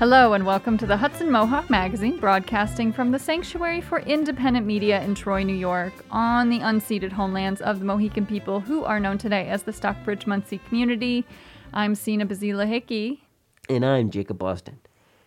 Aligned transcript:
Hello, 0.00 0.32
and 0.32 0.46
welcome 0.46 0.78
to 0.78 0.86
the 0.86 0.96
Hudson 0.96 1.30
Mohawk 1.30 1.68
Magazine, 1.68 2.16
broadcasting 2.16 2.90
from 2.90 3.10
the 3.10 3.18
Sanctuary 3.18 3.82
for 3.82 3.98
Independent 3.98 4.64
Media 4.64 5.02
in 5.02 5.14
Troy, 5.14 5.42
New 5.42 5.54
York, 5.54 5.92
on 6.10 6.48
the 6.48 6.60
unceded 6.60 7.12
homelands 7.12 7.60
of 7.60 7.80
the 7.80 7.84
Mohican 7.84 8.24
people 8.24 8.60
who 8.60 8.82
are 8.82 8.98
known 8.98 9.18
today 9.18 9.46
as 9.48 9.64
the 9.64 9.74
Stockbridge 9.74 10.24
Munsee 10.24 10.64
community. 10.64 11.26
I'm 11.74 11.94
Sina 11.94 12.24
Bazila 12.24 12.66
Hickey. 12.66 13.24
And 13.68 13.84
I'm 13.84 14.08
Jacob 14.08 14.38
Boston. 14.38 14.78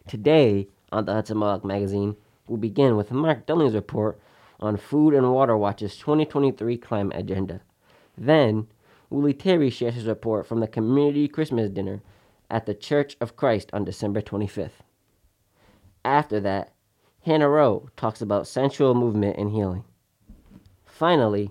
Today 0.07 0.70
on 0.92 1.05
the 1.05 1.14
Hudson 1.14 1.38
Mohawk 1.38 1.64
Magazine, 1.64 2.16
we'll 2.48 2.58
begin 2.58 2.98
with 2.98 3.12
Mark 3.12 3.46
Dunlea's 3.46 3.76
report 3.76 4.20
on 4.60 4.78
Food 4.78 5.14
and 5.14 5.32
Water 5.32 5.55
Watch's 5.55 5.98
2023 5.98 6.78
climate 6.80 7.16
agenda. 7.16 7.61
Then, 8.18 8.66
Willie 9.11 9.36
Terry 9.36 9.69
shares 9.69 9.94
his 9.94 10.08
report 10.08 10.47
from 10.47 10.61
the 10.61 10.68
community 10.68 11.28
Christmas 11.28 11.69
dinner 11.69 12.02
at 12.54 12.68
the 12.68 12.75
Church 12.75 13.18
of 13.20 13.36
Christ 13.36 13.71
on 13.74 13.84
December 13.84 14.21
25th. 14.21 14.84
After 16.06 16.39
that, 16.42 16.71
Hannah 17.25 17.50
Rowe 17.50 17.89
talks 17.98 18.21
about 18.21 18.48
sensual 18.48 18.94
movement 18.94 19.38
and 19.38 19.50
healing. 19.50 19.84
Finally, 20.86 21.50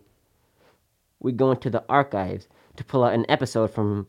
we 1.18 1.32
go 1.32 1.50
into 1.50 1.70
the 1.70 1.84
archives 1.88 2.46
to 2.76 2.84
pull 2.84 3.02
out 3.02 3.14
an 3.14 3.26
episode 3.28 3.72
from 3.72 4.06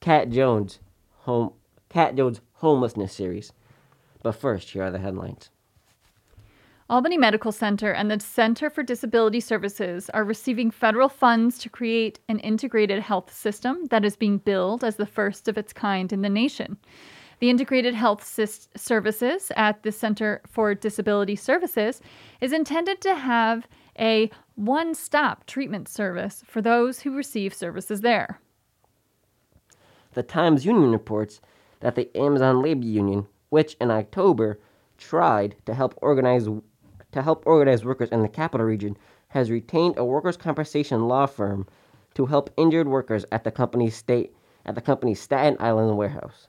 Cat 0.00 0.28
Jones' 0.28 0.80
home 1.20 1.54
Cat 1.88 2.14
Jones' 2.14 2.42
homelessness 2.54 3.14
series. 3.14 3.52
But 4.22 4.32
first, 4.32 4.70
here 4.70 4.82
are 4.82 4.90
the 4.90 4.98
headlines. 4.98 5.48
Albany 6.90 7.16
Medical 7.16 7.50
Center 7.50 7.92
and 7.92 8.10
the 8.10 8.20
Center 8.20 8.68
for 8.68 8.82
Disability 8.82 9.40
Services 9.40 10.10
are 10.10 10.22
receiving 10.22 10.70
federal 10.70 11.08
funds 11.08 11.58
to 11.60 11.70
create 11.70 12.20
an 12.28 12.38
integrated 12.40 13.00
health 13.00 13.32
system 13.32 13.86
that 13.86 14.04
is 14.04 14.16
being 14.16 14.36
billed 14.36 14.84
as 14.84 14.96
the 14.96 15.06
first 15.06 15.48
of 15.48 15.56
its 15.56 15.72
kind 15.72 16.12
in 16.12 16.20
the 16.20 16.28
nation. 16.28 16.76
The 17.38 17.48
Integrated 17.48 17.94
Health 17.94 18.22
Services 18.76 19.50
at 19.56 19.82
the 19.82 19.92
Center 19.92 20.42
for 20.46 20.74
Disability 20.74 21.36
Services 21.36 22.02
is 22.42 22.52
intended 22.52 23.00
to 23.00 23.14
have 23.14 23.66
a 23.98 24.30
one 24.54 24.94
stop 24.94 25.46
treatment 25.46 25.88
service 25.88 26.44
for 26.46 26.60
those 26.60 27.00
who 27.00 27.16
receive 27.16 27.54
services 27.54 28.02
there. 28.02 28.40
The 30.12 30.22
Times 30.22 30.66
Union 30.66 30.92
reports 30.92 31.40
that 31.80 31.94
the 31.94 32.14
Amazon 32.14 32.60
Labor 32.60 32.84
Union, 32.84 33.26
which 33.48 33.74
in 33.80 33.90
October 33.90 34.60
tried 34.98 35.56
to 35.66 35.74
help 35.74 35.94
organize 36.00 36.48
to 37.14 37.22
help 37.22 37.46
organize 37.46 37.84
workers 37.84 38.10
in 38.10 38.22
the 38.22 38.28
capital 38.28 38.66
region 38.66 38.96
has 39.28 39.50
retained 39.50 39.96
a 39.96 40.04
workers' 40.04 40.36
compensation 40.36 41.06
law 41.08 41.26
firm 41.26 41.66
to 42.14 42.26
help 42.26 42.50
injured 42.56 42.88
workers 42.88 43.24
at 43.32 43.44
the 43.44 43.50
company's 43.50 43.96
state 43.96 44.34
at 44.66 44.74
the 44.74 44.80
company's 44.80 45.20
Staten 45.20 45.56
Island 45.60 45.96
warehouse. 45.96 46.48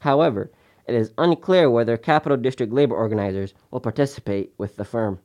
However, 0.00 0.50
it 0.86 0.94
is 0.94 1.12
unclear 1.16 1.70
whether 1.70 1.96
Capital 1.96 2.36
District 2.36 2.72
labor 2.72 2.96
organizers 2.96 3.54
will 3.70 3.80
participate 3.80 4.52
with 4.58 4.76
the 4.76 4.84
firm. 4.84 5.18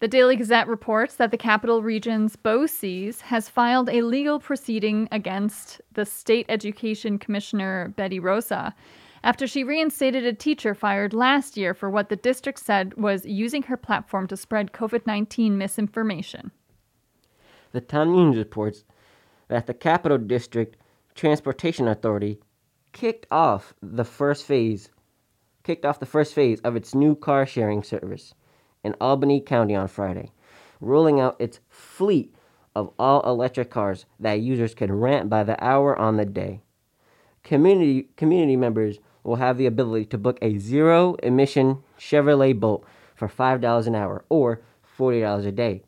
The 0.00 0.08
Daily 0.08 0.34
Gazette 0.34 0.66
reports 0.66 1.16
that 1.16 1.30
the 1.30 1.36
Capital 1.36 1.82
Region's 1.82 2.34
BOCES 2.34 3.20
has 3.20 3.48
filed 3.48 3.88
a 3.88 4.02
legal 4.02 4.40
proceeding 4.40 5.06
against 5.12 5.80
the 5.92 6.04
State 6.04 6.46
Education 6.48 7.18
Commissioner 7.18 7.92
Betty 7.96 8.18
Rosa 8.18 8.74
after 9.24 9.46
she 9.46 9.64
reinstated 9.64 10.24
a 10.24 10.32
teacher 10.32 10.74
fired 10.74 11.14
last 11.14 11.56
year 11.56 11.74
for 11.74 11.88
what 11.88 12.08
the 12.08 12.16
district 12.16 12.58
said 12.58 12.94
was 12.94 13.24
using 13.24 13.62
her 13.64 13.76
platform 13.76 14.26
to 14.26 14.36
spread 14.36 14.72
COVID 14.72 15.06
19 15.06 15.56
misinformation. 15.56 16.50
The 17.72 18.04
News 18.04 18.36
reports 18.36 18.84
that 19.48 19.66
the 19.66 19.74
Capital 19.74 20.18
District 20.18 20.76
Transportation 21.14 21.88
Authority 21.88 22.40
kicked 22.92 23.26
off 23.30 23.74
the 23.82 24.04
first 24.04 24.44
phase 24.44 24.90
kicked 25.62 25.84
off 25.84 26.00
the 26.00 26.06
first 26.06 26.34
phase 26.34 26.60
of 26.60 26.76
its 26.76 26.94
new 26.94 27.14
car 27.14 27.46
sharing 27.46 27.82
service 27.82 28.34
in 28.82 28.94
Albany 29.00 29.40
County 29.40 29.76
on 29.76 29.88
Friday, 29.88 30.32
rolling 30.80 31.20
out 31.20 31.40
its 31.40 31.60
fleet 31.68 32.34
of 32.74 32.92
all 32.98 33.20
electric 33.22 33.70
cars 33.70 34.06
that 34.18 34.40
users 34.40 34.74
can 34.74 34.92
rent 34.92 35.28
by 35.28 35.44
the 35.44 35.62
hour 35.62 35.96
on 35.98 36.16
the 36.16 36.24
day. 36.24 36.62
Community 37.44 38.08
community 38.16 38.56
members 38.56 38.98
will 39.24 39.36
have 39.36 39.58
the 39.58 39.66
ability 39.66 40.06
to 40.06 40.18
book 40.18 40.38
a 40.42 40.58
zero 40.58 41.14
emission 41.22 41.82
Chevrolet 41.98 42.58
Bolt 42.58 42.84
for 43.14 43.28
$5 43.28 43.86
an 43.86 43.94
hour 43.94 44.24
or 44.28 44.60
$40 44.98 45.46
a 45.46 45.52
day, 45.52 45.82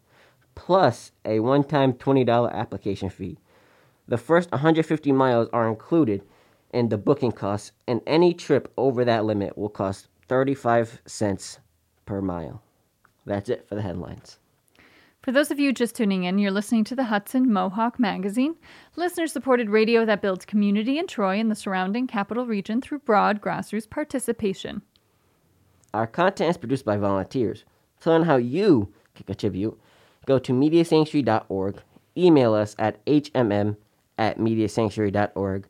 plus 0.54 1.12
a 1.24 1.40
one 1.40 1.64
time 1.64 1.92
$20 1.92 2.52
application 2.52 3.10
fee. 3.10 3.38
The 4.06 4.18
first 4.18 4.52
150 4.52 5.12
miles 5.12 5.48
are 5.52 5.68
included 5.68 6.22
in 6.72 6.88
the 6.88 6.98
booking 6.98 7.32
costs, 7.32 7.72
and 7.86 8.00
any 8.06 8.34
trip 8.34 8.72
over 8.76 9.04
that 9.04 9.24
limit 9.24 9.56
will 9.56 9.68
cost 9.68 10.08
35 10.28 11.00
cents 11.06 11.58
per 12.04 12.20
mile. 12.20 12.62
That's 13.24 13.48
it 13.48 13.66
for 13.68 13.74
the 13.74 13.82
headlines. 13.82 14.38
For 15.24 15.32
those 15.32 15.50
of 15.50 15.58
you 15.58 15.72
just 15.72 15.96
tuning 15.96 16.24
in, 16.24 16.36
you're 16.36 16.50
listening 16.50 16.84
to 16.84 16.94
the 16.94 17.04
Hudson 17.04 17.50
Mohawk 17.50 17.98
Magazine, 17.98 18.56
listener 18.94 19.26
supported 19.26 19.70
radio 19.70 20.04
that 20.04 20.20
builds 20.20 20.44
community 20.44 20.98
in 20.98 21.06
Troy 21.06 21.40
and 21.40 21.50
the 21.50 21.54
surrounding 21.54 22.06
capital 22.06 22.44
region 22.44 22.82
through 22.82 22.98
broad 22.98 23.40
grassroots 23.40 23.88
participation. 23.88 24.82
Our 25.94 26.06
content 26.06 26.50
is 26.50 26.58
produced 26.58 26.84
by 26.84 26.98
volunteers. 26.98 27.64
To 28.00 28.10
learn 28.10 28.24
how 28.24 28.36
you 28.36 28.92
can 29.14 29.24
contribute, 29.24 29.80
go 30.26 30.38
to 30.38 30.52
mediasanctuary.org, 30.52 31.80
email 32.18 32.52
us 32.52 32.76
at 32.78 33.00
hmm 33.06 33.70
at 34.18 34.38
mediasanctuary.org, 34.38 35.68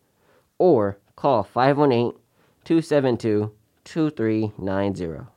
or 0.58 0.98
call 1.14 1.44
518 1.44 2.18
272 2.64 3.52
2390. 3.84 5.33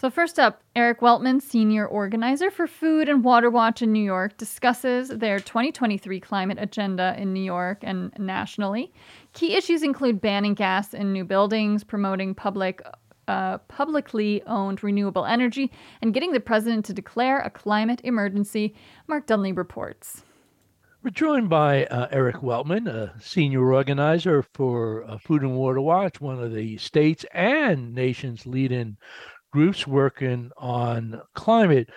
So, 0.00 0.08
first 0.08 0.38
up, 0.38 0.62
Eric 0.74 1.00
Weltman, 1.00 1.42
senior 1.42 1.86
organizer 1.86 2.50
for 2.50 2.66
Food 2.66 3.10
and 3.10 3.22
Water 3.22 3.50
Watch 3.50 3.82
in 3.82 3.92
New 3.92 4.02
York, 4.02 4.38
discusses 4.38 5.10
their 5.10 5.38
2023 5.38 6.18
climate 6.20 6.56
agenda 6.58 7.14
in 7.18 7.34
New 7.34 7.42
York 7.42 7.80
and 7.82 8.10
nationally. 8.18 8.94
Key 9.34 9.54
issues 9.56 9.82
include 9.82 10.22
banning 10.22 10.54
gas 10.54 10.94
in 10.94 11.12
new 11.12 11.26
buildings, 11.26 11.84
promoting 11.84 12.34
public 12.34 12.80
uh, 13.28 13.58
publicly 13.68 14.42
owned 14.46 14.82
renewable 14.82 15.26
energy, 15.26 15.70
and 16.00 16.14
getting 16.14 16.32
the 16.32 16.40
president 16.40 16.86
to 16.86 16.94
declare 16.94 17.40
a 17.40 17.50
climate 17.50 18.00
emergency. 18.02 18.74
Mark 19.06 19.26
Dunlea 19.26 19.54
reports. 19.54 20.22
We're 21.02 21.10
joined 21.10 21.48
by 21.48 21.84
uh, 21.86 22.08
Eric 22.10 22.36
Weltman, 22.36 22.86
a 22.86 23.14
senior 23.18 23.72
organizer 23.72 24.42
for 24.42 25.04
uh, 25.04 25.16
Food 25.16 25.40
and 25.40 25.56
Water 25.56 25.80
Watch, 25.80 26.20
one 26.20 26.42
of 26.42 26.52
the 26.52 26.76
state's 26.76 27.24
and 27.32 27.94
nation's 27.94 28.46
leading 28.46 28.98
groups 29.50 29.86
working 29.86 30.50
on 30.56 31.20
climate. 31.34 31.88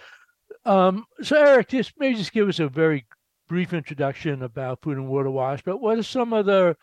Um, 0.65 1.05
so, 1.21 1.37
Eric, 1.37 1.69
just 1.69 1.93
maybe 1.97 2.15
just 2.15 2.33
give 2.33 2.47
us 2.47 2.59
a 2.59 2.67
very 2.67 3.05
brief 3.47 3.73
introduction 3.73 4.43
about 4.43 4.81
Food 4.81 4.97
and 4.97 5.07
Water 5.07 5.29
Watch. 5.29 5.63
But 5.63 5.81
what 5.81 5.97
are 5.97 6.03
some 6.03 6.33
of 6.33 6.45
the 6.45 6.75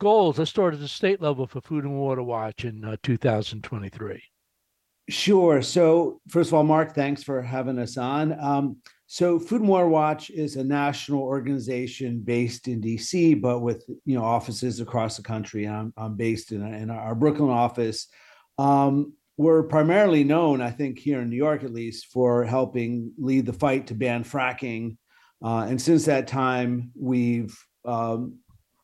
goals? 0.00 0.38
Let's 0.38 0.50
start 0.50 0.74
at 0.74 0.80
the 0.80 0.88
state 0.88 1.20
level 1.20 1.46
for 1.46 1.60
Food 1.60 1.84
and 1.84 1.98
Water 1.98 2.22
Watch 2.22 2.64
in 2.64 2.84
uh, 2.84 2.96
2023. 3.02 4.22
Sure. 5.08 5.62
So, 5.62 6.20
first 6.28 6.50
of 6.50 6.54
all, 6.54 6.64
Mark, 6.64 6.94
thanks 6.94 7.22
for 7.22 7.40
having 7.40 7.78
us 7.78 7.96
on. 7.96 8.38
Um, 8.40 8.76
so, 9.06 9.38
Food 9.38 9.60
and 9.60 9.70
Water 9.70 9.86
Watch 9.86 10.30
is 10.30 10.56
a 10.56 10.64
national 10.64 11.22
organization 11.22 12.20
based 12.20 12.66
in 12.66 12.80
DC, 12.80 13.40
but 13.40 13.60
with 13.60 13.84
you 14.04 14.18
know 14.18 14.24
offices 14.24 14.80
across 14.80 15.16
the 15.16 15.22
country. 15.22 15.66
I'm, 15.66 15.94
I'm 15.96 16.16
based 16.16 16.50
in, 16.50 16.62
in 16.74 16.90
our 16.90 17.14
Brooklyn 17.14 17.50
office. 17.50 18.08
Um, 18.58 19.12
we're 19.36 19.62
primarily 19.62 20.24
known, 20.24 20.62
I 20.62 20.70
think, 20.70 20.98
here 20.98 21.20
in 21.20 21.28
New 21.28 21.36
York 21.36 21.62
at 21.62 21.72
least, 21.72 22.06
for 22.06 22.44
helping 22.44 23.12
lead 23.18 23.46
the 23.46 23.52
fight 23.52 23.88
to 23.88 23.94
ban 23.94 24.24
fracking. 24.24 24.96
Uh, 25.44 25.66
and 25.68 25.80
since 25.80 26.06
that 26.06 26.26
time, 26.26 26.90
we've 26.98 27.56
um, 27.84 28.38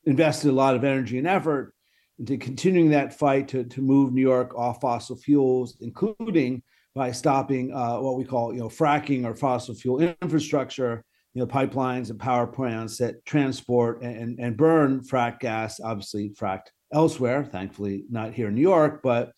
invested 0.04 0.50
a 0.50 0.54
lot 0.54 0.76
of 0.76 0.84
energy 0.84 1.18
and 1.18 1.26
effort 1.26 1.74
into 2.18 2.36
continuing 2.36 2.90
that 2.90 3.18
fight 3.18 3.48
to, 3.48 3.64
to 3.64 3.80
move 3.80 4.12
New 4.12 4.20
York 4.20 4.54
off 4.54 4.80
fossil 4.80 5.16
fuels, 5.16 5.78
including 5.80 6.62
by 6.94 7.10
stopping 7.10 7.72
uh, 7.74 7.98
what 7.98 8.18
we 8.18 8.24
call, 8.24 8.52
you 8.52 8.60
know, 8.60 8.68
fracking 8.68 9.24
or 9.24 9.34
fossil 9.34 9.74
fuel 9.74 10.00
infrastructure, 10.00 11.02
you 11.32 11.40
know, 11.40 11.46
pipelines 11.46 12.10
and 12.10 12.20
power 12.20 12.46
plants 12.46 12.98
that 12.98 13.24
transport 13.24 14.02
and, 14.02 14.38
and 14.38 14.56
burn 14.58 15.00
frack 15.00 15.40
gas, 15.40 15.80
obviously 15.80 16.30
fracked 16.38 16.70
elsewhere, 16.92 17.42
thankfully 17.42 18.04
not 18.10 18.34
here 18.34 18.48
in 18.48 18.54
New 18.54 18.60
York, 18.60 19.00
but 19.02 19.32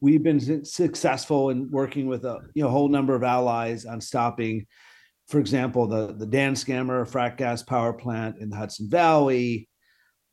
we've 0.00 0.22
been 0.22 0.64
successful 0.64 1.50
in 1.50 1.70
working 1.70 2.06
with 2.06 2.24
a 2.24 2.38
you 2.54 2.62
know, 2.62 2.70
whole 2.70 2.88
number 2.88 3.14
of 3.14 3.22
allies 3.22 3.84
on 3.84 4.00
stopping, 4.00 4.66
for 5.26 5.38
example, 5.40 5.86
the 5.86 6.14
the 6.14 6.26
Danskammer 6.26 7.08
frac 7.08 7.36
gas 7.36 7.62
power 7.62 7.92
plant 7.92 8.38
in 8.38 8.48
the 8.50 8.56
Hudson 8.56 8.88
Valley, 8.88 9.68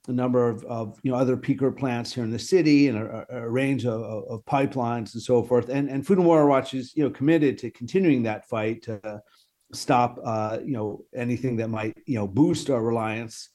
a 0.08 0.12
number 0.12 0.48
of, 0.50 0.64
of 0.66 1.00
you 1.04 1.12
know 1.12 1.18
other 1.18 1.38
peaker 1.38 1.76
plants 1.76 2.14
here 2.14 2.24
in 2.24 2.32
the 2.32 2.40
city, 2.40 2.88
and 2.88 2.98
a, 2.98 3.26
a 3.30 3.50
range 3.50 3.86
of, 3.86 4.02
of, 4.02 4.46
pipelines 4.46 5.14
and 5.14 5.24
so 5.24 5.44
forth. 5.44 5.70
And 5.70 5.90
and 5.90 6.06
Food 6.06 6.20
and 6.20 6.28
Water 6.28 6.46
Watch 6.46 6.74
is 6.74 6.96
you 6.96 7.04
know 7.04 7.10
committed 7.10 7.58
to 7.60 7.72
continuing 7.72 8.24
that 8.24 8.48
fight 8.48 8.84
to 8.84 9.22
stop 9.74 10.20
uh, 10.24 10.60
you 10.64 10.74
know 10.74 11.04
anything 11.16 11.58
that 11.58 11.70
might 11.70 11.98
you 12.06 12.16
know 12.16 12.28
boost 12.28 12.70
our 12.70 12.84
reliance 12.84 13.50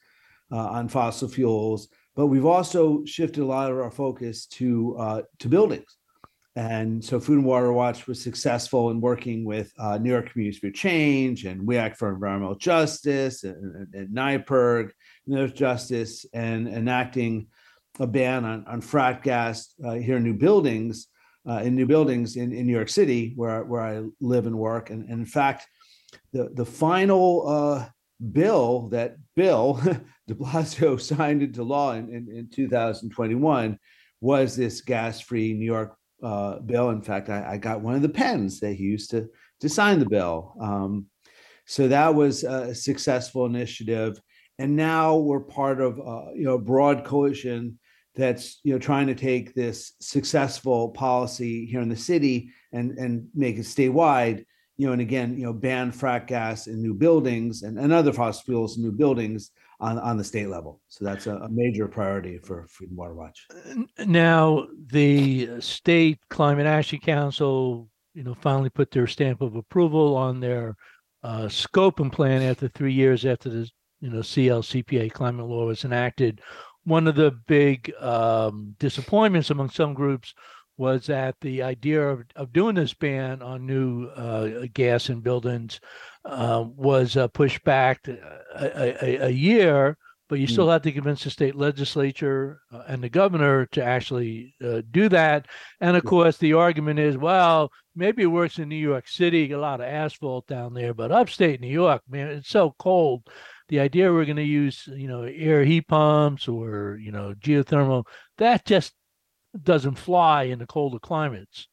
uh, 0.52 0.56
on 0.56 0.88
fossil 0.88 1.28
fuels 1.28 1.88
but 2.16 2.26
we've 2.26 2.44
also 2.44 3.04
shifted 3.04 3.42
a 3.42 3.46
lot 3.46 3.70
of 3.70 3.78
our 3.78 3.90
focus 3.90 4.46
to 4.46 4.96
uh, 4.98 5.22
to 5.38 5.48
buildings. 5.48 5.96
And 6.56 7.04
so 7.04 7.20
Food 7.20 7.38
and 7.38 7.44
Water 7.44 7.72
Watch 7.72 8.08
was 8.08 8.20
successful 8.20 8.90
in 8.90 9.00
working 9.00 9.44
with 9.44 9.72
uh, 9.78 9.98
New 9.98 10.10
York 10.10 10.32
Communities 10.32 10.58
for 10.58 10.70
Change 10.70 11.44
and 11.44 11.64
We 11.64 11.76
Act 11.76 11.96
for 11.96 12.12
Environmental 12.12 12.56
Justice 12.56 13.44
and, 13.44 13.88
and, 13.94 13.94
and 13.94 14.94
Earthjustice, 15.28 16.26
and 16.34 16.66
enacting 16.66 17.46
a 18.00 18.06
ban 18.06 18.44
on, 18.44 18.64
on 18.66 18.82
frac 18.82 19.22
gas 19.22 19.74
uh, 19.84 19.92
here 19.92 20.16
in 20.16 20.24
new 20.24 20.34
buildings, 20.34 21.06
uh, 21.48 21.58
in 21.58 21.76
new 21.76 21.86
buildings 21.86 22.36
in, 22.36 22.52
in 22.52 22.66
New 22.66 22.72
York 22.72 22.88
City, 22.88 23.32
where, 23.36 23.62
where 23.64 23.82
I 23.82 24.02
live 24.20 24.46
and 24.46 24.58
work. 24.58 24.90
And, 24.90 25.08
and 25.08 25.20
in 25.20 25.26
fact, 25.26 25.68
the, 26.32 26.50
the 26.54 26.64
final 26.64 27.48
uh, 27.48 27.88
bill 28.32 28.88
that 28.88 29.16
Bill 29.36 29.80
de 30.26 30.34
Blasio 30.34 31.00
signed 31.00 31.42
into 31.42 31.62
law 31.62 31.92
in, 31.92 32.08
in, 32.08 32.28
in 32.36 32.48
2021 32.50 33.78
was 34.20 34.56
this 34.56 34.80
gas-free 34.80 35.54
New 35.54 35.64
York 35.64 35.96
uh, 36.22 36.58
bill. 36.60 36.90
In 36.90 37.02
fact, 37.02 37.28
I, 37.28 37.52
I, 37.52 37.56
got 37.56 37.80
one 37.80 37.94
of 37.94 38.02
the 38.02 38.08
pens 38.08 38.60
that 38.60 38.74
he 38.74 38.84
used 38.84 39.10
to 39.10 39.28
to 39.60 39.68
sign 39.68 39.98
the 39.98 40.08
bill. 40.08 40.54
Um, 40.60 41.06
so 41.66 41.88
that 41.88 42.14
was 42.14 42.44
a 42.44 42.74
successful 42.74 43.46
initiative, 43.46 44.20
and 44.58 44.76
now 44.76 45.16
we're 45.16 45.40
part 45.40 45.80
of 45.80 45.98
uh, 45.98 46.32
you 46.34 46.44
know 46.44 46.54
a 46.54 46.60
broad 46.60 47.04
coalition 47.04 47.78
that's 48.14 48.60
you 48.64 48.72
know 48.72 48.78
trying 48.78 49.06
to 49.06 49.14
take 49.14 49.54
this 49.54 49.92
successful 50.00 50.90
policy 50.90 51.66
here 51.66 51.80
in 51.80 51.88
the 51.88 51.96
city 51.96 52.50
and 52.72 52.98
and 52.98 53.28
make 53.34 53.56
it 53.56 53.62
statewide. 53.62 54.44
You 54.76 54.86
know, 54.86 54.92
and 54.92 55.02
again, 55.02 55.36
you 55.36 55.44
know, 55.44 55.52
ban 55.52 55.92
frac 55.92 56.26
gas 56.26 56.66
in 56.66 56.80
new 56.80 56.94
buildings 56.94 57.62
and, 57.62 57.78
and 57.78 57.92
other 57.92 58.14
fossil 58.14 58.42
fuels 58.44 58.78
in 58.78 58.82
new 58.82 58.92
buildings 58.92 59.50
on, 59.80 59.98
on 59.98 60.16
the 60.16 60.24
state 60.24 60.48
level. 60.48 60.80
So 60.88 61.04
that's 61.04 61.26
a, 61.26 61.36
a 61.36 61.48
major 61.48 61.88
priority 61.88 62.38
for 62.38 62.66
and 62.80 62.96
Water 62.96 63.14
Watch. 63.14 63.46
Now, 63.98 64.66
the 64.92 65.60
state 65.60 66.18
climate 66.28 66.66
action 66.66 66.98
council, 67.00 67.88
you 68.14 68.22
know, 68.22 68.34
finally 68.34 68.70
put 68.70 68.90
their 68.90 69.06
stamp 69.06 69.40
of 69.40 69.56
approval 69.56 70.16
on 70.16 70.40
their 70.40 70.76
uh, 71.22 71.48
scope 71.48 72.00
and 72.00 72.12
plan 72.12 72.42
after 72.42 72.68
three 72.68 72.92
years 72.92 73.24
after 73.24 73.48
the 73.48 73.70
you 74.00 74.10
know 74.10 74.20
CLCPA 74.20 75.12
climate 75.12 75.46
law 75.46 75.66
was 75.66 75.84
enacted. 75.84 76.40
One 76.84 77.06
of 77.06 77.14
the 77.14 77.32
big 77.46 77.92
um, 78.00 78.74
disappointments 78.78 79.50
among 79.50 79.70
some 79.70 79.92
groups 79.92 80.34
was 80.80 81.04
that 81.04 81.36
the 81.42 81.62
idea 81.62 82.08
of, 82.08 82.22
of 82.36 82.54
doing 82.54 82.74
this 82.74 82.94
ban 82.94 83.42
on 83.42 83.66
new 83.66 84.06
uh, 84.16 84.66
gas 84.72 85.10
in 85.10 85.20
buildings 85.20 85.78
uh, 86.24 86.64
was 86.74 87.18
uh, 87.18 87.28
pushed 87.28 87.62
back 87.64 88.08
a, 88.08 89.04
a, 89.04 89.26
a, 89.26 89.28
year, 89.28 89.98
but 90.30 90.38
you 90.38 90.46
still 90.46 90.68
mm. 90.68 90.72
have 90.72 90.80
to 90.80 90.90
convince 90.90 91.22
the 91.22 91.28
state 91.28 91.54
legislature 91.54 92.62
uh, 92.72 92.84
and 92.88 93.02
the 93.04 93.10
governor 93.10 93.66
to 93.66 93.84
actually 93.84 94.54
uh, 94.64 94.80
do 94.90 95.10
that. 95.10 95.48
And 95.82 95.98
of 95.98 96.04
course, 96.04 96.38
the 96.38 96.54
argument 96.54 96.98
is, 96.98 97.18
well, 97.18 97.70
maybe 97.94 98.22
it 98.22 98.26
works 98.26 98.58
in 98.58 98.70
New 98.70 98.74
York 98.76 99.06
City, 99.06 99.52
a 99.52 99.58
lot 99.58 99.82
of 99.82 99.86
asphalt 99.86 100.46
down 100.46 100.72
there, 100.72 100.94
but 100.94 101.12
upstate 101.12 101.60
New 101.60 101.68
York, 101.68 102.00
man, 102.08 102.28
it's 102.28 102.48
so 102.48 102.74
cold. 102.78 103.28
The 103.68 103.80
idea 103.80 104.10
we're 104.10 104.24
going 104.24 104.36
to 104.36 104.42
use, 104.42 104.88
you 104.88 105.08
know, 105.08 105.24
air 105.24 105.62
heat 105.62 105.88
pumps 105.88 106.48
or 106.48 106.98
you 107.00 107.12
know 107.12 107.34
geothermal, 107.38 108.06
that 108.38 108.64
just 108.64 108.94
doesn't 109.62 109.96
fly 109.96 110.44
in 110.44 110.58
the 110.58 110.66
colder 110.66 110.98
climates. 110.98 111.68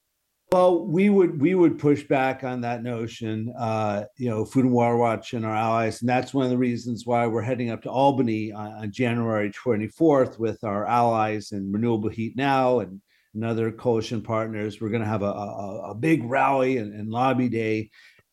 Well, 0.51 0.85
we 0.85 1.09
would 1.09 1.41
we 1.41 1.55
would 1.55 1.77
push 1.77 2.03
back 2.03 2.45
on 2.45 2.61
that 2.61 2.81
notion, 2.81 3.53
uh, 3.59 4.05
you 4.15 4.29
know, 4.29 4.45
Food 4.45 4.63
and 4.63 4.73
Water 4.73 4.95
Watch 4.95 5.33
and 5.33 5.45
our 5.45 5.53
allies, 5.53 5.99
and 5.99 6.07
that's 6.07 6.33
one 6.33 6.45
of 6.45 6.51
the 6.51 6.57
reasons 6.57 7.05
why 7.05 7.27
we're 7.27 7.41
heading 7.41 7.69
up 7.69 7.81
to 7.81 7.89
Albany 7.89 8.53
on, 8.53 8.71
on 8.71 8.91
January 8.91 9.51
24th 9.51 10.39
with 10.39 10.63
our 10.63 10.85
allies 10.85 11.51
and 11.51 11.73
Renewable 11.73 12.07
Heat 12.07 12.37
Now 12.37 12.79
and, 12.79 13.01
and 13.33 13.43
other 13.43 13.73
coalition 13.73 14.21
partners. 14.21 14.79
We're 14.79 14.87
going 14.89 15.03
to 15.03 15.09
have 15.09 15.21
a, 15.21 15.25
a, 15.25 15.91
a 15.91 15.95
big 15.95 16.23
rally 16.23 16.77
and, 16.77 16.93
and 16.93 17.09
lobby 17.09 17.49
day, 17.49 17.89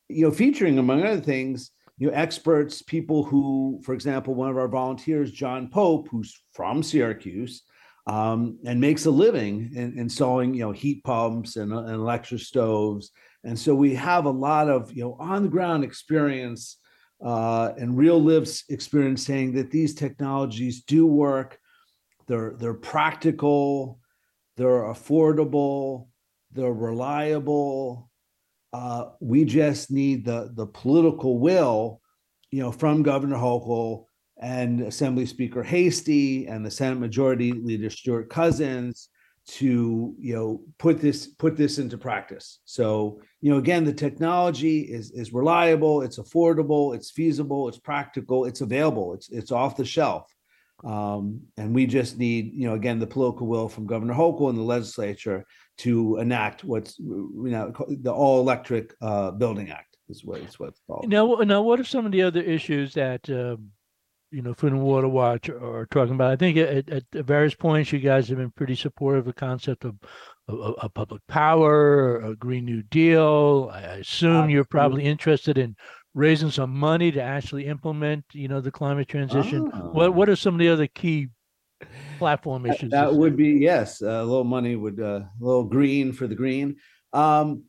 you 0.08 0.24
know, 0.24 0.30
featuring 0.30 0.78
among 0.78 1.02
other 1.02 1.20
things, 1.20 1.72
you 1.98 2.06
know, 2.06 2.14
experts, 2.14 2.80
people 2.80 3.24
who, 3.24 3.80
for 3.82 3.92
example, 3.92 4.36
one 4.36 4.50
of 4.50 4.56
our 4.56 4.68
volunteers, 4.68 5.32
John 5.32 5.68
Pope, 5.68 6.06
who's 6.12 6.40
from 6.52 6.84
Syracuse 6.84 7.62
um, 8.06 8.58
and 8.66 8.80
makes 8.80 9.06
a 9.06 9.10
living 9.10 9.70
in 9.74 9.98
installing 9.98 10.54
you 10.54 10.60
know 10.60 10.72
heat 10.72 11.02
pumps 11.04 11.56
and, 11.56 11.72
and 11.72 11.90
electric 11.90 12.40
stoves. 12.40 13.10
And 13.44 13.58
so 13.58 13.74
we 13.74 13.94
have 13.94 14.24
a 14.24 14.30
lot 14.30 14.68
of 14.68 14.92
you 14.92 15.04
know 15.04 15.16
on 15.18 15.42
the 15.42 15.48
ground 15.48 15.84
experience 15.84 16.78
uh, 17.24 17.72
and 17.78 17.96
real 17.96 18.20
lives 18.20 18.64
experience 18.68 19.24
saying 19.24 19.54
that 19.54 19.70
these 19.70 19.94
technologies 19.94 20.82
do 20.82 21.06
work. 21.06 21.58
They're 22.26 22.54
they're 22.58 22.74
practical 22.74 24.00
they're 24.56 24.82
affordable 24.82 26.06
they're 26.54 26.72
reliable. 26.72 28.10
Uh, 28.72 29.10
we 29.20 29.44
just 29.44 29.90
need 29.90 30.24
the 30.24 30.50
the 30.54 30.66
political 30.66 31.38
will 31.38 32.00
you 32.50 32.62
know 32.62 32.72
from 32.72 33.02
governor 33.02 33.36
hochul 33.36 34.06
and 34.44 34.82
Assembly 34.82 35.24
Speaker 35.24 35.62
Heastie 35.62 36.46
and 36.46 36.64
the 36.64 36.70
Senate 36.70 37.00
Majority 37.00 37.52
Leader 37.52 37.88
Stewart 37.88 38.28
Cousins 38.28 39.08
to 39.46 40.14
you 40.18 40.34
know 40.34 40.60
put 40.78 41.00
this 41.00 41.26
put 41.26 41.56
this 41.56 41.78
into 41.78 41.96
practice. 41.96 42.60
So 42.66 43.20
you 43.40 43.50
know 43.50 43.56
again, 43.58 43.84
the 43.84 43.92
technology 43.92 44.80
is 44.80 45.10
is 45.12 45.32
reliable, 45.32 46.02
it's 46.02 46.18
affordable, 46.18 46.94
it's 46.94 47.10
feasible, 47.10 47.68
it's 47.68 47.78
practical, 47.78 48.44
it's 48.44 48.60
available, 48.60 49.14
it's 49.14 49.30
it's 49.30 49.50
off 49.50 49.76
the 49.76 49.84
shelf. 49.84 50.30
Um, 50.84 51.40
and 51.56 51.74
we 51.74 51.86
just 51.86 52.18
need, 52.18 52.52
you 52.52 52.68
know, 52.68 52.74
again, 52.74 52.98
the 52.98 53.06
political 53.06 53.46
will 53.46 53.70
from 53.70 53.86
Governor 53.86 54.12
Hochul 54.12 54.50
and 54.50 54.58
the 54.58 54.62
legislature 54.62 55.46
to 55.78 56.18
enact 56.18 56.62
what's, 56.62 56.98
you 56.98 57.38
know, 57.44 57.72
the 58.02 58.12
all 58.12 58.40
electric 58.40 58.92
uh, 59.00 59.30
building 59.30 59.70
act 59.70 59.96
is 60.10 60.22
what 60.26 60.42
it's 60.42 60.60
what 60.60 60.74
called. 60.86 61.08
Now, 61.08 61.36
now, 61.36 61.62
what 61.62 61.80
are 61.80 61.84
some 61.84 62.04
of 62.04 62.12
the 62.12 62.20
other 62.20 62.42
issues 62.42 62.92
that 62.94 63.30
um, 63.30 63.70
you 64.34 64.42
know, 64.42 64.52
Food 64.52 64.72
and 64.72 64.82
Water 64.82 65.08
Watch 65.08 65.48
are 65.48 65.86
talking 65.90 66.14
about. 66.14 66.32
I 66.32 66.36
think 66.36 66.56
at, 66.56 66.90
at 66.90 67.04
various 67.12 67.54
points, 67.54 67.92
you 67.92 68.00
guys 68.00 68.28
have 68.28 68.38
been 68.38 68.50
pretty 68.50 68.74
supportive 68.74 69.20
of 69.20 69.26
the 69.26 69.32
concept 69.32 69.84
of, 69.84 69.94
of 70.48 70.92
public 70.94 71.22
power, 71.28 72.20
a 72.20 72.34
Green 72.34 72.64
New 72.64 72.82
Deal. 72.82 73.70
I 73.72 73.80
assume 73.80 74.50
you're 74.50 74.64
probably 74.64 75.04
interested 75.04 75.56
in 75.56 75.76
raising 76.14 76.50
some 76.50 76.70
money 76.70 77.12
to 77.12 77.22
actually 77.22 77.66
implement, 77.66 78.24
you 78.32 78.48
know, 78.48 78.60
the 78.60 78.72
climate 78.72 79.08
transition. 79.08 79.70
Oh. 79.72 79.90
What 79.90 80.14
What 80.14 80.28
are 80.28 80.36
some 80.36 80.54
of 80.54 80.58
the 80.58 80.68
other 80.68 80.88
key 80.88 81.28
platform 82.18 82.66
issues? 82.66 82.90
That, 82.90 83.10
that 83.10 83.14
would 83.14 83.36
be 83.36 83.50
yes, 83.50 84.00
a 84.00 84.24
little 84.24 84.44
money 84.44 84.74
would, 84.74 85.00
uh, 85.00 85.22
a 85.22 85.30
little 85.38 85.64
green 85.64 86.12
for 86.12 86.26
the 86.26 86.34
green. 86.34 86.76
Um, 87.12 87.64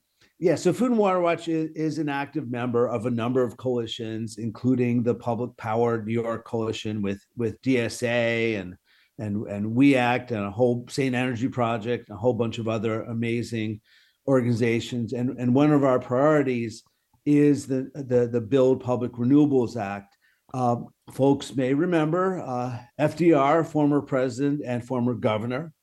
yeah, 0.45 0.53
so 0.53 0.71
Food 0.71 0.91
and 0.91 0.99
Water 0.99 1.19
Watch 1.19 1.47
is, 1.47 1.71
is, 1.71 1.97
an 1.97 2.07
active 2.07 2.51
member 2.51 2.87
of 2.87 3.07
a 3.07 3.09
number 3.09 3.41
of 3.41 3.57
coalitions, 3.57 4.37
including 4.37 5.01
the 5.01 5.15
Public 5.15 5.57
Power 5.57 6.03
New 6.03 6.13
York 6.13 6.45
Coalition 6.45 7.01
with 7.01 7.19
with 7.35 7.59
DSA 7.63 8.59
and 8.59 8.75
and 9.17 9.47
and 9.47 9.73
We 9.73 9.95
Act 9.95 10.29
and 10.29 10.45
a 10.45 10.51
whole 10.51 10.85
Sane 10.87 11.15
Energy 11.15 11.47
Project, 11.47 12.09
and 12.09 12.15
a 12.15 12.19
whole 12.19 12.35
bunch 12.35 12.59
of 12.59 12.67
other 12.67 13.01
amazing 13.05 13.81
organizations. 14.27 15.13
And 15.13 15.35
and 15.39 15.55
one 15.55 15.71
of 15.71 15.83
our 15.83 15.97
priorities 15.97 16.83
is 17.25 17.65
the 17.65 17.89
the 17.95 18.27
the 18.31 18.41
Build 18.41 18.83
Public 18.83 19.13
Renewables 19.13 19.75
Act. 19.75 20.15
Uh, 20.53 20.75
folks 21.11 21.55
may 21.55 21.73
remember 21.73 22.39
uh, 22.39 22.77
FDR, 23.01 23.65
former 23.65 23.99
president 23.99 24.61
and 24.63 24.85
former 24.85 25.15
governor, 25.15 25.73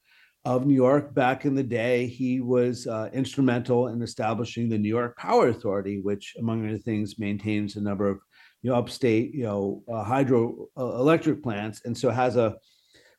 of 0.45 0.67
New 0.67 0.75
York 0.75 1.15
back 1.15 1.45
in 1.45 1.55
the 1.55 1.63
day. 1.63 2.07
He 2.07 2.41
was 2.41 2.87
uh, 2.87 3.11
instrumental 3.13 3.89
in 3.89 4.03
establishing 4.03 4.69
the 4.69 4.79
New 4.79 4.89
York 4.89 5.17
Power 5.17 5.49
Authority, 5.49 6.01
which, 6.01 6.35
among 6.39 6.67
other 6.67 6.79
things, 6.79 7.19
maintains 7.19 7.77
a 7.77 7.81
number 7.81 8.09
of 8.09 8.19
you 8.63 8.71
know 8.71 8.77
upstate 8.77 9.35
you 9.35 9.45
know 9.45 9.83
uh, 9.89 10.05
hydroelectric 10.05 11.39
uh, 11.39 11.43
plants, 11.43 11.83
and 11.85 11.97
so 11.97 12.11
has 12.11 12.37
a, 12.37 12.57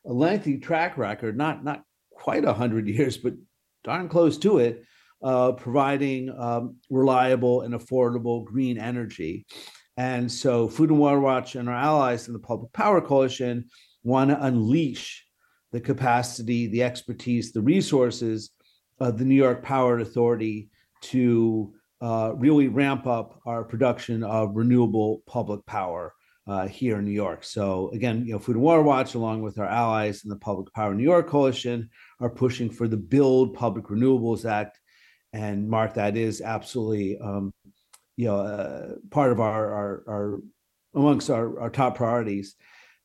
a 0.06 0.12
lengthy 0.12 0.58
track 0.58 0.98
record, 0.98 1.36
not 1.36 1.64
not 1.64 1.82
quite 2.10 2.44
hundred 2.44 2.88
years, 2.96 3.16
but 3.16 3.34
darn 3.84 4.08
close 4.08 4.36
to 4.38 4.58
it, 4.58 4.84
uh, 5.22 5.52
providing 5.52 6.30
um, 6.38 6.76
reliable 6.90 7.62
and 7.62 7.74
affordable 7.74 8.44
green 8.44 8.78
energy. 8.78 9.46
And 9.96 10.30
so, 10.30 10.68
Food 10.68 10.90
and 10.90 10.98
Water 10.98 11.20
Watch 11.20 11.54
and 11.54 11.68
our 11.68 11.74
allies 11.74 12.26
in 12.26 12.32
the 12.32 12.40
Public 12.40 12.72
Power 12.72 13.00
Coalition 13.00 13.66
want 14.02 14.30
to 14.30 14.42
unleash 14.42 15.23
the 15.74 15.80
capacity, 15.80 16.68
the 16.68 16.84
expertise, 16.84 17.50
the 17.50 17.60
resources 17.60 18.50
of 19.00 19.18
the 19.18 19.24
New 19.24 19.34
York 19.34 19.60
Power 19.60 19.98
Authority 19.98 20.70
to 21.00 21.74
uh, 22.00 22.32
really 22.36 22.68
ramp 22.68 23.08
up 23.08 23.40
our 23.44 23.64
production 23.64 24.22
of 24.22 24.54
renewable 24.54 25.24
public 25.26 25.66
power 25.66 26.14
uh, 26.46 26.68
here 26.68 27.00
in 27.00 27.04
New 27.04 27.10
York. 27.10 27.42
So 27.42 27.90
again, 27.92 28.24
you 28.24 28.34
know, 28.34 28.38
Food 28.38 28.54
and 28.54 28.64
Water 28.64 28.82
Watch, 28.82 29.16
along 29.16 29.42
with 29.42 29.58
our 29.58 29.66
allies 29.66 30.22
in 30.22 30.30
the 30.30 30.36
Public 30.36 30.72
Power 30.74 30.94
New 30.94 31.02
York 31.02 31.26
Coalition, 31.26 31.90
are 32.20 32.30
pushing 32.30 32.70
for 32.70 32.86
the 32.86 32.96
Build 32.96 33.54
Public 33.54 33.86
Renewables 33.86 34.48
Act. 34.48 34.78
And 35.32 35.68
Mark, 35.68 35.94
that 35.94 36.16
is 36.16 36.40
absolutely, 36.40 37.18
um, 37.18 37.52
you 38.16 38.26
know, 38.26 38.36
uh, 38.36 38.92
part 39.10 39.32
of 39.32 39.40
our, 39.40 39.72
our, 39.72 40.04
our 40.06 40.40
amongst 40.94 41.30
our, 41.30 41.58
our 41.58 41.70
top 41.70 41.96
priorities. 41.96 42.54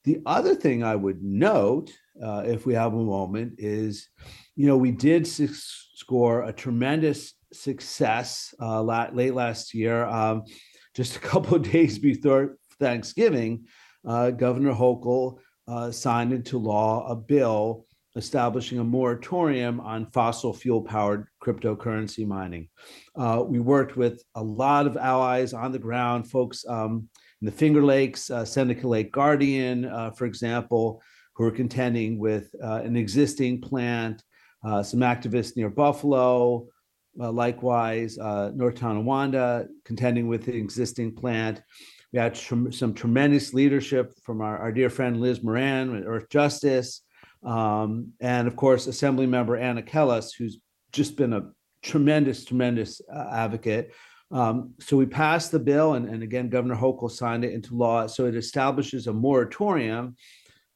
The 0.06 0.22
other 0.25 0.56
thing 0.56 0.84
I 0.84 0.96
would 0.96 1.22
note, 1.22 1.91
uh, 2.24 2.44
if 2.46 2.65
we 2.65 2.74
have 2.74 2.94
a 2.94 2.98
moment, 2.98 3.56
is 3.58 4.08
you 4.56 4.68
know 4.68 4.77
we 4.77 4.91
did 4.91 5.27
score 5.27 6.44
a 6.44 6.53
tremendous 6.53 7.34
success 7.51 8.53
uh, 8.62 8.82
late 8.82 9.34
last 9.34 9.74
year. 9.74 10.06
Um, 10.06 10.44
just 10.96 11.18
a 11.18 11.20
couple 11.32 11.56
of 11.56 11.63
days 11.63 12.00
before 12.00 12.58
Thanksgiving, 12.79 13.65
uh, 14.08 14.32
Governor 14.32 14.74
Hochul 14.74 15.39
uh, 15.68 15.91
signed 15.91 16.34
into 16.34 16.58
law 16.58 17.08
a 17.08 17.15
bill 17.15 17.86
establishing 18.15 18.79
a 18.79 18.84
moratorium 18.84 19.79
on 19.79 20.10
fossil 20.12 20.53
fuel 20.53 20.82
powered 20.82 21.27
cryptocurrency 21.44 22.25
mining. 22.25 22.68
Uh, 23.15 23.44
we 23.46 23.60
worked 23.60 23.96
with 23.96 24.24
a 24.36 24.44
lot 24.44 24.88
of 24.88 24.98
allies 24.98 25.53
on 25.53 25.72
the 25.72 25.79
ground, 25.79 26.29
folks 26.29 26.65
um, 26.68 27.08
in 27.41 27.46
the 27.46 27.51
Finger 27.51 27.84
Lakes, 27.84 28.29
uh, 28.29 28.43
Seneca 28.46 28.88
Lake 28.88 29.12
Guardian, 29.12 29.86
uh, 29.86 30.12
for 30.12 30.25
example, 30.25 31.01
who 31.36 31.46
are 31.46 31.51
contending 31.51 32.19
with 32.19 32.53
uh, 32.62 32.81
an 32.84 32.98
existing 32.98 33.62
plant, 33.62 34.24
some 34.84 35.00
activists 35.00 35.55
near 35.55 35.69
Buffalo, 35.69 36.67
likewise, 37.15 38.17
North 38.17 38.75
Tonawanda 38.75 39.67
contending 39.86 40.27
with 40.27 40.46
the 40.46 40.55
existing 40.55 41.15
plant. 41.15 41.62
We 42.12 42.19
had 42.19 42.36
tr- 42.36 42.72
some 42.72 42.93
tremendous 42.93 43.53
leadership 43.53 44.13
from 44.24 44.41
our, 44.41 44.58
our 44.58 44.72
dear 44.72 44.89
friend 44.89 45.22
Liz 45.22 45.43
Moran 45.43 45.91
with 45.91 46.05
Earthjustice. 46.05 47.01
Um, 47.43 48.13
and 48.19 48.48
of 48.48 48.55
course, 48.55 48.88
Assembly 48.88 49.25
Member 49.25 49.55
Anna 49.55 49.81
Kelles, 49.81 50.34
who's 50.34 50.60
just 50.91 51.15
been 51.15 51.34
a 51.34 51.51
tremendous, 51.84 52.43
tremendous 52.43 53.01
uh, 53.13 53.29
advocate. 53.31 53.93
Um, 54.31 54.74
so 54.79 54.95
we 54.95 55.05
passed 55.05 55.51
the 55.51 55.59
bill, 55.59 55.93
and, 55.95 56.07
and 56.07 56.21
again, 56.21 56.50
Governor 56.50 56.75
Hochul 56.75 57.09
signed 57.09 57.43
it 57.43 57.53
into 57.53 57.75
law. 57.75 58.07
So 58.07 58.25
it 58.25 58.36
establishes 58.36 59.07
a 59.07 59.13
moratorium 59.13 60.15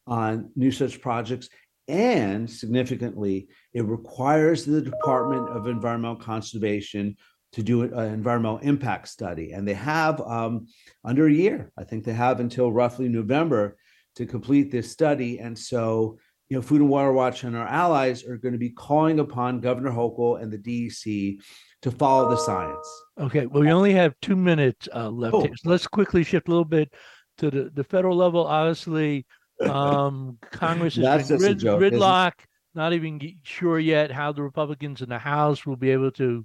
on 0.08 0.52
new 0.56 0.72
such 0.72 1.02
projects. 1.02 1.50
And 1.88 2.50
significantly, 2.50 3.48
it 3.74 3.86
requires 3.86 4.66
the 4.66 4.82
Department 4.82 5.50
of 5.50 5.68
Environmental 5.68 6.16
Conservation 6.16 7.16
to 7.52 7.62
do 7.62 7.84
an 7.84 8.14
environmental 8.14 8.58
impact 8.60 9.10
study. 9.10 9.52
And 9.52 9.68
they 9.68 9.76
have 9.76 10.20
um, 10.22 10.68
under 11.04 11.28
a 11.28 11.34
year, 11.34 11.72
I 11.78 11.84
think 11.84 12.04
they 12.04 12.14
have 12.14 12.40
until 12.40 12.72
roughly 12.72 13.08
November 13.10 13.78
to 14.16 14.26
complete 14.26 14.72
this 14.72 14.90
study. 14.90 15.40
And 15.40 15.58
so 15.58 16.18
you 16.50 16.58
know, 16.58 16.62
Food 16.62 16.82
and 16.82 16.90
Water 16.90 17.12
Watch 17.12 17.44
and 17.44 17.56
our 17.56 17.68
allies 17.68 18.24
are 18.26 18.38
going 18.38 18.54
to 18.54 18.60
be 18.60 18.70
calling 18.70 19.20
upon 19.20 19.60
Governor 19.60 19.92
Hochul 19.92 20.42
and 20.42 20.52
the 20.52 20.58
DEC 20.58 21.40
to 21.84 21.92
follow 21.92 22.30
the 22.30 22.38
science. 22.38 23.04
Okay, 23.20 23.46
well, 23.46 23.62
we 23.62 23.72
only 23.72 23.94
have 23.94 24.16
two 24.22 24.36
minutes 24.36 24.88
uh, 24.96 25.10
left. 25.10 25.36
Oh. 25.36 25.46
So 25.46 25.70
let's 25.70 25.86
quickly 25.86 26.24
shift 26.24 26.48
a 26.48 26.52
little 26.52 26.66
bit 26.66 26.92
to 27.38 27.52
the, 27.52 27.72
the 27.74 27.84
federal 27.84 28.16
level. 28.16 28.46
Obviously, 28.48 29.26
um, 29.62 30.38
Congress 30.52 30.98
is 30.98 31.28
grid, 31.28 31.60
joke, 31.60 31.80
gridlock. 31.80 32.32
Not 32.74 32.94
even 32.94 33.20
sure 33.44 33.80
yet 33.80 34.12
how 34.12 34.32
the 34.32 34.42
Republicans 34.42 35.02
in 35.02 35.10
the 35.10 35.20
House 35.20 35.66
will 35.66 35.76
be 35.76 35.92
able 35.92 36.12
to 36.12 36.44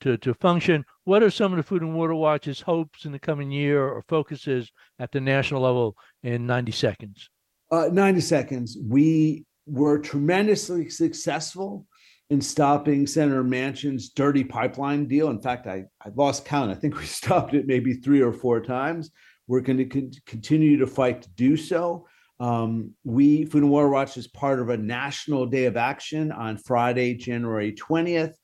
to 0.00 0.18
to 0.18 0.34
function. 0.34 0.84
What 1.04 1.22
are 1.22 1.30
some 1.30 1.52
of 1.52 1.56
the 1.56 1.62
Food 1.62 1.82
and 1.82 1.94
Water 1.94 2.14
Watch's 2.14 2.60
hopes 2.60 3.04
in 3.04 3.12
the 3.12 3.18
coming 3.18 3.50
year 3.50 3.82
or 3.82 4.02
focuses 4.08 4.70
at 4.98 5.12
the 5.12 5.20
national 5.20 5.62
level 5.62 5.96
in 6.22 6.46
90 6.46 6.72
seconds? 6.72 7.30
Uh, 7.70 7.88
90 7.92 8.20
seconds. 8.20 8.76
We 8.82 9.44
were 9.66 10.00
tremendously 10.00 10.90
successful 10.90 11.86
in 12.30 12.40
stopping 12.40 13.06
Senator 13.06 13.42
Manchin's 13.42 14.10
dirty 14.10 14.44
pipeline 14.44 15.06
deal. 15.06 15.30
In 15.30 15.40
fact, 15.40 15.66
I, 15.66 15.84
I 16.04 16.10
lost 16.14 16.44
count. 16.44 16.70
I 16.70 16.74
think 16.74 16.96
we 16.98 17.04
stopped 17.06 17.54
it 17.54 17.66
maybe 17.66 17.94
three 17.94 18.22
or 18.22 18.32
four 18.32 18.60
times. 18.60 19.10
We're 19.46 19.60
going 19.60 19.78
to 19.78 19.84
con- 19.84 20.12
continue 20.26 20.78
to 20.78 20.86
fight 20.86 21.22
to 21.22 21.30
do 21.30 21.56
so. 21.56 22.06
Um, 22.38 22.94
we, 23.04 23.44
Food 23.44 23.64
and 23.64 23.70
Water 23.70 23.90
Watch, 23.90 24.16
is 24.16 24.28
part 24.28 24.60
of 24.60 24.70
a 24.70 24.76
national 24.76 25.46
day 25.46 25.66
of 25.66 25.76
action 25.76 26.32
on 26.32 26.56
Friday, 26.56 27.14
January 27.14 27.72
20th 27.72 28.34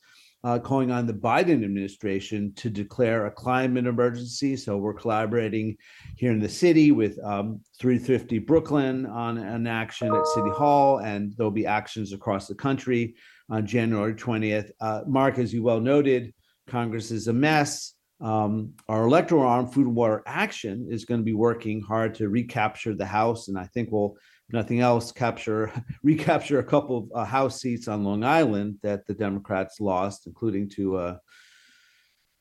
uh, 0.47 0.61
calling 0.61 0.93
on 0.93 1.07
the 1.07 1.13
Biden 1.13 1.65
administration 1.65 2.53
to 2.55 2.71
declare 2.71 3.27
a 3.27 3.31
climate 3.31 3.87
emergency. 3.87 4.57
So 4.57 4.77
we're 4.77 4.95
collaborating 4.95 5.77
here 6.17 6.31
in 6.31 6.39
the 6.39 6.49
city 6.49 6.93
with 6.93 7.19
um, 7.25 7.61
350 7.81 8.39
Brooklyn 8.41 9.07
on 9.07 9.39
an 9.39 9.67
action 9.67 10.15
at 10.15 10.27
City 10.29 10.51
Hall, 10.51 10.99
and 10.99 11.35
there'll 11.37 11.51
be 11.51 11.67
actions 11.67 12.13
across 12.13 12.47
the 12.47 12.55
country 12.55 13.17
on 13.49 13.67
January 13.67 14.15
20th. 14.15 14.71
Uh, 14.81 15.03
Mark, 15.07 15.39
as 15.39 15.53
you 15.53 15.63
well 15.63 15.81
noted, 15.81 16.33
Congress 16.67 17.11
is 17.11 17.29
a 17.29 17.33
mess. 17.33 17.95
Um, 18.21 18.73
our 18.89 19.05
electoral 19.05 19.43
arm, 19.43 19.69
Food 19.69 19.87
and 19.87 19.97
Water 19.97 20.23
Action, 20.27 20.89
is 20.91 21.05
going 21.05 21.21
to 21.21 21.25
be 21.25 21.35
working 21.35 21.83
hard 21.83 22.15
to 22.17 22.29
recapture 22.29 22.95
the 22.95 23.07
House, 23.07 23.49
and 23.49 23.59
I 23.59 23.65
think 23.65 23.91
we'll 23.93 24.17
nothing 24.51 24.81
else, 24.81 25.13
capture 25.13 25.71
recapture 26.03 26.59
a 26.59 26.65
couple 26.65 26.99
of 26.99 27.11
uh, 27.15 27.25
House 27.25 27.61
seats 27.61 27.89
on 27.89 28.05
Long 28.05 28.25
Island 28.25 28.79
that 28.83 29.07
the 29.07 29.15
Democrats 29.15 29.81
lost, 29.81 30.27
including 30.27 30.69
to 30.71 30.97
uh, 30.97 31.17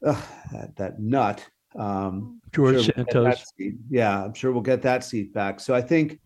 uh, 0.05 0.21
that, 0.51 0.75
that 0.77 0.99
nut 0.99 1.45
um, 1.77 2.39
George 2.53 2.85
sure 2.85 2.93
Santos. 2.95 3.53
Yeah, 3.89 4.23
I'm 4.23 4.33
sure 4.33 4.51
we'll 4.51 4.61
get 4.61 4.81
that 4.83 5.03
seat 5.03 5.33
back. 5.33 5.59
So 5.59 5.73
I 5.75 5.81
think 5.81 6.19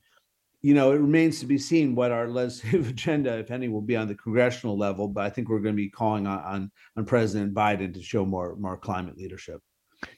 you 0.61 0.73
know, 0.73 0.91
it 0.91 0.97
remains 0.97 1.39
to 1.39 1.45
be 1.45 1.57
seen 1.57 1.95
what 1.95 2.11
our 2.11 2.27
legislative 2.27 2.89
agenda, 2.89 3.37
if 3.37 3.51
any, 3.51 3.67
will 3.69 3.81
be 3.81 3.95
on 3.95 4.07
the 4.07 4.15
congressional 4.15 4.77
level. 4.77 5.07
But 5.07 5.25
I 5.25 5.29
think 5.29 5.49
we're 5.49 5.59
going 5.59 5.75
to 5.75 5.81
be 5.81 5.89
calling 5.89 6.27
on 6.27 6.39
on, 6.39 6.71
on 6.97 7.05
President 7.05 7.53
Biden 7.53 7.93
to 7.93 8.01
show 8.01 8.25
more 8.25 8.55
more 8.57 8.77
climate 8.77 9.17
leadership. 9.17 9.61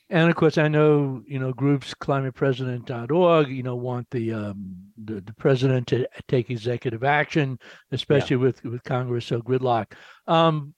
And 0.10 0.30
of 0.30 0.36
course, 0.36 0.58
I 0.58 0.68
know 0.68 1.24
you 1.26 1.40
know 1.40 1.54
groups 1.54 1.94
climatepresident.org. 1.94 3.50
You 3.50 3.64
know 3.64 3.76
want 3.76 4.10
the 4.12 4.34
um, 4.34 4.76
the, 5.04 5.22
the 5.22 5.34
president 5.34 5.88
to 5.88 6.08
take 6.28 6.50
executive 6.50 7.04
action, 7.04 7.60
especially 7.92 8.38
yeah. 8.38 8.44
with 8.44 8.64
with 8.64 8.84
Congress 8.84 9.26
so 9.26 9.42
gridlock. 9.42 9.94
Um, 10.28 10.74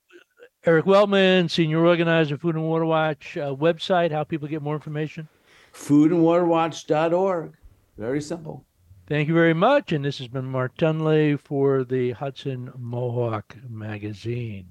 Eric 0.65 0.85
Weltman, 0.85 1.51
senior 1.51 1.85
organizer, 1.85 2.37
Food 2.37 2.55
and 2.55 2.63
Water 2.63 2.85
Watch 2.85 3.35
uh, 3.37 3.53
website. 3.53 4.11
How 4.11 4.23
people 4.23 4.47
get 4.47 4.61
more 4.61 4.75
information? 4.75 5.27
Foodandwaterwatch.org. 5.73 7.53
Very 7.97 8.21
simple. 8.21 8.65
Thank 9.05 9.27
you 9.27 9.33
very 9.33 9.53
much. 9.53 9.91
And 9.91 10.05
this 10.05 10.19
has 10.19 10.29
been 10.29 10.45
Mark 10.45 10.77
Dunlea 10.77 11.37
for 11.37 11.83
the 11.83 12.11
Hudson 12.11 12.71
Mohawk 12.77 13.57
Magazine. 13.67 14.67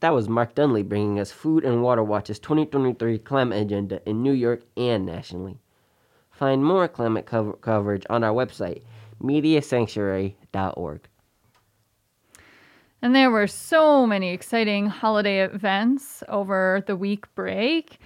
That 0.00 0.14
was 0.14 0.26
Mark 0.26 0.54
Dunlea 0.54 0.88
bringing 0.88 1.20
us 1.20 1.30
Food 1.30 1.64
and 1.64 1.82
Water 1.82 2.02
Watch's 2.02 2.38
2023 2.38 3.18
climate 3.18 3.60
agenda 3.60 4.00
in 4.08 4.22
New 4.22 4.32
York 4.32 4.62
and 4.74 5.04
nationally. 5.04 5.60
Find 6.30 6.64
more 6.64 6.88
climate 6.88 7.26
cover- 7.26 7.52
coverage 7.52 8.06
on 8.08 8.24
our 8.24 8.32
website, 8.32 8.82
mediasanctuary.org. 9.22 11.08
And 13.02 13.14
there 13.14 13.30
were 13.30 13.46
so 13.46 14.06
many 14.06 14.30
exciting 14.30 14.86
holiday 14.86 15.44
events 15.44 16.22
over 16.28 16.82
the 16.86 16.96
week 16.96 17.32
break. 17.34 17.98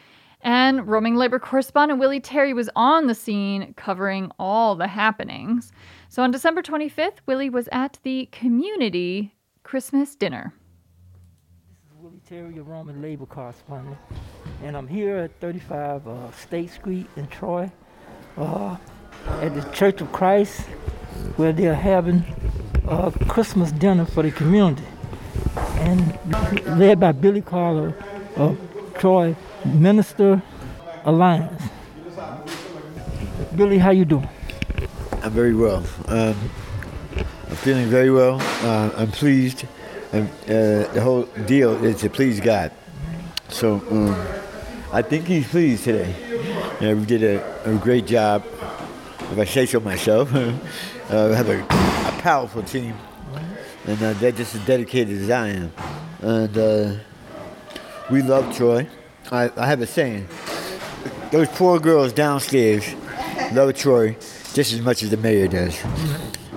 And 0.47 0.87
roaming 0.87 1.17
labor 1.17 1.41
correspondent 1.41 1.99
Willie 1.99 2.21
Terry 2.21 2.55
was 2.55 2.71
on 2.77 3.09
the 3.09 3.17
scene 3.17 3.75
covering 3.75 4.31
all 4.39 4.77
the 4.77 4.87
happenings. 4.87 5.73
So 6.09 6.23
on 6.23 6.31
December 6.31 6.63
25th, 6.63 7.17
Willie 7.27 7.51
was 7.51 7.69
at 7.73 7.99
the 8.05 8.29
community 8.31 9.35
Christmas 9.65 10.15
dinner. 10.15 10.55
This 11.83 11.91
is 11.91 12.01
Willie 12.01 12.21
Terry, 12.29 12.55
your 12.55 12.63
Roman 12.63 13.03
labor 13.03 13.27
correspondent, 13.27 13.97
and 14.63 14.77
I'm 14.77 14.87
here 14.87 15.17
at 15.17 15.33
35 15.41 16.07
uh, 16.07 16.31
State 16.31 16.71
Street 16.71 17.09
in 17.17 17.27
Troy, 17.27 17.69
uh, 18.39 18.77
at 19.27 19.53
the 19.53 19.69
Church 19.73 20.01
of 20.01 20.13
Christ, 20.13 20.61
where 21.35 21.53
they're 21.53 21.75
having 21.75 22.25
a 22.87 23.11
Christmas 23.27 23.73
dinner 23.73 24.05
for 24.05 24.23
the 24.23 24.31
community, 24.31 24.85
and 25.57 26.17
led 26.79 27.01
by 27.01 27.11
Billy 27.11 27.43
Carter 27.43 27.97
of 28.37 28.57
Troy 28.99 29.37
Minister 29.65 30.43
Alliance. 31.05 31.63
Billy, 33.55 33.79
how 33.79 33.91
you 33.91 34.05
doing? 34.05 34.29
I'm 35.23 35.33
very 35.33 35.55
well. 35.55 35.85
Um, 36.09 36.37
I'm 37.49 37.57
feeling 37.57 37.87
very 37.87 38.11
well. 38.11 38.39
Uh, 38.63 38.91
I'm 38.97 39.11
pleased 39.11 39.65
and 40.13 40.29
uh, 40.45 40.93
the 40.93 41.01
whole 41.03 41.25
deal 41.47 41.85
is 41.85 42.01
to 42.01 42.11
please 42.11 42.41
God. 42.41 42.73
So 43.49 43.83
um, 43.91 44.15
I 44.93 45.03
think 45.03 45.27
He's 45.27 45.49
pleased 45.49 45.85
today. 45.85 46.15
We 46.81 47.05
did 47.05 47.23
a, 47.23 47.71
a, 47.71 47.75
great 47.77 48.07
job, 48.07 48.45
if 49.31 49.39
I 49.39 49.45
say 49.45 49.67
so 49.67 49.81
myself. 49.81 50.35
uh, 50.35 50.53
we 51.11 51.35
have 51.35 51.49
a, 51.49 51.61
a, 51.63 52.21
powerful 52.23 52.63
team, 52.63 52.95
and 53.87 54.03
uh, 54.03 54.13
they're 54.15 54.33
just 54.33 54.55
as 54.55 54.67
dedicated 54.67 55.23
as 55.23 55.31
I 55.31 55.49
am. 55.49 55.73
And 56.21 56.59
uh, 56.59 56.93
we 58.11 58.23
love 58.23 58.55
Troy. 58.57 58.87
I, 59.31 59.51
I 59.57 59.67
have 59.67 59.81
a 59.83 59.87
saying. 59.87 60.29
Those 61.33 61.49
poor 61.49 61.81
girls 61.81 62.13
downstairs 62.13 62.95
love 63.53 63.75
Troy 63.75 64.17
just 64.55 64.73
as 64.73 64.81
much 64.81 65.03
as 65.03 65.11
the 65.11 65.17
mayor 65.17 65.49
does, 65.49 65.83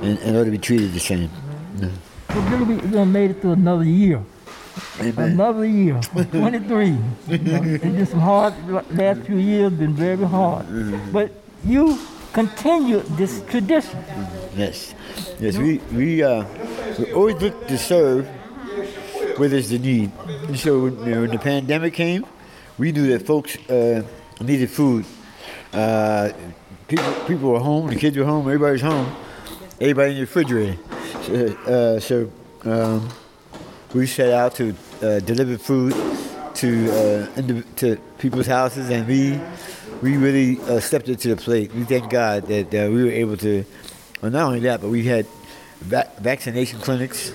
and, 0.01 0.17
and 0.19 0.37
ought 0.37 0.45
to 0.45 0.51
be 0.51 0.57
treated 0.57 0.93
the 0.93 0.99
same. 0.99 1.29
Yeah. 1.79 1.89
We're 2.35 2.49
going 2.49 2.91
to 2.91 3.05
made 3.05 3.31
it 3.31 3.41
through 3.41 3.53
another 3.53 3.83
year. 3.83 4.23
Amen. 5.01 5.31
Another 5.31 5.65
year, 5.65 5.99
23. 6.13 6.97
it's 7.27 7.83
been 7.83 8.05
some 8.05 8.19
hard, 8.19 8.53
last 8.91 9.21
few 9.21 9.37
years 9.37 9.73
been 9.73 9.93
very 9.93 10.23
hard. 10.23 10.65
Mm-hmm. 10.67 11.11
But 11.11 11.31
you 11.65 11.99
continue 12.31 12.99
this 13.17 13.41
tradition. 13.49 13.99
Yes, 14.55 14.93
yes. 15.39 15.57
We 15.57 15.79
we 15.93 16.23
uh, 16.23 16.45
we 16.97 17.11
always 17.13 17.41
look 17.41 17.67
to 17.67 17.77
serve 17.77 18.27
where 19.39 19.49
there's 19.49 19.69
the 19.69 19.79
need. 19.79 20.11
And 20.47 20.59
so 20.59 20.79
when, 20.83 20.99
you 20.99 21.15
know, 21.15 21.21
when 21.21 21.31
the 21.31 21.39
pandemic 21.39 21.93
came, 21.93 22.25
we 22.77 22.91
knew 22.91 23.07
that 23.07 23.25
folks 23.25 23.57
uh, 23.69 24.03
needed 24.41 24.69
food. 24.69 25.05
Uh, 25.73 26.31
people 26.87 27.13
people 27.25 27.51
were 27.51 27.59
home, 27.59 27.87
the 27.87 27.95
kids 27.95 28.17
were 28.17 28.25
home, 28.25 28.45
everybody's 28.47 28.81
home, 28.81 29.15
everybody 29.79 30.11
in 30.11 30.15
the 30.15 30.21
refrigerator. 30.21 30.77
So, 31.23 31.33
uh, 31.65 31.99
so 31.99 32.31
um, 32.65 33.09
we 33.93 34.05
set 34.07 34.33
out 34.33 34.55
to 34.55 34.75
uh, 35.01 35.19
deliver 35.19 35.57
food 35.57 35.93
to 36.55 36.91
uh, 36.91 37.41
to 37.77 37.97
people's 38.17 38.47
houses, 38.47 38.89
and 38.89 39.07
we 39.07 39.39
we 40.01 40.17
really 40.17 40.59
uh, 40.61 40.79
stepped 40.79 41.07
into 41.07 41.29
the 41.29 41.35
plate. 41.35 41.73
We 41.73 41.83
thank 41.83 42.09
God 42.09 42.47
that 42.47 42.73
uh, 42.73 42.91
we 42.91 43.03
were 43.03 43.11
able 43.11 43.37
to. 43.37 43.63
Well, 44.21 44.31
not 44.31 44.47
only 44.47 44.59
that, 44.61 44.81
but 44.81 44.89
we 44.89 45.05
had 45.05 45.25
va- 45.79 46.11
vaccination 46.19 46.79
clinics, 46.79 47.31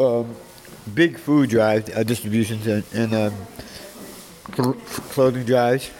um, 0.00 0.34
big 0.94 1.18
food 1.18 1.50
drive 1.50 1.88
uh, 1.94 2.02
distributions, 2.02 2.66
and, 2.66 2.84
and 2.94 3.14
um, 3.14 3.34
cl- 4.54 4.74
clothing 5.12 5.44
drives. 5.44 5.90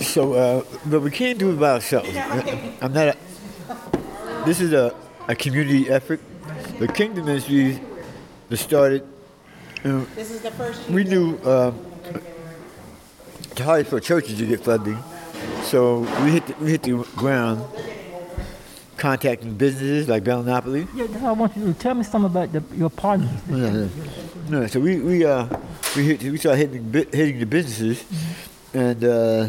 So, 0.00 0.32
uh, 0.34 0.64
but 0.86 1.00
we 1.00 1.10
can't 1.10 1.38
do 1.38 1.50
it 1.52 1.58
by 1.60 1.72
ourselves. 1.72 2.08
I'm 2.80 2.92
not. 2.92 3.08
A, 3.08 3.16
this 4.46 4.60
is 4.60 4.72
a, 4.72 4.94
a 5.26 5.34
community 5.34 5.90
effort. 5.90 6.20
The 6.78 6.88
Kingdom 6.88 7.26
Ministries 7.26 7.80
that 8.48 8.56
started. 8.56 9.04
You 9.84 9.92
know, 9.92 10.04
This 10.14 10.30
is 10.30 10.40
the 10.40 10.50
first 10.52 10.88
we 10.88 11.04
knew 11.04 11.38
um, 11.44 11.78
it's 13.50 13.60
hard 13.60 13.86
for 13.86 14.00
churches 14.00 14.38
to 14.38 14.46
get 14.46 14.60
funding, 14.60 14.98
so 15.62 16.00
we 16.24 16.30
hit 16.32 16.46
the, 16.46 16.54
we 16.60 16.70
hit 16.70 16.82
the 16.82 17.06
ground 17.16 17.64
contacting 18.98 19.54
businesses 19.54 20.08
like 20.08 20.24
Bella 20.24 20.42
Napoli. 20.42 20.86
Yeah, 20.94 21.06
that's 21.06 21.22
what 21.22 21.28
I 21.28 21.32
want 21.32 21.56
you 21.56 21.64
to 21.72 21.74
tell 21.74 21.94
me 21.94 22.02
something 22.02 22.30
about 22.30 22.52
the, 22.52 22.62
your 22.76 22.90
partners. 22.90 23.30
No, 23.48 23.88
no, 24.48 24.66
so 24.66 24.80
we 24.80 25.00
we 25.00 25.24
uh 25.24 25.46
we 25.96 26.04
hit, 26.04 26.22
we 26.22 26.36
started 26.36 26.70
hitting 26.70 26.92
hitting 27.12 27.38
the 27.38 27.46
businesses 27.46 28.04
and 28.74 29.02
uh, 29.04 29.48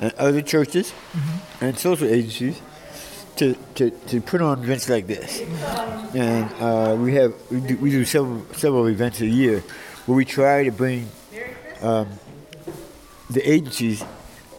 and 0.00 0.12
other 0.14 0.42
churches 0.42 0.92
and 1.60 1.78
social 1.78 2.08
agencies 2.08 2.60
to, 3.36 3.54
to, 3.74 3.90
to 3.90 4.20
put 4.20 4.40
on 4.40 4.62
events 4.62 4.88
like 4.88 5.06
this. 5.06 5.40
And 6.14 6.50
uh, 6.60 6.96
we 6.98 7.14
have 7.14 7.34
we 7.50 7.60
do, 7.60 7.76
we 7.76 7.90
do 7.90 8.04
several 8.04 8.44
several 8.52 8.86
events 8.86 9.20
a 9.20 9.26
year 9.26 9.62
where 10.06 10.16
we 10.16 10.24
try 10.24 10.64
to 10.64 10.70
bring 10.70 11.08
um, 11.82 12.08
the 13.30 13.48
agencies 13.48 14.04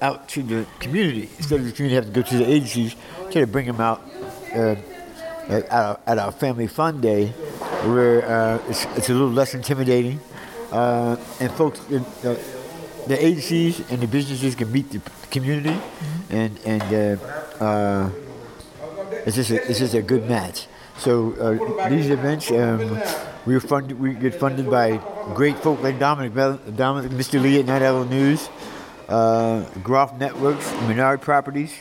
out 0.02 0.28
to 0.30 0.44
the 0.44 0.66
community 0.80 1.30
instead 1.38 1.60
of 1.60 1.66
the 1.66 1.72
community 1.72 1.96
having 1.96 2.14
to 2.14 2.22
go 2.22 2.28
to 2.28 2.38
the 2.38 2.50
agencies. 2.50 2.96
To 3.36 3.46
bring 3.46 3.66
them 3.66 3.82
out. 3.82 4.02
Uh, 4.56 4.76
at 5.50 5.70
our, 5.70 6.00
at 6.08 6.18
our 6.18 6.32
family 6.32 6.68
fun 6.68 7.02
day, 7.02 7.28
where 7.84 8.24
uh, 8.26 8.64
it's, 8.70 8.86
it's 8.96 9.10
a 9.10 9.14
little 9.14 9.30
less 9.30 9.54
intimidating, 9.54 10.22
uh, 10.72 11.18
and 11.42 11.52
folks, 11.52 11.82
uh, 11.92 12.36
the 13.08 13.18
agencies 13.20 13.80
and 13.92 14.00
the 14.02 14.08
businesses 14.08 14.56
can 14.56 14.72
meet 14.72 14.90
the 14.90 15.02
community, 15.32 15.78
and 16.30 16.58
and 16.66 16.82
uh, 16.82 17.64
uh, 17.64 18.10
it's 19.26 19.36
just 19.36 19.52
a, 19.52 19.70
it's 19.70 19.80
just 19.80 19.94
a 19.96 20.02
good 20.02 20.30
match. 20.30 20.68
So 20.98 21.34
uh, 21.34 21.90
these 21.90 22.10
events, 22.10 22.50
um, 22.52 23.02
we 23.46 23.60
funded, 23.60 24.00
we 24.00 24.14
get 24.14 24.34
funded 24.36 24.70
by 24.70 24.98
great 25.36 25.58
folk 25.60 25.84
like 25.84 26.00
Dominic, 26.00 26.34
Dominic, 26.34 27.12
Mr. 27.12 27.42
Lee 27.42 27.60
at 27.60 27.66
Night 27.66 27.82
Owl 27.82 28.06
News, 28.06 28.48
uh, 29.10 29.66
Groff 29.84 30.18
Networks, 30.18 30.72
Menard 30.88 31.22
Properties. 31.22 31.74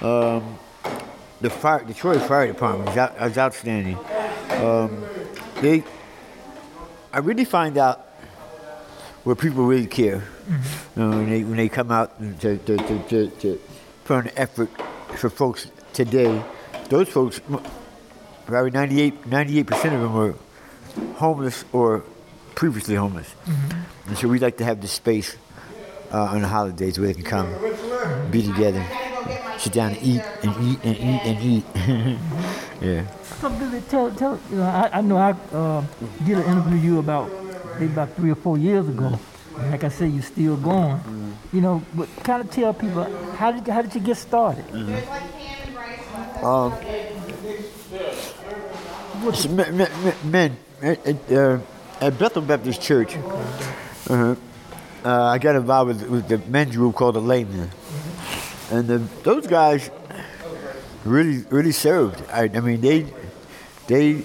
Um, 0.00 0.58
the 1.40 1.50
fire, 1.50 1.84
the 1.84 1.94
Troy 1.94 2.18
Fire 2.18 2.46
Department 2.46 2.90
is, 2.90 2.96
out, 2.96 3.22
is 3.22 3.38
outstanding. 3.38 3.98
Um, 4.50 5.04
they, 5.60 5.84
I 7.12 7.18
really 7.18 7.44
find 7.44 7.76
out 7.78 8.00
where 9.24 9.36
people 9.36 9.64
really 9.66 9.86
care 9.86 10.22
you 10.48 11.02
know, 11.02 11.10
when 11.10 11.30
they 11.30 11.42
when 11.42 11.56
they 11.56 11.68
come 11.68 11.90
out 11.90 12.18
to 12.40 12.58
to, 12.58 12.76
to, 12.76 13.30
to, 13.30 13.60
put 14.04 14.26
an 14.26 14.30
effort 14.36 14.70
for 15.16 15.28
folks 15.28 15.68
today. 15.92 16.42
Those 16.88 17.08
folks, 17.08 17.40
probably 18.46 18.70
98 18.70 19.66
percent 19.66 19.94
of 19.94 20.00
them 20.00 20.14
were 20.14 20.34
homeless 21.16 21.64
or 21.72 22.04
previously 22.54 22.94
homeless, 22.94 23.34
and 24.06 24.16
so 24.16 24.28
we'd 24.28 24.42
like 24.42 24.58
to 24.58 24.64
have 24.64 24.80
this 24.80 24.92
space 24.92 25.36
uh, 26.12 26.22
on 26.22 26.42
the 26.42 26.48
holidays 26.48 26.98
where 26.98 27.08
they 27.08 27.14
can 27.14 27.24
come, 27.24 27.52
be 28.30 28.42
together 28.42 28.86
sit 29.58 29.72
down 29.72 29.92
and 29.92 30.02
eat 30.02 30.22
and 30.42 30.54
eat 30.62 30.78
and 30.84 30.96
eat 30.96 31.22
and 31.24 31.42
eat. 31.42 31.64
yeah. 32.80 33.06
So 33.40 33.50
Billy, 33.50 33.80
tell, 33.88 34.10
tell, 34.12 34.40
you 34.50 34.56
know, 34.56 34.64
I, 34.64 34.98
I 34.98 35.00
know 35.00 35.16
I 35.16 35.32
uh, 35.54 35.84
did 36.24 36.38
an 36.38 36.44
interview 36.44 36.78
you 36.78 36.98
about 36.98 37.30
maybe 37.78 37.92
about 37.92 38.14
three 38.16 38.30
or 38.30 38.34
four 38.34 38.58
years 38.58 38.88
ago. 38.88 39.18
And 39.58 39.70
like 39.70 39.84
I 39.84 39.88
said, 39.88 40.12
you're 40.12 40.22
still 40.22 40.56
going. 40.56 41.00
You 41.52 41.60
know, 41.60 41.82
but 41.94 42.08
kind 42.24 42.42
of 42.42 42.50
tell 42.50 42.74
people 42.74 43.04
how 43.36 43.52
did 43.52 43.66
how 43.68 43.82
did 43.82 43.94
you 43.94 44.00
get 44.00 44.16
started? 44.16 44.64
Um, 46.42 46.72
so 49.32 49.48
men, 49.48 49.76
men, 49.76 50.14
men 50.24 50.56
at, 50.82 51.06
at, 51.06 51.32
uh, 51.32 51.58
at 52.00 52.18
Bethel 52.18 52.42
Baptist 52.42 52.82
Church, 52.82 53.16
uh, 54.10 54.34
uh, 55.04 55.24
I 55.24 55.38
got 55.38 55.56
involved 55.56 55.88
with, 55.88 56.10
with 56.10 56.28
the 56.28 56.38
men's 56.50 56.76
group 56.76 56.94
called 56.94 57.14
the 57.14 57.20
Laymen. 57.20 57.70
And 58.70 58.88
the, 58.88 58.98
those 59.22 59.46
guys 59.46 59.90
really, 61.04 61.44
really 61.50 61.72
served. 61.72 62.22
I, 62.30 62.44
I 62.44 62.60
mean, 62.60 62.80
they, 62.80 63.06
they, 63.86 64.24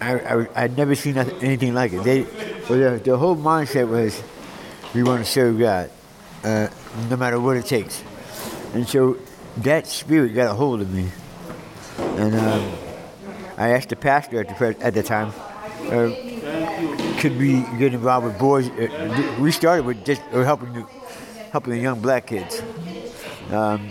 I, 0.00 0.14
I, 0.14 0.48
I'd 0.54 0.76
never 0.76 0.94
seen 0.94 1.16
nothing, 1.16 1.42
anything 1.42 1.74
like 1.74 1.92
it. 1.92 2.04
They, 2.04 2.22
well, 2.68 2.78
their, 2.78 2.98
their 2.98 3.16
whole 3.16 3.36
mindset 3.36 3.88
was, 3.88 4.22
we 4.94 5.02
want 5.02 5.24
to 5.24 5.30
serve 5.30 5.58
God, 5.58 5.90
uh, 6.44 6.68
no 7.10 7.16
matter 7.16 7.40
what 7.40 7.56
it 7.56 7.66
takes. 7.66 8.02
And 8.74 8.88
so 8.88 9.18
that 9.58 9.86
spirit 9.86 10.34
got 10.34 10.50
a 10.50 10.54
hold 10.54 10.80
of 10.80 10.92
me. 10.92 11.08
And 11.98 12.34
um, 12.36 12.72
I 13.56 13.70
asked 13.70 13.88
the 13.88 13.96
pastor 13.96 14.40
at 14.40 14.48
the, 14.48 14.54
pres- 14.54 14.80
at 14.80 14.94
the 14.94 15.02
time, 15.02 15.32
uh, 15.86 16.14
could 17.18 17.36
we 17.36 17.62
get 17.78 17.92
involved 17.92 18.26
with 18.26 18.38
boys? 18.38 18.68
Uh, 18.68 19.36
we 19.40 19.50
started 19.50 19.84
with 19.84 20.04
just 20.04 20.22
uh, 20.32 20.44
helping 20.44 20.72
the, 20.72 20.82
helping 21.50 21.72
the 21.72 21.78
young 21.80 22.00
black 22.00 22.26
kids. 22.28 22.62
Um, 23.50 23.90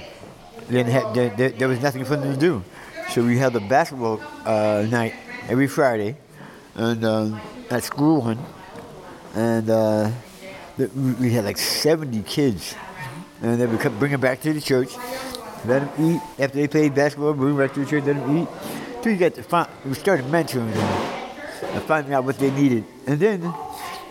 had, 0.70 1.14
there, 1.14 1.50
there, 1.50 1.68
was 1.68 1.82
nothing 1.82 2.06
for 2.06 2.16
them 2.16 2.32
to 2.32 2.40
do, 2.40 2.64
so 3.10 3.24
we 3.24 3.38
held 3.38 3.56
a 3.56 3.60
basketball 3.60 4.22
uh, 4.46 4.86
night 4.88 5.16
every 5.50 5.68
Friday, 5.68 6.16
and 6.76 7.04
um, 7.04 7.42
at 7.72 7.84
school 7.84 8.22
one, 8.22 8.40
and 9.34 9.68
uh, 9.70 10.12
we 11.20 11.32
had 11.32 11.46
like 11.46 11.58
70 11.58 12.22
kids, 12.22 12.76
and 13.42 13.60
then 13.60 13.72
we 13.72 13.78
kept 13.80 13.98
bring 13.98 14.12
them 14.12 14.22
back 14.22 14.42
to 14.42 14.54
the 14.54 14.62
church, 14.62 14.96
let 15.66 15.96
them 15.96 16.14
eat 16.14 16.22
after 16.44 16.58
they 16.58 16.68
played 16.68 16.94
basketball, 16.94 17.34
bring 17.34 17.56
them 17.56 17.66
back 17.66 17.74
to 17.74 17.80
the 17.80 17.90
church, 17.90 18.04
let 18.04 18.16
them 18.16 18.38
eat. 18.38 18.48
Till 19.02 19.12
we 19.12 19.18
got 19.18 19.34
to 19.34 19.44
find, 19.44 19.70
we 19.86 19.96
started 19.96 20.26
mentoring 20.28 20.72
them 20.72 21.74
and 21.74 21.84
finding 21.84 22.14
out 22.14 22.26
what 22.26 22.38
they 22.38 22.52
needed, 22.52 22.84
and 23.08 23.20
then 23.20 23.54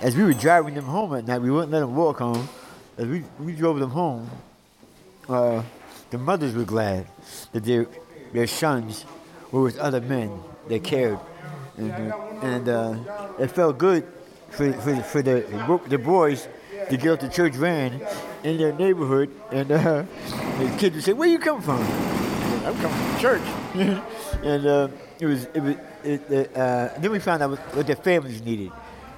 as 0.01 0.17
we 0.17 0.25
were 0.25 0.33
driving 0.35 0.75
them 0.75 0.87
home 0.87 1.15
at 1.15 1.25
night, 1.25 1.41
we 1.41 1.53
wouldn't 1.53 1.71
let 1.71 1.81
them 1.81 1.95
walk 1.95 2.19
home. 2.19 2.49
As 2.99 3.07
we, 3.07 3.23
we 3.39 3.53
drove 3.53 3.79
them 3.79 3.91
home, 3.91 4.29
uh, 5.29 5.63
the 6.11 6.19
mothers 6.19 6.55
were 6.55 6.65
glad 6.65 7.07
that 7.53 7.65
their 7.65 7.87
their 8.33 8.47
sons 8.47 9.05
were 9.51 9.63
with 9.63 9.79
other 9.79 10.01
men 10.01 10.31
that 10.69 10.85
cared, 10.85 11.19
and, 11.77 11.93
uh, 11.93 12.17
and 12.43 12.69
uh, 12.69 12.97
it 13.39 13.49
felt 13.49 13.79
good 13.79 14.07
for, 14.51 14.73
for, 14.73 14.97
for 15.03 15.23
the 15.23 15.81
the 15.89 15.99
boys 15.99 16.49
to 16.91 16.97
get 16.97 17.11
off 17.11 17.21
the 17.21 17.29
church 17.29 17.55
van 17.55 18.01
in 18.45 18.59
their 18.59 18.73
neighborhood, 18.73 19.31
and 19.51 19.71
uh, 19.73 20.05
the 20.59 20.77
kids 20.79 20.95
would 20.97 21.05
say, 21.05 21.13
"Where 21.13 21.29
you 21.29 21.39
come 21.39 21.61
from?" 21.61 21.81
I'm 22.67 22.75
coming 22.79 22.99
from 22.99 23.21
church, 23.21 23.43
and 24.43 24.67
uh, 24.67 24.89
it 25.21 25.27
was 25.27 25.45
it 25.55 25.63
was 25.63 25.77
it, 26.05 26.57
uh, 26.57 26.91
then 26.99 27.11
we 27.11 27.19
found 27.19 27.43
out 27.43 27.51
what, 27.75 27.87
their 27.87 27.97
families 27.97 28.43
needed, 28.43 28.73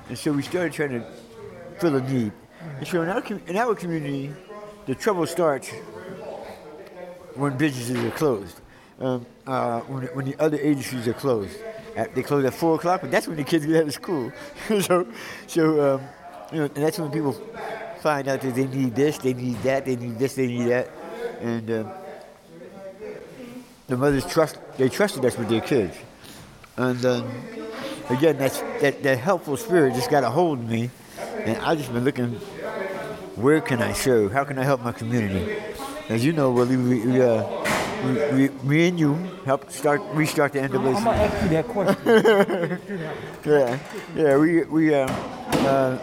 and 0.08 0.18
so 0.18 0.32
we 0.32 0.42
started 0.42 0.72
trying 0.72 0.90
to 0.90 1.04
fill 1.78 1.96
a 1.96 2.00
need. 2.00 2.32
And 2.78 2.86
so 2.86 3.02
in 3.02 3.08
our, 3.08 3.22
in 3.46 3.56
our 3.56 3.74
community, 3.74 4.34
the 4.86 4.94
trouble 4.94 5.26
starts 5.26 5.70
when 7.38 7.56
businesses 7.56 8.04
are 8.04 8.10
closed, 8.10 8.60
um, 9.00 9.24
uh, 9.46 9.80
when, 9.80 10.04
when 10.08 10.24
the 10.26 10.36
other 10.38 10.58
agencies 10.58 11.06
are 11.06 11.14
closed. 11.14 11.56
At, 11.96 12.14
they 12.14 12.22
close 12.22 12.44
at 12.44 12.54
four 12.54 12.74
o'clock, 12.76 13.00
but 13.00 13.10
that's 13.10 13.26
when 13.26 13.36
the 13.36 13.44
kids 13.44 13.66
get 13.66 13.76
out 13.76 13.82
of 13.84 13.94
school. 13.94 14.32
so, 14.80 15.06
so 15.46 15.94
um, 15.94 16.02
you 16.52 16.58
know, 16.58 16.64
and 16.64 16.76
that's 16.76 16.98
when 16.98 17.10
people 17.10 17.32
find 18.00 18.28
out 18.28 18.40
that 18.40 18.54
they 18.54 18.66
need 18.66 18.94
this, 18.94 19.18
they 19.18 19.34
need 19.34 19.56
that, 19.62 19.84
they 19.84 19.96
need 19.96 20.18
this, 20.18 20.34
they 20.34 20.46
need 20.46 20.68
that, 20.68 20.90
and 21.40 21.70
um, 21.70 21.90
the 23.86 23.96
mothers 23.96 24.26
trust. 24.26 24.58
They 24.76 24.88
trusted 24.88 25.24
us 25.24 25.36
with 25.36 25.48
their 25.48 25.60
kids, 25.60 25.96
and 26.76 27.04
um, 27.04 27.30
again, 28.10 28.38
that's 28.38 28.60
that, 28.80 29.02
that 29.02 29.18
helpful 29.18 29.56
spirit 29.56 29.94
just 29.94 30.10
got 30.10 30.24
a 30.24 30.30
hold 30.30 30.58
of 30.58 30.68
me, 30.68 30.90
and 31.18 31.56
I 31.58 31.74
just 31.74 31.92
been 31.92 32.04
looking 32.04 32.40
where 33.38 33.60
can 33.60 33.80
I 33.80 33.92
serve? 33.92 34.32
How 34.32 34.42
can 34.42 34.58
I 34.58 34.64
help 34.64 34.82
my 34.82 34.90
community? 34.90 35.56
As 36.08 36.24
you 36.24 36.32
know, 36.32 36.50
Willie, 36.50 36.76
we, 36.76 37.06
we, 37.06 37.20
uh, 37.22 37.44
we, 38.32 38.48
we, 38.48 38.68
me 38.68 38.88
and 38.88 38.98
you 38.98 39.14
helped 39.44 39.70
start 39.72 40.00
restart 40.14 40.52
the 40.52 40.62
I'm 40.62 40.72
gonna 40.72 41.10
ask 41.10 41.42
you 41.42 41.48
that 41.50 41.68
question. 41.68 42.80
Yeah, 43.44 43.78
yeah, 44.14 44.36
we 44.36 44.64
we 44.64 44.94
um, 44.94 45.08
uh, 45.68 45.96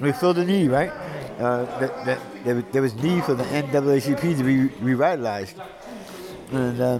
we 0.00 0.12
filled 0.12 0.36
the 0.36 0.44
need, 0.44 0.68
right? 0.68 0.90
Uh, 1.38 1.64
that, 1.80 2.04
that 2.04 2.18
there, 2.44 2.54
was- 2.56 2.64
there 2.72 2.82
was 2.82 2.94
need 2.96 3.24
for 3.24 3.34
the 3.34 3.44
NAACP 3.44 4.36
to 4.38 4.44
be 4.44 4.68
revitalized, 4.84 5.56
and 6.52 6.80
uh, 6.80 6.98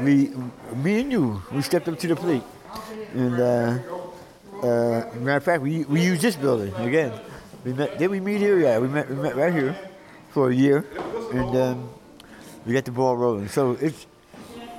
we, 0.00 0.30
me 0.74 1.00
and 1.00 1.12
you, 1.12 1.42
we 1.52 1.62
stepped 1.62 1.88
up 1.88 1.98
to 1.98 2.06
the 2.08 2.16
plate, 2.16 2.42
and 3.14 3.40
uh, 3.40 3.78
uh, 4.62 5.04
matter 5.18 5.36
of 5.36 5.44
fact, 5.44 5.62
we 5.62 5.84
we 5.84 6.00
used 6.02 6.22
this 6.22 6.36
building 6.36 6.74
again. 6.74 7.12
We 7.64 7.72
met. 7.74 7.98
Did 7.98 8.10
we 8.10 8.20
meet 8.20 8.38
here? 8.40 8.58
Yeah, 8.58 8.78
we 8.78 8.88
met. 8.88 9.08
We 9.08 9.16
met 9.16 9.36
right 9.36 9.52
here 9.52 9.76
for 10.30 10.50
a 10.50 10.54
year, 10.54 10.84
and 11.32 11.56
um, 11.56 11.88
we 12.66 12.72
got 12.72 12.84
the 12.84 12.92
ball 12.92 13.16
rolling. 13.16 13.48
So 13.48 13.72
it's 13.80 14.06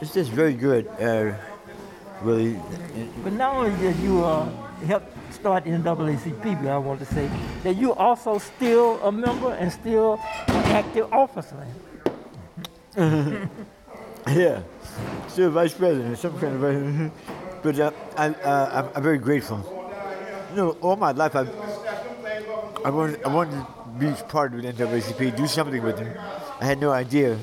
it's 0.02 0.14
just 0.14 0.32
very 0.32 0.54
good, 0.54 0.88
uh, 1.00 1.34
really. 2.22 2.60
But 3.24 3.34
not 3.34 3.56
only 3.56 3.78
did 3.80 3.98
you 3.98 4.24
uh, 4.24 4.50
help 4.86 5.04
start 5.32 5.64
the 5.64 5.72
NAACP, 5.72 6.62
but 6.64 6.70
I 6.70 6.78
want 6.78 7.00
to 7.00 7.06
say 7.06 7.30
that 7.64 7.76
you 7.76 7.94
also 7.94 8.38
still 8.38 9.00
a 9.04 9.12
member 9.12 9.54
and 9.54 9.72
still 9.72 10.20
an 10.48 10.66
active 10.72 11.12
officer. 11.14 11.66
Yeah, 14.28 14.62
still 15.28 15.50
vice 15.50 15.74
president, 15.74 16.18
some 16.18 16.38
kind 16.40 16.54
of 16.54 16.62
vice. 16.62 17.12
But 17.64 17.80
uh, 17.80 17.92
I, 18.16 18.28
uh, 18.30 18.84
I'm, 18.86 18.98
I'm 18.98 19.04
very 19.04 19.18
grateful. 19.18 19.58
You 20.52 20.56
know, 20.56 20.70
all 20.82 20.96
my 20.96 21.12
life 21.12 21.36
I've, 21.36 21.50
I 22.86 22.90
wanted, 22.92 23.24
I 23.24 23.34
wanted 23.34 23.52
to 23.54 23.68
be 23.98 24.12
part 24.30 24.54
of 24.54 24.62
the 24.62 24.72
NAACP, 24.74 25.36
do 25.36 25.48
something 25.48 25.82
with 25.82 25.98
them. 25.98 26.14
I 26.62 26.66
had 26.66 26.80
no 26.80 26.92
idea 26.92 27.40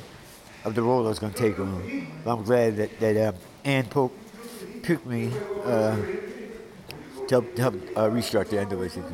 of 0.65 0.77
the 0.77 0.83
role 0.83 1.05
I 1.05 1.09
was 1.09 1.19
going 1.19 1.33
to 1.33 1.39
take 1.39 1.59
on. 1.59 2.07
But 2.25 2.35
I'm 2.35 2.45
glad 2.45 2.77
that, 2.77 3.01
that 3.01 3.17
uh, 3.17 3.33
Ann 3.65 3.87
Pope 3.87 4.17
picked 4.85 5.05
me 5.07 5.33
uh, 5.65 5.97
to 7.27 7.29
help, 7.29 7.57
to 7.57 7.63
help 7.63 7.75
uh, 7.97 8.09
restart 8.11 8.49
the 8.49 8.59
NAACP. 8.59 9.13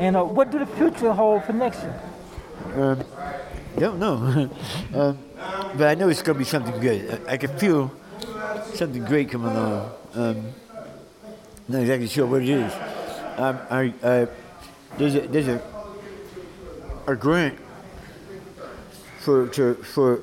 And 0.00 0.16
uh, 0.16 0.24
what 0.24 0.50
do 0.50 0.58
the 0.58 0.66
future 0.66 1.12
hold 1.12 1.44
for 1.44 1.52
next 1.52 1.82
year? 1.82 2.00
Um, 2.74 3.04
don't 3.78 4.00
know. 4.00 4.16
um, 4.94 5.18
but 5.78 5.86
I 5.86 5.94
know 5.94 6.08
it's 6.08 6.22
going 6.22 6.34
to 6.34 6.38
be 6.40 6.44
something 6.44 6.80
good. 6.80 7.22
I, 7.28 7.34
I 7.34 7.36
can 7.36 7.56
feel 7.56 7.92
something 8.74 9.04
great 9.04 9.30
coming 9.30 9.52
along. 9.52 9.92
Um, 10.14 10.52
not 11.68 11.80
exactly 11.82 12.08
sure 12.08 12.26
what 12.26 12.42
it 12.42 12.48
is. 12.48 12.72
Um, 13.36 13.58
I, 13.70 13.94
uh, 14.02 14.26
there's 14.98 15.14
a, 15.14 15.20
there's 15.28 15.48
a, 15.48 15.62
a 17.06 17.14
grant 17.14 17.63
for, 19.24 19.48
to, 19.48 19.74
for 19.74 20.20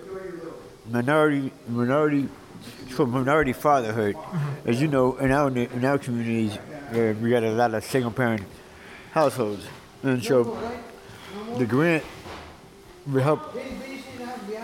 minority, 0.92 1.52
minority, 1.68 2.30
for 2.90 3.08
minority 3.08 3.54
fatherhood. 3.54 4.16
As 4.64 4.80
you 4.80 4.88
know, 4.88 5.18
in 5.18 5.32
our, 5.32 5.50
in 5.50 5.84
our 5.84 5.98
communities, 5.98 6.56
uh, 6.58 7.16
we 7.20 7.32
got 7.32 7.44
a 7.44 7.52
lot 7.52 7.74
of 7.74 7.84
single 7.84 8.12
parent 8.12 8.44
households. 9.12 9.66
And 10.04 10.24
so 10.24 10.58
the 11.58 11.66
grant 11.66 12.04
will 13.08 13.24
help 13.24 13.58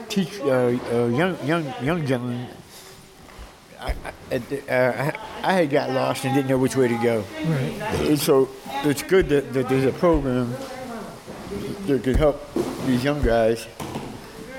teach 0.08 0.40
uh, 0.42 0.46
uh, 0.46 1.08
young 1.08 1.38
young 1.46 1.74
young 1.82 2.06
gentlemen. 2.06 2.48
I, 3.80 3.94
I, 4.32 4.72
uh, 4.72 5.12
I, 5.44 5.54
had 5.54 5.70
got 5.70 5.92
lost 5.92 6.26
and 6.26 6.34
didn't 6.34 6.50
know 6.50 6.58
which 6.58 6.76
way 6.76 6.88
to 6.88 6.98
go. 7.04 7.24
And 8.06 8.20
so 8.20 8.50
it's 8.84 9.04
good 9.04 9.30
that, 9.30 9.54
that 9.54 9.70
there's 9.70 9.86
a 9.86 9.92
program 9.92 10.56
that 11.86 12.04
can 12.04 12.16
help 12.16 12.42
these 12.86 13.04
young 13.04 13.22
guys 13.22 13.68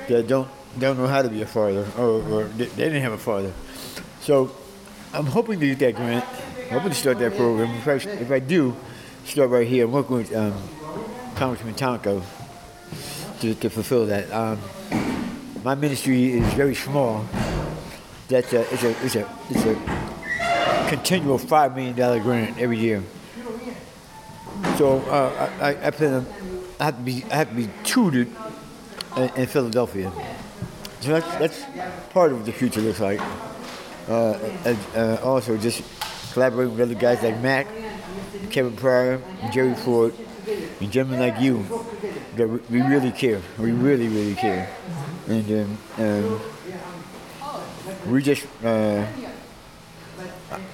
that 0.08 0.26
don't 0.26 0.48
don't 0.78 0.98
know 0.98 1.06
how 1.06 1.22
to 1.22 1.28
be 1.28 1.42
a 1.42 1.46
father 1.46 1.86
or, 1.96 2.22
or 2.30 2.44
they, 2.44 2.66
didn't 2.66 3.02
have 3.02 3.12
a 3.12 3.18
father. 3.18 3.52
So 4.20 4.54
I'm 5.12 5.26
hoping 5.26 5.58
to 5.60 5.66
get 5.66 5.78
that 5.78 5.96
grant. 5.96 6.24
Hoping 6.70 6.90
to 6.90 6.94
start 6.94 7.18
that 7.20 7.34
program. 7.34 7.74
If 7.76 7.88
I, 7.88 8.10
if 8.10 8.30
I 8.30 8.38
do, 8.40 8.76
start 9.24 9.48
right 9.48 9.66
here. 9.66 9.86
I'm 9.86 9.92
working 9.92 10.16
with 10.16 10.34
um, 10.36 10.54
Congressman 11.34 11.74
Tonko 11.74 12.22
to, 13.40 13.54
to 13.54 13.70
fulfill 13.70 14.06
that. 14.06 14.30
Um, 14.32 14.60
my 15.64 15.74
ministry 15.74 16.32
is 16.32 16.52
very 16.54 16.74
small. 16.74 17.24
That's 18.28 18.52
a, 18.52 18.60
it's 18.72 18.82
a, 18.82 19.04
it's 19.04 19.14
a, 19.16 19.28
it's 19.48 19.64
a 19.64 20.86
continual 20.88 21.38
five 21.38 21.74
million 21.74 21.96
dollar 21.96 22.20
grant 22.20 22.58
every 22.58 22.78
year. 22.78 23.02
So 24.76 24.98
uh, 24.98 25.50
I, 25.60 25.86
I 25.86 25.90
plan 25.90 26.14
on, 26.14 26.26
I 26.78 26.84
have 26.84 26.96
to 26.96 27.02
be, 27.02 27.24
I 27.30 27.36
have 27.36 27.48
to 27.48 27.54
be 27.54 27.68
tutored 27.82 28.28
in, 29.18 29.46
Philadelphia. 29.46 30.12
So 31.00 31.20
that's, 31.20 31.34
that's 31.36 31.64
part 32.10 32.32
of 32.32 32.46
the 32.46 32.52
future 32.52 32.80
looks 32.80 33.00
like. 33.00 33.20
Uh, 34.08 34.38
and, 34.64 34.78
uh, 34.96 35.18
also 35.22 35.56
just 35.56 35.82
collaborating 36.32 36.72
with 36.72 36.80
other 36.80 36.98
guys 36.98 37.22
like 37.22 37.38
Mac, 37.40 37.66
Kevin 38.50 38.74
Pryor, 38.76 39.20
Jerry 39.52 39.74
Ford, 39.74 40.14
and 40.80 40.90
gentlemen 40.90 41.20
like 41.20 41.40
you 41.40 41.64
that 42.36 42.48
we 42.70 42.80
really 42.80 43.12
care. 43.12 43.40
We 43.58 43.72
really, 43.72 44.08
really 44.08 44.34
care. 44.34 44.70
And 45.28 45.78
um, 45.98 46.40
um, 46.40 46.40
we 48.06 48.22
just, 48.22 48.46
uh, 48.64 49.06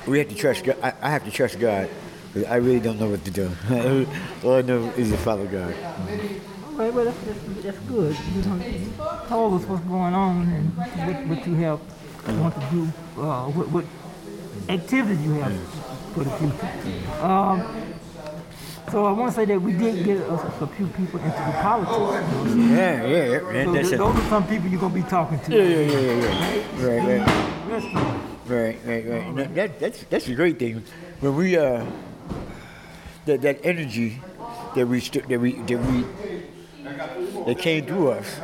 we 0.06 0.18
have 0.18 0.28
to 0.28 0.34
trust 0.34 0.64
God. 0.64 0.76
I, 0.82 0.92
I 1.02 1.10
have 1.10 1.24
to 1.24 1.30
trust 1.30 1.58
God. 1.58 1.88
I 2.48 2.56
really 2.56 2.80
don't 2.80 2.98
know 2.98 3.08
what 3.08 3.24
to 3.24 3.30
do. 3.30 3.50
All 4.44 4.54
I 4.54 4.62
know 4.62 4.90
is 4.96 5.10
to 5.10 5.16
follow 5.16 5.46
God. 5.46 5.74
All 5.74 6.53
right, 6.76 6.92
well, 6.92 7.04
that's, 7.04 7.18
that's, 7.24 7.62
that's 7.62 7.78
good. 7.80 8.16
You 8.34 8.42
know, 8.42 8.58
tell 9.28 9.54
us 9.54 9.62
what's 9.64 9.84
going 9.84 10.14
on 10.14 10.42
and 10.48 10.76
what, 10.76 11.26
what 11.38 11.46
you 11.46 11.54
have 11.56 11.80
want 12.38 12.54
to 12.54 12.66
do, 12.70 13.20
uh, 13.20 13.46
what, 13.48 13.68
what 13.70 13.84
activities 14.68 15.20
you 15.22 15.32
have 15.34 15.58
for 16.14 16.24
the 16.24 16.30
future. 16.30 17.22
Um, 17.22 17.62
so 18.90 19.04
I 19.06 19.12
want 19.12 19.30
to 19.32 19.36
say 19.36 19.44
that 19.46 19.60
we 19.60 19.72
did 19.72 20.04
get 20.04 20.18
a, 20.18 20.32
a 20.34 20.66
few 20.68 20.86
people 20.88 21.18
into 21.20 21.30
the 21.36 21.58
politics. 21.60 22.54
Yeah, 22.54 23.06
yeah, 23.06 23.24
yeah. 23.24 23.64
So 23.64 23.72
That's 23.72 23.88
th- 23.88 23.98
those 23.98 24.16
are 24.16 24.28
some 24.28 24.46
people 24.46 24.68
you're 24.68 24.80
gonna 24.80 24.94
be 24.94 25.02
talking 25.02 25.40
to. 25.40 25.52
Yeah, 25.52 25.62
yeah, 25.62 25.80
yeah, 25.80 26.00
yeah, 26.00 26.22
yeah. 26.22 26.86
Right, 26.86 27.20
right. 27.20 27.70
Rest 27.70 27.86
of 27.86 27.92
them. 27.94 28.38
Right, 28.46 28.78
right, 28.84 29.06
right. 29.08 29.36
That, 29.36 29.54
that, 29.54 29.80
that's 29.80 30.04
that's 30.04 30.28
a 30.28 30.34
great 30.34 30.58
thing. 30.58 30.82
When 31.20 31.34
we 31.34 31.56
uh, 31.56 31.84
that 33.26 33.40
that 33.42 33.64
energy 33.64 34.20
that 34.76 34.86
we 34.86 35.00
st- 35.00 35.28
that 35.28 35.40
we 35.40 35.52
that 35.62 35.78
we 35.78 36.04
that 37.46 37.58
came 37.58 37.86
through 37.86 38.10
us 38.12 38.40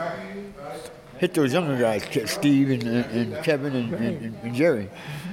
hit 1.20 1.34
those 1.34 1.52
younger 1.52 1.78
guys, 1.78 2.02
Steve 2.30 2.70
and, 2.70 2.82
and, 2.82 3.34
and 3.34 3.44
Kevin 3.44 3.76
and, 3.76 3.92
and, 3.92 4.38
and 4.42 4.54
Jerry, 4.54 4.88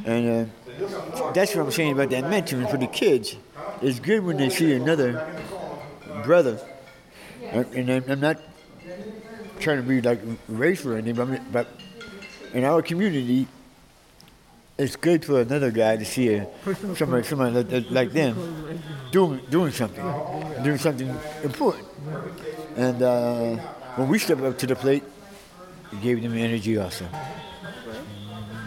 and 0.06 0.50
uh, 0.50 1.32
that's 1.34 1.56
what 1.56 1.66
I'm 1.66 1.72
saying 1.72 1.94
about 1.94 2.10
that 2.10 2.26
mentoring 2.26 2.70
for 2.70 2.76
the 2.76 2.88
kids. 2.88 3.38
It's 3.82 4.00
good 4.00 4.26
when 4.26 4.36
they 4.36 4.50
see 4.50 4.74
another 4.74 5.26
brother, 6.26 6.60
and, 7.42 7.90
I'm- 7.90 8.20
not 8.20 8.38
trying 9.62 9.78
to 9.78 9.84
be 9.84 10.02
like 10.02 10.20
racial 10.50 10.92
or 10.92 10.98
anything, 10.98 11.40
but, 11.54 11.68
in 12.54 12.66
our 12.66 12.82
community, 12.82 13.48
it's 14.78 14.98
good 14.98 15.24
for 15.24 15.42
another 15.42 15.72
guy 15.72 15.96
to 15.96 16.06
see 16.06 16.34
a, 16.34 16.48
somebody, 16.96 17.24
somebody 17.24 17.80
like 17.90 18.12
them 18.12 18.82
doing 19.12 19.40
doing 19.50 19.72
something, 19.72 20.04
doing 20.63 20.78
something 20.78 21.16
important. 21.44 21.88
And 22.78 23.02
uh, 23.02 23.56
when 23.96 24.08
we 24.08 24.20
step 24.20 24.40
up 24.42 24.58
to 24.60 24.68
the 24.68 24.76
plate, 24.76 25.04
it 25.92 26.02
gave 26.02 26.22
them 26.22 26.38
energy 26.38 26.78
also. 26.78 27.08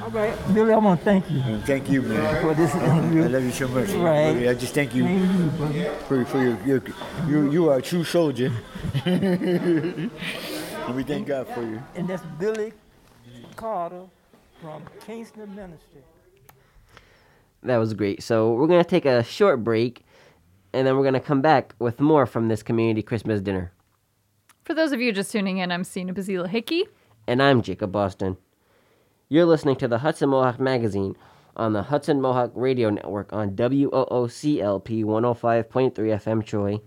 All 0.03 0.11
right, 0.11 0.35
Billy, 0.53 0.73
I 0.73 0.79
want 0.79 0.99
to 0.99 1.05
thank 1.05 1.31
you 1.31 1.41
And 1.41 1.65
thank 1.65 1.89
you, 1.89 2.03
man. 2.03 2.43
for 2.43 2.55
this 2.55 2.75
I 2.75 2.99
love 3.29 3.45
you 3.45 3.53
so 3.53 3.69
much. 3.69 3.91
Right. 3.91 4.33
Really, 4.33 4.49
I 4.49 4.55
just 4.55 4.75
thank 4.75 4.95
you 4.95 5.05
Thank 5.05 5.75
you, 5.75 5.91
for, 6.09 6.25
for 6.25 6.43
your, 6.43 6.59
your 6.67 6.83
you 7.29 7.51
you 7.53 7.71
are 7.71 7.79
a 7.79 7.83
true 7.83 8.03
soldier. 8.03 8.51
and 9.05 10.11
we 10.95 11.05
thank 11.05 11.29
God 11.29 11.47
for 11.49 11.63
you. 11.63 11.81
And 11.95 12.09
that's 12.09 12.25
Billy 12.41 12.73
Carter 13.55 14.07
from 14.61 14.83
Kingston 15.07 15.55
Ministry. 15.55 16.03
That 17.63 17.77
was 17.77 17.95
great. 17.95 18.23
So 18.23 18.55
we're 18.55 18.67
gonna 18.67 18.83
take 18.83 19.05
a 19.05 19.23
short 19.23 19.63
break, 19.63 20.05
and 20.73 20.87
then 20.87 20.97
we're 20.97 21.05
gonna 21.05 21.21
come 21.21 21.43
back 21.43 21.75
with 21.79 22.01
more 22.01 22.27
from 22.27 22.49
this 22.49 22.63
community 22.65 23.03
Christmas 23.03 23.41
dinner. 23.41 23.71
For 24.65 24.75
those 24.75 24.93
of 24.93 25.01
you 25.01 25.11
just 25.11 25.33
tuning 25.33 25.59
in, 25.59 25.73
I'm 25.73 25.85
Sina 25.85 26.13
Bazila 26.13 26.47
Hickey. 26.47 26.85
And 27.27 27.43
I'm 27.43 27.63
Jacob 27.63 27.93
Boston. 27.93 28.37
You're 29.31 29.47
listening 29.47 29.77
to 29.77 29.89
the 29.89 29.99
Hudson 29.99 30.29
Mohawk 30.29 30.61
Magazine 30.61 31.17
on 31.57 31.73
the 31.73 31.85
Hudson 31.85 32.21
Mohawk 32.21 32.53
Radio 32.55 32.91
Network 32.91 33.33
on 33.33 33.57
WOOCLP 33.57 35.05
105.3 35.05 35.95
FM 35.95 36.45
Troy, 36.45 36.81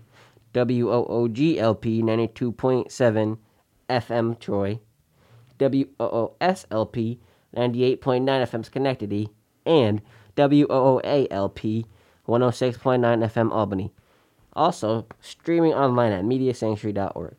WOOGLP 0.54 2.02
92.7 2.02 3.38
FM 3.90 4.38
Troy, 4.38 4.80
WOOSLP 5.58 7.18
98.9 7.56 7.98
FM 8.04 8.64
Schenectady, 8.64 9.28
and 9.66 10.00
WOOALP 10.36 11.86
106.9 12.28 13.24
FM 13.24 13.52
Albany. 13.52 13.92
Also, 14.52 15.06
streaming 15.20 15.74
online 15.74 16.12
at 16.12 16.24
mediasanctuary.org. 16.24 17.36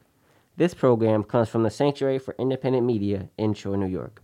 This 0.57 0.73
program 0.73 1.23
comes 1.23 1.49
from 1.49 1.63
the 1.63 1.69
Sanctuary 1.69 2.17
for 2.17 2.33
Independent 2.39 2.85
Media 2.85 3.29
in 3.37 3.53
Troy, 3.53 3.75
New 3.75 3.87
York. 3.87 4.21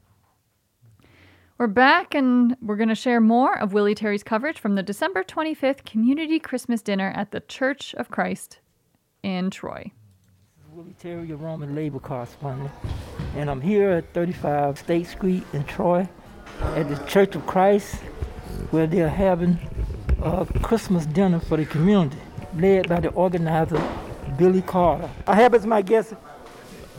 We're 1.58 1.68
back 1.68 2.16
and 2.16 2.56
we're 2.62 2.78
going 2.78 2.88
to 2.88 2.96
share 2.96 3.20
more 3.20 3.60
of 3.60 3.74
Willie 3.74 3.96
Terry's 3.96 4.24
coverage 4.24 4.58
from 4.58 4.76
the 4.76 4.82
December 4.82 5.26
25th 5.26 5.84
Community 5.84 6.40
Christmas 6.40 6.82
Dinner 6.82 7.12
at 7.18 7.32
the 7.32 7.42
Church 7.42 7.94
of 7.96 8.10
Christ 8.10 8.60
in 9.22 9.50
Troy. 9.50 9.92
This 10.56 10.68
is 10.68 10.72
Willie 10.72 10.96
Terry, 10.98 11.28
your 11.28 11.38
Roman 11.38 11.76
labor 11.76 12.00
correspondent, 12.00 12.72
and 13.36 13.50
I'm 13.50 13.60
here 13.60 13.90
at 13.90 14.14
35 14.14 14.80
State 14.80 15.08
Street 15.08 15.44
in 15.52 15.66
Troy 15.66 16.08
at 16.62 16.88
the 16.88 16.96
Church 17.08 17.36
of 17.36 17.46
Christ 17.46 17.96
where 18.70 18.88
they're 18.88 19.10
having 19.10 19.60
a 20.24 20.46
Christmas 20.62 21.06
dinner 21.06 21.42
for 21.42 21.58
the 21.58 21.66
community, 21.66 22.18
led 22.56 22.88
by 22.88 23.02
the 23.02 23.10
organizer 23.10 23.84
Billy 24.42 24.64
Carter. 24.64 25.08
I 25.28 25.36
have 25.36 25.54
as 25.54 25.68
my 25.68 25.84
guest 25.84 26.16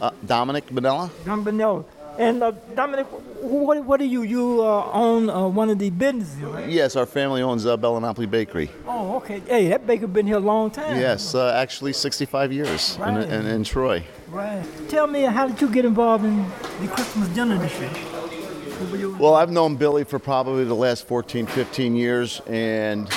Uh, 0.00 0.10
Dominic 0.26 0.70
Manella? 0.70 1.10
Don 1.24 1.44
Benello. 1.44 1.84
And 2.18 2.40
uh, 2.42 2.52
Dominic, 2.76 3.06
what, 3.40 3.84
what 3.84 3.98
do 3.98 4.04
you 4.06 4.22
you 4.22 4.62
uh, 4.62 4.90
own 4.92 5.28
uh, 5.30 5.48
one 5.48 5.68
of 5.70 5.78
the 5.78 5.90
businesses, 5.90 6.38
right? 6.42 6.68
Yes, 6.68 6.94
our 6.96 7.06
family 7.06 7.42
owns 7.42 7.66
uh, 7.66 7.76
Bella 7.76 8.00
Napoli 8.00 8.26
Bakery. 8.26 8.68
Oh, 8.86 9.16
okay. 9.16 9.40
Hey, 9.46 9.68
that 9.70 9.86
baker 9.86 10.06
been 10.06 10.26
here 10.26 10.36
a 10.36 10.46
long 10.52 10.70
time. 10.70 11.00
Yes, 11.00 11.34
uh, 11.34 11.52
actually 11.64 11.92
65 11.94 12.52
years 12.52 12.96
in, 12.96 13.02
Right. 13.02 13.28
in, 13.28 13.46
in 13.46 13.64
Troy. 13.64 14.04
Right. 14.30 14.62
Tell 14.88 15.06
me, 15.08 15.22
how 15.22 15.48
did 15.48 15.60
you 15.60 15.68
get 15.68 15.84
involved 15.84 16.24
in 16.24 16.44
the 16.80 16.86
Christmas 16.94 17.26
dinner 17.34 17.58
this 17.58 17.74
year? 17.80 17.88
What 17.90 18.90
were 18.92 18.98
you- 18.98 19.16
Well, 19.18 19.34
I've 19.34 19.50
known 19.50 19.74
Billy 19.76 20.04
for 20.04 20.18
probably 20.20 20.64
the 20.64 20.78
last 20.86 21.06
14, 21.08 21.46
15 21.46 21.96
years, 21.96 22.40
and 22.46 23.08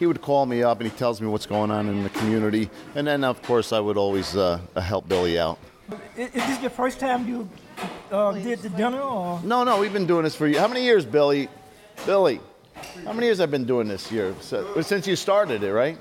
he 0.00 0.06
would 0.06 0.22
call 0.22 0.46
me 0.46 0.62
up 0.62 0.80
and 0.80 0.90
he 0.90 0.96
tells 0.96 1.20
me 1.20 1.28
what's 1.28 1.44
going 1.44 1.70
on 1.70 1.86
in 1.86 2.02
the 2.02 2.08
community. 2.08 2.70
And 2.94 3.06
then, 3.06 3.22
of 3.22 3.40
course, 3.42 3.70
I 3.70 3.80
would 3.80 3.98
always 3.98 4.34
uh, 4.34 4.58
help 4.74 5.06
Billy 5.06 5.38
out. 5.38 5.58
Is, 6.16 6.28
is 6.28 6.46
this 6.46 6.60
your 6.62 6.70
first 6.70 6.98
time 6.98 7.28
you 7.28 7.48
uh, 8.10 8.32
did 8.32 8.60
the 8.60 8.70
dinner, 8.70 9.00
or 9.00 9.40
No, 9.44 9.62
no, 9.62 9.78
we've 9.78 9.92
been 9.92 10.06
doing 10.06 10.24
this 10.24 10.34
for 10.34 10.46
you. 10.46 10.58
How 10.58 10.68
many 10.68 10.82
years, 10.84 11.04
Billy? 11.04 11.48
Billy, 12.06 12.40
how 13.04 13.12
many 13.12 13.26
years 13.26 13.38
have 13.38 13.50
been 13.50 13.66
doing 13.66 13.88
this 13.88 14.10
year? 14.10 14.34
So, 14.40 14.80
since 14.80 15.06
you 15.06 15.16
started 15.16 15.62
it, 15.62 15.72
right? 15.72 15.98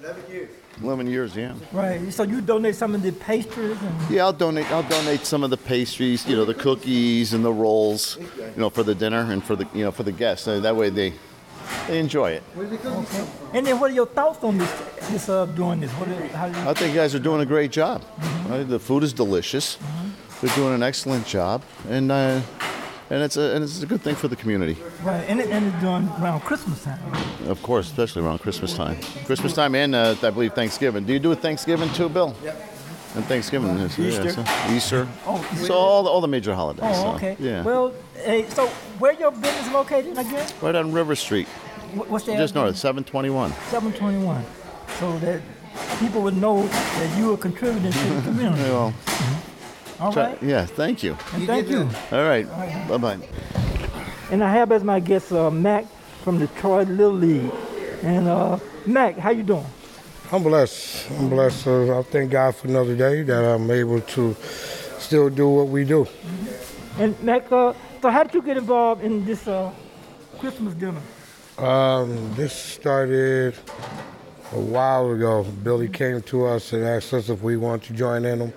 11 0.00 0.30
years. 0.30 0.50
11 0.82 1.06
years, 1.08 1.34
yeah. 1.34 1.54
right? 1.72 2.12
So 2.12 2.22
you 2.22 2.40
donate 2.40 2.76
some 2.76 2.94
of 2.94 3.02
the 3.02 3.10
pastries 3.10 3.80
and 3.80 4.10
Yeah, 4.10 4.26
I'll 4.26 4.32
donate. 4.32 4.70
I'll 4.70 4.88
donate 4.88 5.24
some 5.24 5.42
of 5.42 5.50
the 5.50 5.56
pastries, 5.56 6.26
you 6.28 6.36
know, 6.36 6.44
the 6.44 6.54
cookies 6.54 7.32
and 7.32 7.44
the 7.44 7.52
rolls, 7.52 8.18
you 8.38 8.60
know, 8.60 8.70
for 8.70 8.82
the 8.82 8.94
dinner 8.94 9.32
and 9.32 9.42
for 9.42 9.56
the, 9.56 9.66
you 9.74 9.84
know, 9.84 9.90
for 9.90 10.02
the 10.02 10.12
guests. 10.12 10.46
Uh, 10.46 10.60
That 10.60 10.76
way 10.76 10.90
they, 10.90 11.14
they 11.88 11.98
enjoy 11.98 12.30
it. 12.30 12.42
and 13.54 13.66
then 13.66 13.78
what 13.80 13.90
are 13.90 13.94
your 13.94 14.06
thoughts 14.06 14.42
on 14.44 14.58
this? 14.58 14.70
This 15.10 15.28
uh, 15.28 15.46
doing 15.46 15.80
this? 15.80 15.90
What? 15.92 16.08
are- 16.08 16.36
How 16.36 16.48
do 16.48 16.58
you, 16.60 16.68
I 16.68 16.74
think 16.74 16.94
you 16.94 17.00
guys 17.00 17.14
are 17.14 17.18
doing 17.20 17.40
a 17.40 17.46
great 17.46 17.70
job. 17.70 18.02
Right? 18.48 18.64
The 18.68 18.78
food 18.78 19.02
is 19.02 19.12
delicious. 19.12 19.78
They're 20.40 20.54
doing 20.54 20.74
an 20.74 20.82
excellent 20.82 21.26
job, 21.26 21.62
and 21.88 22.10
uh, 22.12 22.40
and 23.10 23.22
it's 23.22 23.36
a 23.36 23.54
and 23.54 23.64
it's 23.64 23.82
a 23.82 23.86
good 23.86 24.02
thing 24.02 24.14
for 24.16 24.28
the 24.28 24.36
community, 24.36 24.76
right? 25.02 25.24
And, 25.28 25.40
it, 25.40 25.48
and 25.50 25.66
it's 25.66 25.82
done 25.82 26.08
around 26.20 26.40
Christmas 26.40 26.84
time. 26.84 26.98
of 27.48 27.62
course, 27.62 27.86
especially 27.86 28.22
around 28.22 28.38
Christmas 28.40 28.74
time. 28.74 28.96
Christmas 29.24 29.54
time 29.54 29.74
and 29.74 29.94
uh, 29.94 30.14
I 30.22 30.30
believe 30.30 30.52
Thanksgiving. 30.52 31.04
Do 31.06 31.12
you 31.12 31.18
do 31.20 31.34
Thanksgiving 31.34 31.88
too, 31.94 32.08
Bill? 32.08 32.34
Yep. 32.44 32.72
And 33.14 33.24
Thanksgiving, 33.24 33.78
yeah, 33.78 33.86
Easter. 33.86 34.30
so- 34.30 34.44
Easter. 34.70 35.08
Oh, 35.26 35.40
So 35.64 35.72
all 35.74 36.02
the, 36.02 36.10
all 36.10 36.20
the 36.20 36.28
major 36.28 36.54
holidays. 36.54 36.84
Oh, 36.84 37.02
so, 37.02 37.08
okay. 37.16 37.34
Yeah. 37.40 37.62
Well, 37.62 37.94
hey, 38.24 38.48
so 38.50 38.66
where 38.98 39.12
your 39.12 39.30
business 39.30 39.70
located 39.72 40.16
again? 40.18 40.48
right 40.62 40.74
on 40.74 40.92
River 40.92 41.14
Street, 41.16 41.46
What- 41.94 42.08
What's 42.10 42.26
the 42.26 42.36
just 42.36 42.54
north, 42.54 42.68
address? 42.70 42.80
721. 42.80 43.52
721. 43.70 44.44
So 44.98 45.18
that 45.18 45.40
people 46.00 46.22
would 46.22 46.36
know 46.36 46.62
that 46.66 47.18
you 47.18 47.32
are 47.34 47.36
contributing 47.36 47.92
to 47.92 47.98
the 48.14 48.22
community. 48.28 48.62
Well, 48.62 48.94
All 50.00 50.12
try- 50.12 50.26
right. 50.30 50.42
yeah. 50.42 50.64
Thank 50.66 51.02
you. 51.02 51.16
And 51.34 51.46
thank 51.46 51.68
you. 51.68 51.88
All 52.12 52.24
right. 52.24 52.46
Bye 52.88 52.96
bye. 52.98 53.18
And 54.30 54.42
I 54.42 54.52
have 54.52 54.72
as 54.72 54.82
my 54.82 55.00
guest 55.00 55.32
uh, 55.32 55.50
Mac 55.50 55.86
from 56.24 56.38
the 56.38 56.46
Troy 56.48 56.82
Little 56.82 57.12
League. 57.14 57.50
And 58.02 58.26
uh, 58.28 58.58
Mac, 58.86 59.16
how 59.18 59.30
you 59.30 59.42
doing? 59.42 59.64
I'm 60.32 60.42
blessed. 60.42 61.08
I'm 61.12 61.28
blessed. 61.30 61.66
Uh, 61.68 62.00
I 62.00 62.02
thank 62.02 62.32
God 62.32 62.56
for 62.56 62.66
another 62.68 62.96
day 62.96 63.22
that 63.22 63.44
I'm 63.44 63.70
able 63.70 64.00
to 64.00 64.34
still 64.98 65.30
do 65.30 65.48
what 65.48 65.68
we 65.68 65.84
do. 65.84 66.06
And 66.98 67.14
Mac, 67.22 67.50
uh, 67.52 67.72
so 68.06 68.10
how 68.12 68.22
did 68.22 68.34
you 68.34 68.42
get 68.42 68.56
involved 68.56 69.02
in 69.02 69.24
this 69.24 69.48
uh, 69.48 69.68
Christmas 70.38 70.74
dinner? 70.74 71.00
Um, 71.58 72.32
this 72.34 72.52
started 72.52 73.56
a 74.52 74.60
while 74.60 75.10
ago. 75.10 75.42
Billy 75.64 75.88
came 75.88 76.22
to 76.22 76.46
us 76.46 76.72
and 76.72 76.84
asked 76.84 77.12
us 77.12 77.30
if 77.30 77.42
we 77.42 77.56
wanted 77.56 77.88
to 77.88 77.94
join 77.94 78.24
in 78.24 78.38
him, 78.38 78.52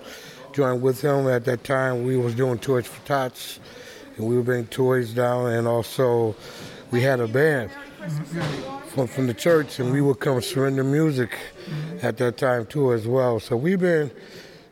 join 0.52 0.80
with 0.80 1.00
him. 1.00 1.26
At 1.26 1.46
that 1.46 1.64
time, 1.64 2.04
we 2.04 2.16
was 2.16 2.36
doing 2.36 2.58
Toys 2.58 2.86
for 2.86 3.04
Tots, 3.04 3.58
and 4.16 4.28
we 4.28 4.36
were 4.36 4.44
bringing 4.44 4.68
toys 4.68 5.12
down, 5.14 5.50
and 5.50 5.66
also 5.66 6.36
we 6.92 7.02
had 7.02 7.18
a 7.18 7.26
band 7.26 7.72
from, 8.86 9.08
from 9.08 9.26
the 9.26 9.34
church, 9.34 9.80
and 9.80 9.90
we 9.90 10.00
would 10.00 10.20
come 10.20 10.40
surrender 10.40 10.84
music 10.84 11.36
at 12.02 12.18
that 12.18 12.36
time 12.36 12.66
too 12.66 12.92
as 12.92 13.08
well. 13.08 13.40
So 13.40 13.56
we've 13.56 13.80
been 13.80 14.12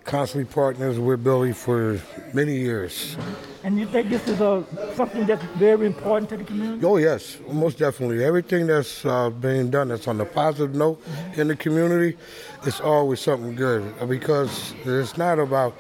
constantly 0.09 0.51
partners 0.51 0.99
with 0.99 1.23
Billy 1.23 1.53
for 1.53 2.01
many 2.33 2.57
years. 2.57 3.15
And 3.63 3.79
you 3.79 3.85
think 3.85 4.09
this 4.09 4.27
is 4.27 4.41
uh, 4.41 4.65
something 4.95 5.27
that's 5.27 5.45
very 5.59 5.87
important 5.87 6.31
to 6.31 6.39
the 6.39 6.45
community? 6.45 6.85
Oh 6.85 6.97
yes, 6.97 7.37
most 7.51 7.79
definitely. 7.79 8.25
Everything 8.25 8.67
that's 8.67 9.05
uh, 9.05 9.29
being 9.29 9.71
done 9.71 9.89
that's 9.89 10.09
on 10.09 10.19
a 10.21 10.25
positive 10.25 10.75
note 10.75 11.03
in 11.35 11.49
the 11.49 11.57
community, 11.57 12.17
it's 12.65 12.81
always 12.81 13.21
something 13.21 13.55
good 13.55 13.85
because 14.09 14.73
it's 14.85 15.19
not 15.19 15.39
about 15.39 15.75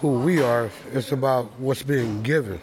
who 0.00 0.18
we 0.20 0.42
are; 0.42 0.70
it's 0.92 1.12
about 1.12 1.46
what's 1.60 1.84
being 1.84 2.22
given. 2.22 2.60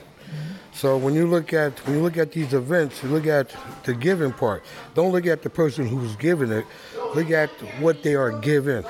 So 0.73 0.97
when 0.97 1.13
you 1.13 1.28
look 1.28 1.54
at 1.54 1.80
when 1.88 1.95
you 1.95 2.04
look 2.04 2.17
at 2.17 2.34
these 2.34 2.54
events, 2.54 3.01
you 3.01 3.08
look 3.08 3.28
at 3.28 3.56
the 3.86 3.93
giving 3.93 4.34
part. 4.34 4.65
Don't 4.93 5.13
look 5.13 5.25
at 5.25 5.41
the 5.43 5.49
person 5.49 5.88
who's 5.88 6.17
giving 6.17 6.51
it. 6.51 6.65
Look 7.15 7.32
at 7.32 7.49
what 7.80 8.04
they 8.04 8.15
are 8.15 8.32
given. 8.32 8.84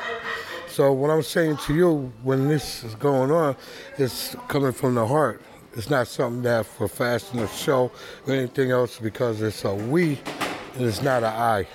So 0.76 0.92
what 0.92 1.10
I'm 1.10 1.24
saying 1.24 1.56
to 1.68 1.74
you 1.74 2.12
when 2.24 2.50
this 2.50 2.84
is 2.84 2.96
going 2.96 3.32
on, 3.32 3.56
it's 3.98 4.36
coming 4.50 4.74
from 4.74 4.96
the 4.96 5.08
heart. 5.08 5.42
It's 5.74 5.90
not 5.90 6.06
something 6.06 6.42
that 6.42 6.66
for 6.66 6.90
fashion 6.90 7.40
or 7.40 7.48
show 7.48 7.90
or 8.28 8.34
anything 8.34 8.72
else 8.72 9.00
because 9.00 9.42
it's 9.42 9.64
a 9.64 9.74
we 9.74 10.20
and 10.74 10.82
it's 10.82 11.02
not 11.02 11.24
an 11.24 11.32
I. 11.32 11.66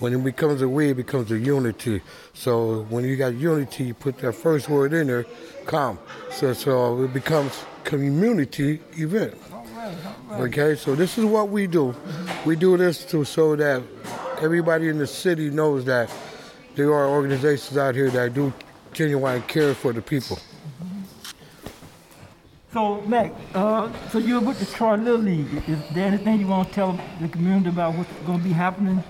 When 0.00 0.12
it 0.12 0.24
becomes 0.24 0.62
a 0.62 0.68
we, 0.68 0.88
it 0.88 0.96
becomes 0.96 1.30
a 1.30 1.38
unity. 1.38 2.02
So 2.32 2.82
when 2.90 3.04
you 3.04 3.14
got 3.14 3.34
unity, 3.34 3.84
you 3.84 3.94
put 3.94 4.18
that 4.18 4.32
first 4.32 4.68
word 4.68 4.92
in 4.94 5.06
there, 5.06 5.26
come. 5.66 6.00
So 6.32 6.54
so 6.54 7.04
it 7.04 7.14
becomes 7.14 7.64
community 7.84 8.80
event. 8.94 9.38
Okay, 10.32 10.74
so 10.74 10.96
this 10.96 11.18
is 11.18 11.24
what 11.24 11.50
we 11.50 11.68
do. 11.68 11.92
Mm-hmm. 11.92 12.48
We 12.48 12.56
do 12.56 12.76
this 12.76 13.04
to 13.12 13.24
so 13.24 13.54
that 13.54 13.80
everybody 14.40 14.88
in 14.88 14.98
the 14.98 15.06
city 15.06 15.50
knows 15.50 15.84
that 15.84 16.10
there 16.74 16.92
are 16.92 17.08
organizations 17.08 17.76
out 17.76 17.94
here 17.94 18.10
that 18.10 18.34
do 18.34 18.52
genuine 18.92 19.42
care 19.42 19.74
for 19.74 19.92
the 19.92 20.02
people. 20.02 20.38
So, 22.72 23.00
Mac, 23.02 23.32
uh, 23.54 23.92
so 24.08 24.18
you're 24.18 24.40
with 24.40 24.58
the 24.58 24.66
Troy 24.66 24.96
Little 24.96 25.20
League. 25.20 25.62
Is 25.68 25.78
there 25.94 26.08
anything 26.08 26.40
you 26.40 26.48
want 26.48 26.68
to 26.68 26.74
tell 26.74 27.00
the 27.20 27.28
community 27.28 27.68
about 27.68 27.94
what's 27.94 28.10
going 28.26 28.38
to 28.38 28.44
be 28.44 28.52
happening? 28.52 29.02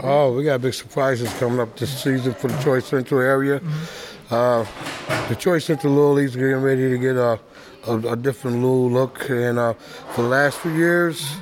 Oh, 0.00 0.34
we 0.34 0.44
got 0.44 0.62
big 0.62 0.72
surprises 0.72 1.30
coming 1.34 1.60
up 1.60 1.76
this 1.76 2.02
season 2.02 2.32
for 2.32 2.48
the 2.48 2.62
Troy 2.62 2.80
Central 2.80 3.20
area. 3.20 3.60
Uh, 4.30 4.64
the 5.28 5.36
Troy 5.36 5.58
Central 5.58 5.92
Little 5.92 6.14
League's 6.14 6.34
getting 6.34 6.62
ready 6.62 6.88
to 6.88 6.98
get 6.98 7.16
a, 7.16 7.38
a, 7.86 8.12
a 8.12 8.16
different 8.16 8.56
little 8.62 8.90
look. 8.90 9.28
And 9.28 9.58
uh, 9.58 9.74
for 10.14 10.22
the 10.22 10.28
last 10.28 10.58
few 10.58 10.72
years, 10.72 11.36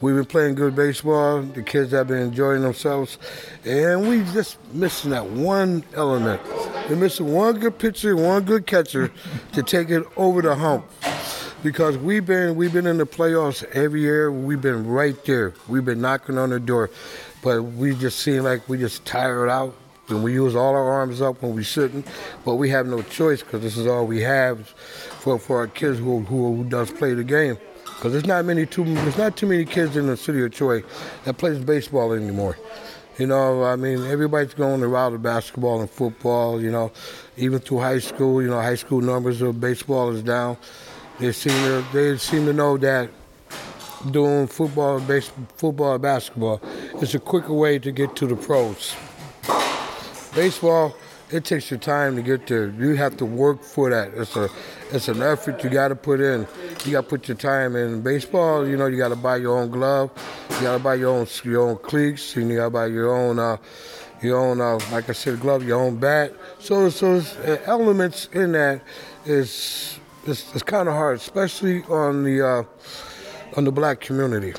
we've 0.00 0.14
been 0.14 0.24
playing 0.24 0.54
good 0.54 0.74
baseball. 0.74 1.42
The 1.42 1.62
kids 1.62 1.92
have 1.92 2.08
been 2.08 2.18
enjoying 2.18 2.62
themselves. 2.62 3.18
And 3.64 4.08
we 4.08 4.22
just 4.32 4.58
missing 4.72 5.10
that 5.10 5.26
one 5.26 5.84
element. 5.94 6.40
We're 6.88 6.96
missing 6.96 7.32
one 7.32 7.58
good 7.58 7.78
pitcher, 7.78 8.16
one 8.16 8.44
good 8.44 8.66
catcher 8.66 9.10
to 9.52 9.62
take 9.62 9.90
it 9.90 10.04
over 10.16 10.42
the 10.42 10.54
hump 10.54 10.86
because 11.62 11.98
we've 11.98 12.24
been 12.24 12.56
we've 12.56 12.72
been 12.72 12.86
in 12.86 12.98
the 12.98 13.06
playoffs 13.06 13.64
every 13.72 14.00
year. 14.00 14.30
We've 14.30 14.60
been 14.60 14.86
right 14.86 15.22
there. 15.24 15.54
We've 15.66 15.84
been 15.84 16.00
knocking 16.00 16.38
on 16.38 16.50
the 16.50 16.60
door, 16.60 16.90
but 17.42 17.62
we 17.62 17.94
just 17.94 18.20
seem 18.20 18.44
like 18.44 18.68
we 18.68 18.78
just 18.78 19.04
tired 19.04 19.48
out. 19.48 19.74
And 20.08 20.24
we 20.24 20.32
use 20.32 20.56
all 20.56 20.74
our 20.74 20.90
arms 20.90 21.20
up 21.20 21.42
when 21.42 21.54
we 21.54 21.62
shouldn't, 21.62 22.06
but 22.42 22.54
we 22.54 22.70
have 22.70 22.86
no 22.86 23.02
choice 23.02 23.42
because 23.42 23.60
this 23.60 23.76
is 23.76 23.86
all 23.86 24.06
we 24.06 24.22
have 24.22 24.66
for, 24.66 25.38
for 25.38 25.58
our 25.58 25.66
kids 25.66 25.98
who, 25.98 26.20
who, 26.20 26.56
who 26.56 26.64
does 26.64 26.90
play 26.90 27.12
the 27.12 27.24
game. 27.24 27.58
Because 27.98 28.12
there's 28.12 28.26
not 28.26 28.44
many 28.44 28.64
too 28.64 28.84
there's 28.84 29.18
not 29.18 29.36
too 29.36 29.46
many 29.46 29.64
kids 29.64 29.96
in 29.96 30.06
the 30.06 30.16
city 30.16 30.40
of 30.44 30.52
Troy 30.52 30.84
that 31.24 31.36
plays 31.36 31.58
baseball 31.58 32.12
anymore. 32.12 32.56
You 33.18 33.26
know, 33.26 33.64
I 33.64 33.74
mean, 33.74 34.06
everybody's 34.06 34.54
going 34.54 34.80
the 34.80 34.86
route 34.86 35.14
of 35.14 35.20
basketball 35.20 35.80
and 35.80 35.90
football. 35.90 36.62
You 36.62 36.70
know, 36.70 36.92
even 37.36 37.58
through 37.58 37.80
high 37.80 37.98
school. 37.98 38.40
You 38.40 38.50
know, 38.50 38.60
high 38.60 38.76
school 38.76 39.00
numbers 39.00 39.42
of 39.42 39.60
baseball 39.60 40.10
is 40.10 40.22
down. 40.22 40.58
They 41.18 41.32
seem 41.32 41.52
to 41.52 41.84
they 41.92 42.16
seem 42.18 42.46
to 42.46 42.52
know 42.52 42.76
that 42.76 43.10
doing 44.12 44.46
football, 44.46 45.00
base, 45.00 45.32
football, 45.56 45.98
basketball 45.98 46.60
is 47.02 47.16
a 47.16 47.18
quicker 47.18 47.52
way 47.52 47.80
to 47.80 47.90
get 47.90 48.14
to 48.14 48.28
the 48.28 48.36
pros. 48.36 48.94
Baseball, 50.36 50.94
it 51.30 51.44
takes 51.44 51.70
your 51.70 51.80
time 51.80 52.14
to 52.14 52.22
get 52.22 52.46
there. 52.46 52.68
You 52.68 52.94
have 52.94 53.16
to 53.16 53.26
work 53.26 53.62
for 53.62 53.90
that. 53.90 54.12
It's 54.14 54.36
a, 54.36 54.48
it's 54.92 55.08
an 55.08 55.22
effort 55.22 55.64
you 55.64 55.70
got 55.70 55.88
to 55.88 55.96
put 55.96 56.20
in. 56.20 56.46
You 56.84 56.92
got 56.92 57.02
to 57.02 57.08
put 57.08 57.28
your 57.28 57.36
time 57.36 57.76
in. 57.76 58.02
Baseball, 58.02 58.66
you 58.66 58.76
know, 58.76 58.86
you 58.86 58.96
got 58.96 59.08
to 59.08 59.16
buy 59.16 59.36
your 59.36 59.58
own 59.58 59.70
glove, 59.70 60.10
you 60.50 60.62
got 60.62 60.78
to 60.78 60.82
buy 60.82 60.94
your 60.94 61.10
own 61.10 61.26
your 61.44 61.68
own 61.68 61.76
cleats, 61.78 62.36
and 62.36 62.48
you 62.50 62.56
got 62.56 62.64
to 62.64 62.70
buy 62.70 62.86
your 62.86 63.14
own. 63.14 63.38
Uh, 63.38 63.56
your 64.22 64.38
own, 64.38 64.60
uh, 64.60 64.80
like 64.90 65.08
I 65.08 65.12
said, 65.12 65.38
glove, 65.40 65.62
your 65.62 65.80
own 65.80 65.96
bat. 65.96 66.32
So, 66.58 66.90
so 66.90 67.22
uh, 67.44 67.56
elements 67.66 68.28
in 68.32 68.50
that 68.50 68.82
is 69.24 69.98
it's, 70.26 70.52
it's 70.54 70.62
kind 70.62 70.88
of 70.88 70.94
hard, 70.94 71.18
especially 71.18 71.82
on 71.84 72.24
the 72.24 72.46
uh, 72.46 72.62
on 73.56 73.64
the 73.64 73.72
black 73.72 74.00
community. 74.00 74.54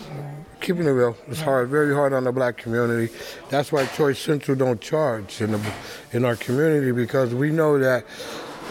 Keeping 0.62 0.86
it 0.86 0.90
real, 0.90 1.16
it's 1.28 1.40
hard, 1.40 1.70
very 1.70 1.94
hard 1.94 2.12
on 2.12 2.26
the 2.26 2.32
black 2.32 2.58
community. 2.58 3.14
That's 3.50 3.72
why 3.72 3.86
Troy 3.86 4.14
Central 4.14 4.58
don't 4.58 4.82
charge 4.82 5.42
in 5.42 5.52
the 5.52 5.74
in 6.12 6.26
our 6.26 6.36
community 6.36 6.92
because 6.92 7.34
we 7.34 7.52
know 7.52 7.80
that 7.80 8.06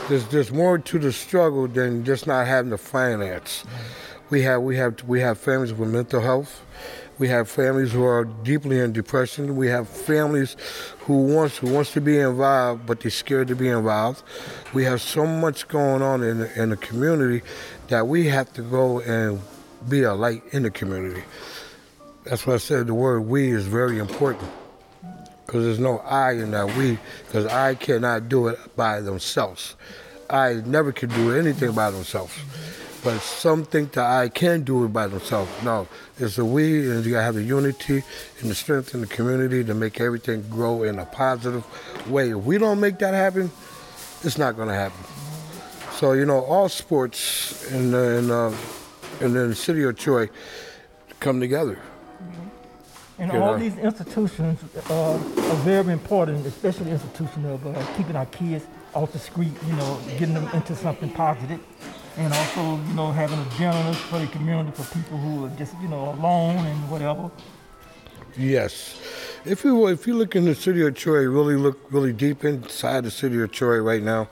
there's 0.08 0.26
there's 0.28 0.50
more 0.50 0.78
to 0.78 0.98
the 0.98 1.12
struggle 1.12 1.68
than 1.68 2.04
just 2.04 2.26
not 2.26 2.46
having 2.46 2.70
the 2.70 2.78
finance. 2.78 3.64
We 4.30 4.42
have 4.42 4.62
we 4.62 4.76
have 4.76 5.02
we 5.04 5.20
have 5.20 5.38
families 5.38 5.72
with 5.72 5.90
mental 5.90 6.20
health. 6.20 6.62
We 7.18 7.28
have 7.28 7.50
families 7.50 7.92
who 7.92 8.04
are 8.04 8.24
deeply 8.24 8.78
in 8.78 8.92
depression. 8.92 9.56
We 9.56 9.66
have 9.68 9.88
families 9.88 10.56
who 11.00 11.34
wants 11.34 11.58
who 11.58 11.72
wants 11.72 11.92
to 11.92 12.00
be 12.00 12.18
involved, 12.18 12.86
but 12.86 13.00
they're 13.00 13.10
scared 13.10 13.48
to 13.48 13.56
be 13.56 13.68
involved. 13.68 14.22
We 14.72 14.84
have 14.84 15.00
so 15.00 15.26
much 15.26 15.68
going 15.68 16.02
on 16.02 16.22
in 16.22 16.38
the, 16.38 16.62
in 16.62 16.70
the 16.70 16.76
community 16.76 17.42
that 17.88 18.06
we 18.06 18.26
have 18.28 18.52
to 18.54 18.62
go 18.62 19.00
and 19.00 19.40
be 19.88 20.02
a 20.02 20.14
light 20.14 20.42
in 20.52 20.62
the 20.62 20.70
community. 20.70 21.24
That's 22.24 22.46
why 22.46 22.54
I 22.54 22.58
said 22.58 22.86
the 22.86 22.94
word 22.94 23.20
"we" 23.20 23.50
is 23.50 23.66
very 23.66 23.98
important 23.98 24.50
because 25.48 25.64
there's 25.64 25.78
no 25.78 25.96
I 26.00 26.32
in 26.32 26.50
that 26.50 26.76
"we" 26.76 26.98
because 27.26 27.46
I 27.46 27.74
cannot 27.74 28.28
do 28.28 28.48
it 28.48 28.58
by 28.76 29.00
themselves. 29.00 29.76
I 30.28 30.60
never 30.66 30.92
can 30.92 31.08
do 31.08 31.34
anything 31.34 31.72
by 31.72 31.90
themselves. 31.90 32.34
But 33.02 33.20
some 33.20 33.64
think 33.64 33.92
that 33.92 34.04
I 34.04 34.28
can 34.28 34.62
do 34.62 34.84
it 34.84 34.88
by 34.92 35.06
themselves. 35.06 35.50
No, 35.64 35.88
it's 36.18 36.36
a 36.36 36.44
we, 36.44 36.90
and 36.90 37.02
you 37.02 37.12
gotta 37.12 37.24
have 37.24 37.36
the 37.36 37.42
unity 37.42 38.02
and 38.40 38.50
the 38.50 38.54
strength 38.54 38.92
in 38.92 39.00
the 39.00 39.06
community 39.06 39.64
to 39.64 39.72
make 39.72 40.02
everything 40.02 40.46
grow 40.50 40.82
in 40.82 40.98
a 40.98 41.06
positive 41.06 41.64
way. 42.10 42.30
If 42.30 42.44
we 42.44 42.58
don't 42.58 42.78
make 42.78 42.98
that 42.98 43.14
happen, 43.14 43.50
it's 44.22 44.36
not 44.36 44.54
gonna 44.54 44.74
happen. 44.74 45.02
So 45.92 46.12
you 46.12 46.26
know, 46.26 46.44
all 46.44 46.68
sports 46.68 47.72
in 47.72 47.94
uh, 47.94 47.98
in, 47.98 48.30
uh, 48.30 48.54
in 49.22 49.32
the 49.32 49.54
city 49.54 49.82
of 49.84 49.96
Troy 49.96 50.28
come 51.20 51.40
together. 51.40 51.78
And 53.18 53.32
all 53.32 53.58
these 53.58 53.76
institutions 53.78 54.60
uh, 54.90 55.14
are 55.14 55.56
very 55.64 55.92
important, 55.92 56.46
especially 56.46 56.84
the 56.86 56.92
institution 56.92 57.44
of 57.46 57.66
uh, 57.66 57.84
keeping 57.96 58.14
our 58.14 58.26
kids 58.26 58.64
off 58.94 59.12
the 59.12 59.18
street, 59.18 59.52
you 59.66 59.72
know, 59.74 60.00
getting 60.18 60.34
them 60.34 60.48
into 60.54 60.76
something 60.76 61.10
positive, 61.10 61.60
and 62.16 62.32
also, 62.32 62.76
you 62.76 62.94
know, 62.94 63.10
having 63.10 63.38
a 63.38 63.58
gentleness 63.58 63.98
for 64.02 64.20
the 64.20 64.26
community 64.28 64.70
for 64.70 64.94
people 64.94 65.18
who 65.18 65.46
are 65.46 65.50
just, 65.50 65.74
you 65.82 65.88
know, 65.88 66.10
alone 66.10 66.64
and 66.64 66.90
whatever. 66.90 67.30
Yes. 68.36 69.00
If 69.44 69.64
you 69.64 69.88
if 69.88 70.06
you 70.06 70.14
look 70.14 70.36
in 70.36 70.44
the 70.44 70.54
city 70.54 70.86
of 70.86 70.94
Troy, 70.94 71.28
really 71.28 71.56
look 71.56 71.78
really 71.90 72.12
deep 72.12 72.44
inside 72.44 73.04
the 73.04 73.10
city 73.10 73.40
of 73.40 73.50
Troy 73.50 73.78
right 73.78 74.02
now, 74.02 74.28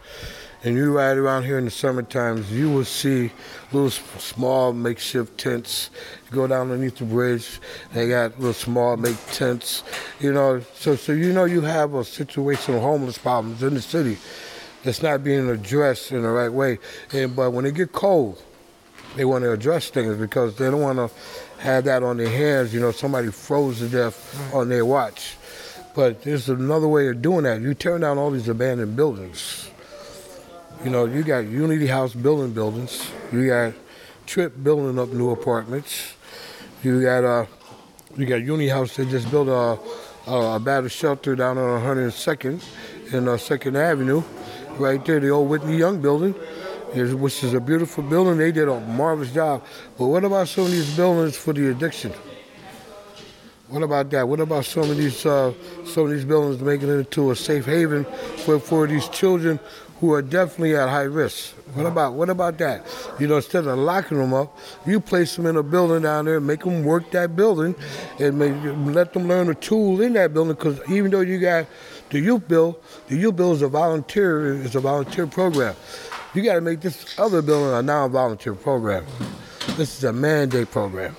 and 0.64 0.77
you 0.77 0.92
ride 0.92 1.16
around 1.16 1.45
here 1.45 1.59
in 1.59 1.64
the 1.64 1.71
summer 1.71 2.03
times, 2.03 2.51
you 2.51 2.71
will 2.71 2.85
see 2.85 3.31
little 3.73 3.90
small 3.90 4.73
makeshift 4.73 5.38
tents. 5.38 5.90
You 6.27 6.37
go 6.37 6.47
down 6.47 6.71
underneath 6.71 6.97
the 6.97 7.05
bridge, 7.05 7.61
they 7.92 8.09
got 8.09 8.38
little 8.38 8.53
small 8.53 8.97
make 8.97 9.16
tents. 9.29 9.83
You 10.21 10.33
know, 10.33 10.61
so 10.75 10.97
so 10.97 11.12
you 11.12 11.33
know 11.33 11.45
you 11.45 11.61
have 11.61 11.95
a 11.95 12.05
situation 12.05 12.75
of 12.75 12.83
homeless 12.83 13.19
problems 13.19 13.62
in 13.62 13.75
the 13.75 13.83
city 13.83 14.19
that's 14.83 15.03
not 15.03 15.23
being 15.23 15.49
addressed 15.49 16.12
in 16.12 16.23
the 16.23 16.29
right 16.29 16.53
way. 16.53 16.79
And 17.12 17.37
but 17.37 17.53
when 17.53 17.66
it 17.66 17.75
get 17.75 17.92
cold, 17.92 18.42
they 19.16 19.25
want 19.25 19.45
to 19.45 19.53
address 19.53 19.90
things 19.90 20.16
because 20.16 20.57
they 20.57 20.71
don't 20.71 20.81
want 20.81 20.99
to 20.99 21.11
have 21.62 21.85
that 21.85 22.03
on 22.03 22.16
their 22.16 22.29
hands. 22.29 22.73
You 22.73 22.81
know, 22.81 22.92
somebody 22.92 23.31
froze 23.31 23.79
to 23.79 23.88
death 23.88 24.55
on 24.55 24.69
their 24.69 24.85
watch. 24.85 25.37
But 25.95 26.23
there's 26.23 26.49
another 26.51 26.88
way 26.88 27.09
of 27.09 27.23
doing 27.23 27.45
that. 27.45 27.62
You 27.62 27.73
tear 27.73 27.99
down 27.99 28.19
all 28.19 28.31
these 28.31 28.49
abandoned 28.49 28.97
buildings. 28.97 29.71
You 30.85 30.91
know, 30.91 31.07
you 31.07 31.23
got 31.23 31.47
Unity 31.47 31.87
House 31.87 32.15
building 32.15 32.53
buildings. 32.53 33.11
You 33.33 33.49
got 33.49 33.73
Trip 34.27 34.53
building 34.62 34.99
up 34.99 35.11
new 35.11 35.31
apartments. 35.31 36.15
You 36.83 37.01
got 37.03 37.25
uh, 37.25 37.47
you 38.17 38.27
got 38.27 38.43
Uni 38.43 38.69
House. 38.69 38.97
They 38.97 39.07
just 39.07 39.31
built 39.31 39.49
a 39.49 39.79
a, 40.27 40.57
a 40.57 40.61
battle 40.61 40.89
shelter 40.89 41.37
down 41.37 41.59
on 41.59 41.81
102nd 41.83 42.62
and 43.15 43.29
uh, 43.29 43.37
Second 43.37 43.77
Avenue, 43.77 44.23
right 44.79 45.05
there, 45.05 45.21
the 45.21 45.29
old 45.31 45.49
Whitney 45.49 45.77
Young 45.77 46.01
building, 46.01 46.35
is, 46.93 47.15
which 47.15 47.45
is 47.45 47.55
a 47.55 47.61
beautiful 47.61 48.03
building. 48.03 48.37
They 48.37 48.53
did 48.53 48.69
a 48.69 48.81
marvelous 48.81 49.33
job. 49.33 49.65
But 49.97 50.07
what 50.07 50.25
about 50.25 50.49
some 50.49 50.65
of 50.65 50.71
these 50.73 50.97
buildings 50.97 51.37
for 51.37 51.53
the 51.53 51.71
addiction? 51.71 52.12
What 53.69 53.83
about 53.83 54.11
that? 54.11 54.29
What 54.29 54.41
about 54.41 54.65
some 54.65 54.91
of 54.91 54.97
these 54.97 55.27
uh, 55.27 55.53
some 55.85 56.05
of 56.05 56.11
these 56.11 56.25
buildings 56.25 56.61
making 56.61 56.89
it 56.89 56.99
into 56.99 57.33
a 57.33 57.37
safe 57.37 57.65
haven 57.65 58.05
for, 58.45 58.61
for 58.61 58.87
these 58.87 59.09
children 59.09 59.59
who 60.01 60.13
are 60.13 60.23
definitely 60.23 60.77
at 60.77 60.89
high 60.89 61.03
risk? 61.03 61.53
What 61.75 61.87
about 61.87 62.15
what 62.15 62.31
about 62.31 62.59
that? 62.59 62.87
You 63.19 63.27
know, 63.27 63.37
instead 63.37 63.67
of 63.67 63.79
locking 63.79 64.19
them 64.19 64.35
up, 64.35 64.57
you 64.87 65.01
place 65.01 65.37
them 65.37 65.47
in 65.47 65.57
a 65.57 65.63
building 65.63 66.03
down 66.03 66.27
there, 66.27 66.41
make 66.41 66.61
them 66.61 66.85
work 66.85 67.11
that 67.13 67.35
building, 67.35 67.75
and 68.19 68.39
make, 68.39 68.55
let 68.95 69.13
them 69.13 69.29
learn 69.29 69.49
a 69.49 69.55
tool 69.55 70.01
in 70.01 70.13
that 70.15 70.33
building. 70.35 70.55
Because 70.55 70.81
even 70.91 71.11
though 71.11 71.21
you 71.21 71.39
got 71.39 71.67
the 72.11 72.21
youth 72.21 72.47
bill, 72.47 72.79
the 73.09 73.17
youth 73.17 73.37
bill 73.37 73.53
is 73.53 73.63
a 73.63 73.69
volunteer 73.69 74.55
is 74.55 74.75
a 74.75 74.81
volunteer 74.81 75.27
program. 75.27 75.75
You 76.35 76.43
got 76.43 76.55
to 76.55 76.61
make 76.61 76.81
this 76.81 77.19
other 77.19 77.41
building 77.41 77.75
a 77.75 77.83
non-volunteer 77.83 78.55
program. 78.55 79.07
This 79.77 79.97
is 79.97 80.05
a 80.05 80.13
mandate 80.13 80.71
program. 80.71 81.17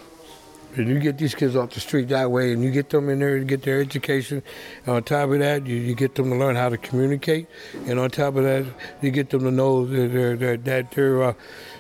And 0.77 0.87
you 0.87 0.99
get 0.99 1.17
these 1.17 1.33
kids 1.33 1.55
off 1.55 1.71
the 1.71 1.79
street 1.79 2.09
that 2.09 2.29
way, 2.29 2.53
and 2.53 2.63
you 2.63 2.71
get 2.71 2.89
them 2.89 3.09
in 3.09 3.19
there 3.19 3.39
to 3.39 3.45
get 3.45 3.63
their 3.63 3.81
education. 3.81 4.43
And 4.85 4.95
on 4.95 5.03
top 5.03 5.29
of 5.29 5.39
that, 5.39 5.65
you, 5.65 5.75
you 5.75 5.95
get 5.95 6.15
them 6.15 6.29
to 6.29 6.35
learn 6.35 6.55
how 6.55 6.69
to 6.69 6.77
communicate. 6.77 7.47
And 7.87 7.99
on 7.99 8.09
top 8.11 8.35
of 8.35 8.43
that, 8.43 8.65
you 9.01 9.11
get 9.11 9.29
them 9.29 9.41
to 9.41 9.51
know 9.51 9.85
that 9.85 10.07
they're, 10.13 10.35
they're, 10.35 10.57
that 10.57 10.91
they're, 10.91 11.23
uh, 11.23 11.33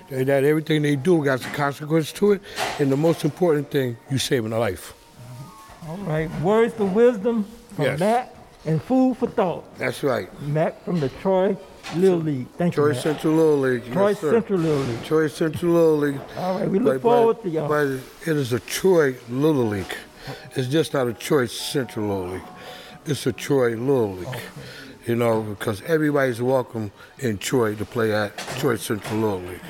that 0.09 0.43
everything 0.43 0.81
they 0.81 0.95
do 0.95 1.23
got 1.23 1.41
some 1.41 1.51
consequence 1.51 2.11
to 2.13 2.31
it. 2.33 2.41
And 2.79 2.91
the 2.91 2.97
most 2.97 3.23
important 3.23 3.69
thing, 3.69 3.97
you 4.09 4.17
saving 4.17 4.51
a 4.53 4.59
life. 4.59 4.93
All 5.87 5.97
right, 5.97 6.29
words 6.41 6.73
to 6.75 6.85
wisdom 6.85 7.45
from 7.75 7.85
Yes. 7.85 7.99
Matt 7.99 8.35
and 8.65 8.81
food 8.81 9.17
for 9.17 9.27
thought. 9.27 9.77
That's 9.77 10.03
right. 10.03 10.27
Matt 10.41 10.83
from 10.83 10.99
the 10.99 11.09
Troy 11.21 11.55
Little 11.95 12.19
League. 12.19 12.47
Thank 12.57 12.73
Troy 12.73 12.87
you, 12.87 12.93
Matt. 12.93 13.01
Central 13.03 13.33
Little 13.33 13.59
League. 13.59 13.91
Troy 13.93 14.09
yes. 14.09 14.19
Central 14.19 14.59
Little 14.59 14.83
League. 14.83 15.03
Troy 15.05 15.27
Central 15.27 15.71
Little 15.71 15.97
League. 15.97 16.19
All 16.37 16.59
right, 16.59 16.69
we 16.69 16.79
look 16.79 16.95
But- 16.95 17.01
forward 17.01 17.33
but- 17.37 17.43
to 17.43 17.49
y'all. 17.49 17.67
But 17.67 17.87
it 18.29 18.37
is 18.37 18.53
a 18.53 18.59
Troy 18.59 19.15
Little 19.29 19.67
League. 19.67 19.95
It's 20.55 20.67
just 20.67 20.93
not 20.93 21.07
a 21.07 21.13
Troy 21.13 21.45
Central 21.45 22.07
Little 22.07 22.33
League. 22.33 22.41
It's 23.05 23.25
a 23.25 23.31
Troy 23.31 23.69
Little 23.69 24.13
League. 24.15 24.27
You 25.07 25.15
know, 25.15 25.41
because 25.41 25.81
everybody's 25.83 26.41
welcome 26.41 26.91
in 27.19 27.37
Troy 27.37 27.75
to 27.75 27.85
play 27.85 28.13
at 28.13 28.37
Troy 28.59 28.75
Central 28.75 29.19
Little 29.21 29.39
League. 29.39 29.61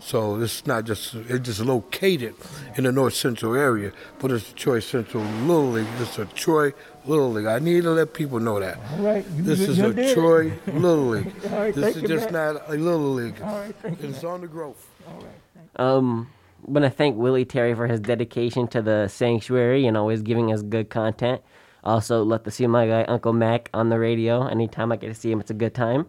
So 0.00 0.40
it's 0.40 0.66
not 0.66 0.84
just 0.84 1.14
it's 1.14 1.44
just 1.44 1.60
located 1.60 2.34
in 2.76 2.84
the 2.84 2.92
North 2.92 3.12
Central 3.12 3.54
area, 3.54 3.92
but 4.18 4.30
it's 4.30 4.48
the 4.48 4.54
Troy 4.54 4.80
Central 4.80 5.22
Little 5.22 5.72
League. 5.72 5.86
It's 6.00 6.18
a 6.18 6.24
Troy 6.24 6.72
Little 7.04 7.30
League. 7.32 7.44
I 7.44 7.58
need 7.58 7.82
to 7.82 7.90
let 7.90 8.14
people 8.14 8.40
know 8.40 8.58
that. 8.60 8.78
All 8.92 9.04
right, 9.04 9.26
you- 9.36 9.42
This 9.42 9.58
you- 9.60 9.66
is 9.72 9.78
you 9.78 9.86
a 9.88 9.92
did 9.92 10.06
it. 10.06 10.14
Troy 10.14 10.52
Little 10.68 11.08
League. 11.08 11.32
All 11.52 11.58
right, 11.58 11.74
this 11.74 11.96
is 11.96 12.02
just 12.04 12.30
Matt. 12.30 12.54
not 12.54 12.68
a 12.70 12.72
Little 12.78 13.12
League. 13.12 13.42
All 13.42 13.58
right, 13.58 13.74
thank 13.82 14.02
you, 14.02 14.08
It's 14.08 14.24
on 14.24 14.40
the 14.40 14.46
growth. 14.48 14.88
All 15.06 15.16
right. 15.22 15.86
Um, 15.86 16.30
I'm 16.66 16.72
gonna 16.72 16.88
thank 16.88 17.16
Willie 17.18 17.44
Terry 17.44 17.74
for 17.74 17.86
his 17.86 18.00
dedication 18.00 18.66
to 18.68 18.80
the 18.80 19.08
sanctuary 19.08 19.84
and 19.86 19.98
always 19.98 20.22
giving 20.22 20.50
us 20.50 20.62
good 20.62 20.88
content. 20.88 21.42
Also, 21.88 22.22
love 22.22 22.42
to 22.42 22.50
see 22.50 22.66
my 22.66 22.86
guy 22.86 23.02
Uncle 23.04 23.32
Mac 23.32 23.70
on 23.72 23.88
the 23.88 23.98
radio. 23.98 24.46
Anytime 24.46 24.92
I 24.92 24.96
get 24.96 25.08
to 25.08 25.14
see 25.14 25.32
him, 25.32 25.40
it's 25.40 25.50
a 25.50 25.54
good 25.54 25.74
time. 25.74 26.04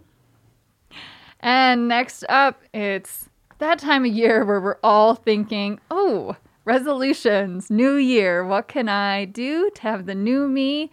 And 1.40 1.88
next 1.88 2.26
up, 2.28 2.62
it's 2.74 3.30
that 3.60 3.80
time 3.80 4.04
of 4.04 4.12
year 4.12 4.44
where 4.44 4.60
we're 4.60 4.80
all 4.84 5.16
thinking, 5.16 5.80
oh, 5.90 6.36
resolutions, 6.66 7.72
new 7.72 7.96
year. 7.96 8.44
What 8.44 8.68
can 8.68 8.90
I 8.90 9.24
do 9.24 9.72
to 9.76 9.82
have 9.84 10.06
the 10.06 10.16
new 10.16 10.50
me? 10.50 10.92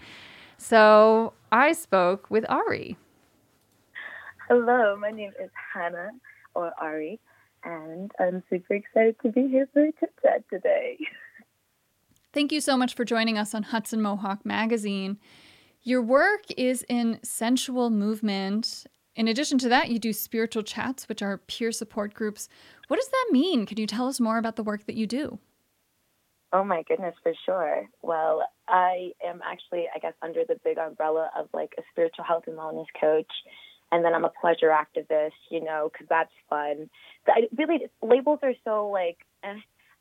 So 0.56 1.32
I 1.50 1.72
spoke 1.72 2.30
with 2.30 2.44
Ari. 2.48 2.96
Hello, 4.48 4.96
my 4.96 5.10
name 5.10 5.32
is 5.42 5.50
Hannah 5.74 6.12
or 6.54 6.70
Ari, 6.80 7.18
and 7.64 8.12
I'm 8.20 8.40
super 8.48 8.74
excited 8.74 9.16
to 9.22 9.32
be 9.32 9.48
here 9.48 9.68
for 9.72 9.82
a 9.82 9.92
chit 9.98 10.14
chat 10.22 10.44
today. 10.48 10.96
Thank 12.36 12.52
you 12.52 12.60
so 12.60 12.76
much 12.76 12.94
for 12.94 13.06
joining 13.06 13.38
us 13.38 13.54
on 13.54 13.62
Hudson 13.62 14.02
Mohawk 14.02 14.44
Magazine. 14.44 15.16
Your 15.84 16.02
work 16.02 16.42
is 16.58 16.84
in 16.86 17.18
sensual 17.22 17.88
movement. 17.88 18.84
In 19.14 19.26
addition 19.26 19.56
to 19.56 19.70
that, 19.70 19.88
you 19.88 19.98
do 19.98 20.12
spiritual 20.12 20.62
chats, 20.62 21.08
which 21.08 21.22
are 21.22 21.38
peer 21.38 21.72
support 21.72 22.12
groups. 22.12 22.50
What 22.88 22.98
does 22.98 23.08
that 23.08 23.28
mean? 23.30 23.64
Can 23.64 23.78
you 23.78 23.86
tell 23.86 24.06
us 24.06 24.20
more 24.20 24.36
about 24.36 24.56
the 24.56 24.62
work 24.62 24.84
that 24.84 24.96
you 24.96 25.06
do? 25.06 25.38
Oh 26.52 26.62
my 26.62 26.82
goodness, 26.82 27.14
for 27.22 27.32
sure. 27.46 27.88
Well, 28.02 28.46
I 28.68 29.12
am 29.26 29.40
actually, 29.42 29.86
I 29.94 29.98
guess, 29.98 30.12
under 30.20 30.44
the 30.46 30.60
big 30.62 30.76
umbrella 30.76 31.30
of 31.38 31.48
like 31.54 31.72
a 31.78 31.82
spiritual 31.90 32.26
health 32.26 32.44
and 32.48 32.58
wellness 32.58 32.84
coach. 33.00 33.32
And 33.92 34.04
then 34.04 34.12
I'm 34.12 34.26
a 34.26 34.32
pleasure 34.42 34.68
activist, 34.68 35.30
you 35.50 35.64
know, 35.64 35.88
because 35.90 36.06
that's 36.10 36.32
fun. 36.50 36.90
I 37.28 37.48
really, 37.56 37.86
labels 38.02 38.40
are 38.42 38.52
so 38.62 38.88
like, 38.88 39.16
eh. 39.42 39.54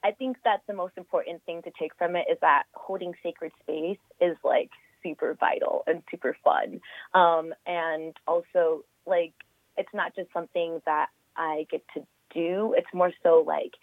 I 0.06 0.12
think 0.12 0.38
that 0.44 0.62
the 0.68 0.74
most 0.76 0.94
important 0.98 1.42
thing 1.48 1.64
to 1.64 1.72
take 1.80 1.96
from 1.98 2.16
it 2.16 2.28
is 2.32 2.38
that 2.42 2.66
holding 2.76 3.14
sacred 3.24 3.52
space 3.64 3.98
is 4.22 4.38
like 4.44 4.70
super 5.02 5.36
vital 5.40 5.84
and 5.88 6.04
super 6.12 6.38
fun. 6.44 6.80
Um, 7.16 7.56
and 7.66 8.16
also, 8.28 8.86
like, 9.08 9.34
it's 9.78 9.94
not 9.96 10.16
just 10.16 10.32
something 10.32 10.80
that 10.86 11.08
I 11.36 11.66
get 11.72 11.82
to 11.96 12.06
do, 12.34 12.76
it's 12.78 12.94
more 12.94 13.12
so 13.24 13.44
like 13.48 13.74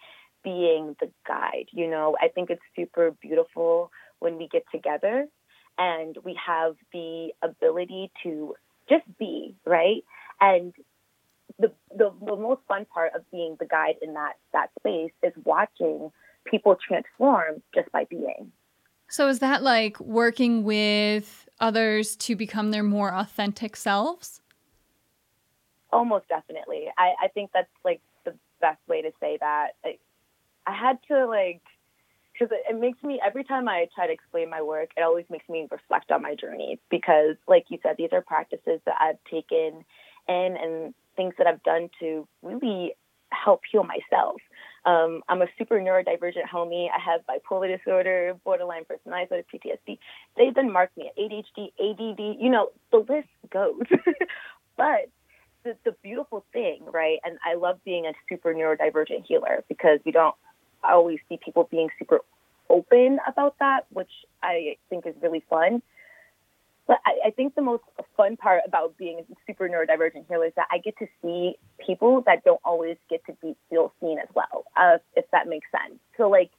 being 0.45 0.95
the 1.01 1.09
guide. 1.27 1.67
You 1.71 1.89
know, 1.89 2.15
I 2.21 2.29
think 2.29 2.49
it's 2.49 2.61
super 2.73 3.11
beautiful 3.21 3.91
when 4.19 4.37
we 4.37 4.47
get 4.47 4.63
together 4.71 5.27
and 5.77 6.17
we 6.23 6.39
have 6.45 6.75
the 6.93 7.31
ability 7.41 8.11
to 8.23 8.55
just 8.87 9.05
be, 9.19 9.55
right? 9.65 10.05
And 10.39 10.73
the, 11.59 11.71
the, 11.95 12.11
the 12.25 12.35
most 12.35 12.61
fun 12.67 12.85
part 12.85 13.13
of 13.15 13.29
being 13.31 13.55
the 13.59 13.65
guide 13.65 13.95
in 14.01 14.13
that, 14.13 14.33
that 14.53 14.69
space 14.79 15.11
is 15.21 15.33
watching 15.43 16.11
people 16.45 16.75
transform 16.75 17.61
just 17.73 17.91
by 17.91 18.05
being. 18.05 18.51
So 19.09 19.27
is 19.27 19.39
that 19.39 19.63
like 19.63 19.99
working 19.99 20.63
with 20.63 21.47
others 21.59 22.15
to 22.17 22.35
become 22.35 22.71
their 22.71 22.83
more 22.83 23.13
authentic 23.13 23.75
selves? 23.75 24.41
Almost 25.91 26.27
definitely. 26.27 26.87
I, 26.97 27.13
I 27.23 27.27
think 27.27 27.51
that's 27.53 27.69
like 27.85 28.01
the 28.25 28.33
best 28.59 28.79
way 28.87 29.03
to 29.03 29.11
say 29.19 29.37
that. 29.39 29.73
I, 29.85 29.99
I 30.65 30.73
had 30.75 30.97
to 31.09 31.27
like, 31.27 31.61
because 32.33 32.51
it, 32.51 32.73
it 32.73 32.79
makes 32.79 33.03
me, 33.03 33.21
every 33.23 33.43
time 33.43 33.69
I 33.69 33.87
try 33.93 34.07
to 34.07 34.13
explain 34.13 34.49
my 34.49 34.63
work, 34.63 34.89
it 34.97 35.01
always 35.03 35.25
makes 35.29 35.47
me 35.47 35.67
reflect 35.69 36.11
on 36.11 36.23
my 36.23 36.33
journey. 36.33 36.79
Because, 36.89 37.35
like 37.47 37.65
you 37.69 37.77
said, 37.83 37.95
these 37.97 38.09
are 38.11 38.21
practices 38.21 38.79
that 38.85 38.95
I've 38.99 39.23
taken 39.29 39.85
in 40.27 40.57
and 40.59 40.95
things 41.15 41.33
that 41.37 41.47
I've 41.47 41.63
done 41.63 41.89
to 41.99 42.27
really 42.41 42.95
help 43.31 43.61
heal 43.71 43.83
myself. 43.83 44.37
Um, 44.85 45.21
I'm 45.29 45.41
a 45.41 45.47
super 45.57 45.79
neurodivergent 45.79 46.47
homie. 46.53 46.87
I 46.89 46.99
have 46.99 47.21
bipolar 47.25 47.77
disorder, 47.77 48.35
borderline 48.43 48.83
personality 48.85 49.27
disorder, 49.29 49.77
PTSD. 49.87 49.97
They've 50.37 50.53
been 50.53 50.71
marked 50.71 50.97
me 50.97 51.11
ADHD, 51.17 51.71
ADD. 51.79 52.41
You 52.41 52.49
know, 52.49 52.69
the 52.91 52.97
list 52.97 53.29
goes. 53.49 53.81
but 54.77 55.09
the, 55.63 55.77
the 55.85 55.95
beautiful 56.03 56.43
thing, 56.51 56.81
right? 56.91 57.19
And 57.23 57.37
I 57.45 57.55
love 57.55 57.79
being 57.85 58.05
a 58.05 58.13
super 58.29 58.53
neurodivergent 58.53 59.25
healer 59.25 59.63
because 59.69 59.99
we 60.05 60.11
don't 60.11 60.35
always 60.83 61.19
see 61.29 61.39
people 61.43 61.67
being 61.71 61.89
super 61.97 62.19
open 62.69 63.19
about 63.27 63.55
that, 63.59 63.85
which 63.91 64.11
I 64.41 64.77
think 64.89 65.05
is 65.05 65.15
really 65.21 65.43
fun. 65.49 65.81
But 66.87 66.97
I, 67.05 67.27
I 67.27 67.31
think 67.31 67.55
the 67.55 67.61
most 67.61 67.83
fun 68.17 68.35
part 68.35 68.61
about 68.67 68.97
being 68.97 69.19
a 69.19 69.23
super 69.47 69.69
neurodivergent 69.69 70.27
here 70.27 70.43
is 70.43 70.51
that 70.55 70.67
I 70.71 70.79
get 70.79 70.97
to 70.99 71.07
see 71.21 71.55
people 71.85 72.21
that 72.25 72.43
don't 72.43 72.59
always 72.65 72.97
get 73.09 73.25
to 73.27 73.33
be 73.41 73.55
feel 73.69 73.93
seen 74.01 74.19
as 74.19 74.27
well, 74.35 74.65
uh, 74.75 74.97
if 75.15 75.25
that 75.31 75.47
makes 75.47 75.67
sense. 75.71 75.99
So 76.17 76.29
like, 76.29 76.51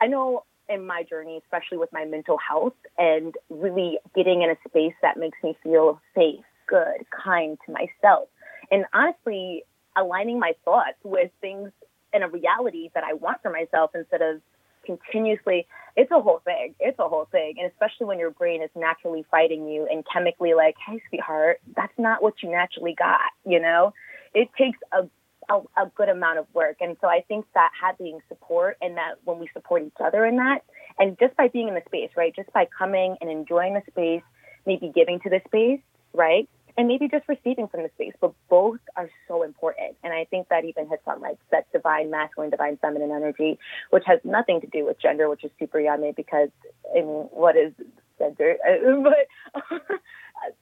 I 0.00 0.06
know 0.06 0.44
in 0.68 0.86
my 0.86 1.02
journey, 1.02 1.40
especially 1.44 1.78
with 1.78 1.92
my 1.92 2.04
mental 2.04 2.38
health 2.38 2.74
and 2.96 3.34
really 3.50 3.98
getting 4.14 4.42
in 4.42 4.50
a 4.50 4.56
space 4.68 4.94
that 5.02 5.18
makes 5.18 5.38
me 5.42 5.56
feel 5.62 6.00
safe, 6.14 6.44
good, 6.66 7.04
kind 7.10 7.58
to 7.66 7.72
myself, 7.72 8.28
and 8.70 8.84
honestly 8.94 9.64
aligning 9.96 10.38
my 10.38 10.54
thoughts 10.64 10.96
with 11.02 11.30
things 11.40 11.70
in 12.14 12.22
a 12.22 12.28
reality 12.28 12.90
that 12.94 13.04
I 13.04 13.14
want 13.14 13.42
for 13.42 13.50
myself 13.50 13.90
instead 13.94 14.22
of 14.22 14.40
continuously 14.84 15.66
it's 15.94 16.10
a 16.10 16.20
whole 16.20 16.40
thing. 16.44 16.74
It's 16.80 16.98
a 16.98 17.06
whole 17.08 17.28
thing. 17.30 17.56
And 17.58 17.70
especially 17.70 18.06
when 18.06 18.18
your 18.18 18.30
brain 18.30 18.62
is 18.62 18.70
naturally 18.74 19.26
fighting 19.30 19.68
you 19.68 19.86
and 19.90 20.04
chemically 20.10 20.54
like 20.54 20.76
hey 20.86 21.02
sweetheart 21.08 21.60
that's 21.76 21.92
not 21.98 22.22
what 22.22 22.34
you 22.42 22.50
naturally 22.50 22.94
got 22.98 23.20
you 23.44 23.60
know? 23.60 23.92
It 24.34 24.48
takes 24.58 24.78
a 24.92 25.08
a, 25.50 25.58
a 25.76 25.90
good 25.96 26.08
amount 26.08 26.38
of 26.38 26.46
work. 26.54 26.76
And 26.80 26.96
so 27.00 27.08
i 27.08 27.22
think 27.28 27.46
that 27.54 27.70
having 27.80 28.20
support 28.28 28.76
and 28.80 28.96
that 28.96 29.16
when 29.24 29.38
we 29.38 29.48
support 29.52 29.82
each 29.82 30.00
other 30.02 30.24
in 30.24 30.36
that 30.36 30.60
and 30.98 31.18
just 31.18 31.36
by 31.36 31.48
being 31.48 31.68
in 31.68 31.74
the 31.74 31.82
space 31.86 32.10
right? 32.16 32.34
Just 32.34 32.52
by 32.52 32.66
coming 32.78 33.16
and 33.20 33.30
enjoying 33.30 33.74
the 33.74 33.82
space 33.90 34.22
maybe 34.66 34.90
giving 34.94 35.20
to 35.20 35.30
the 35.30 35.40
space 35.46 35.80
right 36.14 36.48
and 36.76 36.88
maybe 36.88 37.08
just 37.08 37.28
receiving 37.28 37.68
from 37.68 37.82
the 37.82 37.90
space, 37.94 38.14
but 38.20 38.32
both 38.48 38.80
are 38.96 39.10
so 39.28 39.42
important. 39.42 39.96
And 40.02 40.12
I 40.12 40.24
think 40.24 40.48
that 40.48 40.64
even 40.64 40.88
hits 40.88 41.02
on 41.06 41.20
like 41.20 41.38
that 41.50 41.70
divine 41.72 42.10
masculine, 42.10 42.50
divine 42.50 42.78
feminine 42.78 43.10
energy, 43.10 43.58
which 43.90 44.04
has 44.06 44.20
nothing 44.24 44.60
to 44.62 44.66
do 44.66 44.86
with 44.86 45.00
gender, 45.00 45.28
which 45.28 45.44
is 45.44 45.50
super 45.58 45.80
yummy 45.80 46.12
because 46.12 46.48
I 46.90 47.00
mean, 47.00 47.28
what 47.30 47.56
is 47.56 47.72
gender? 48.18 48.56
but 49.02 50.00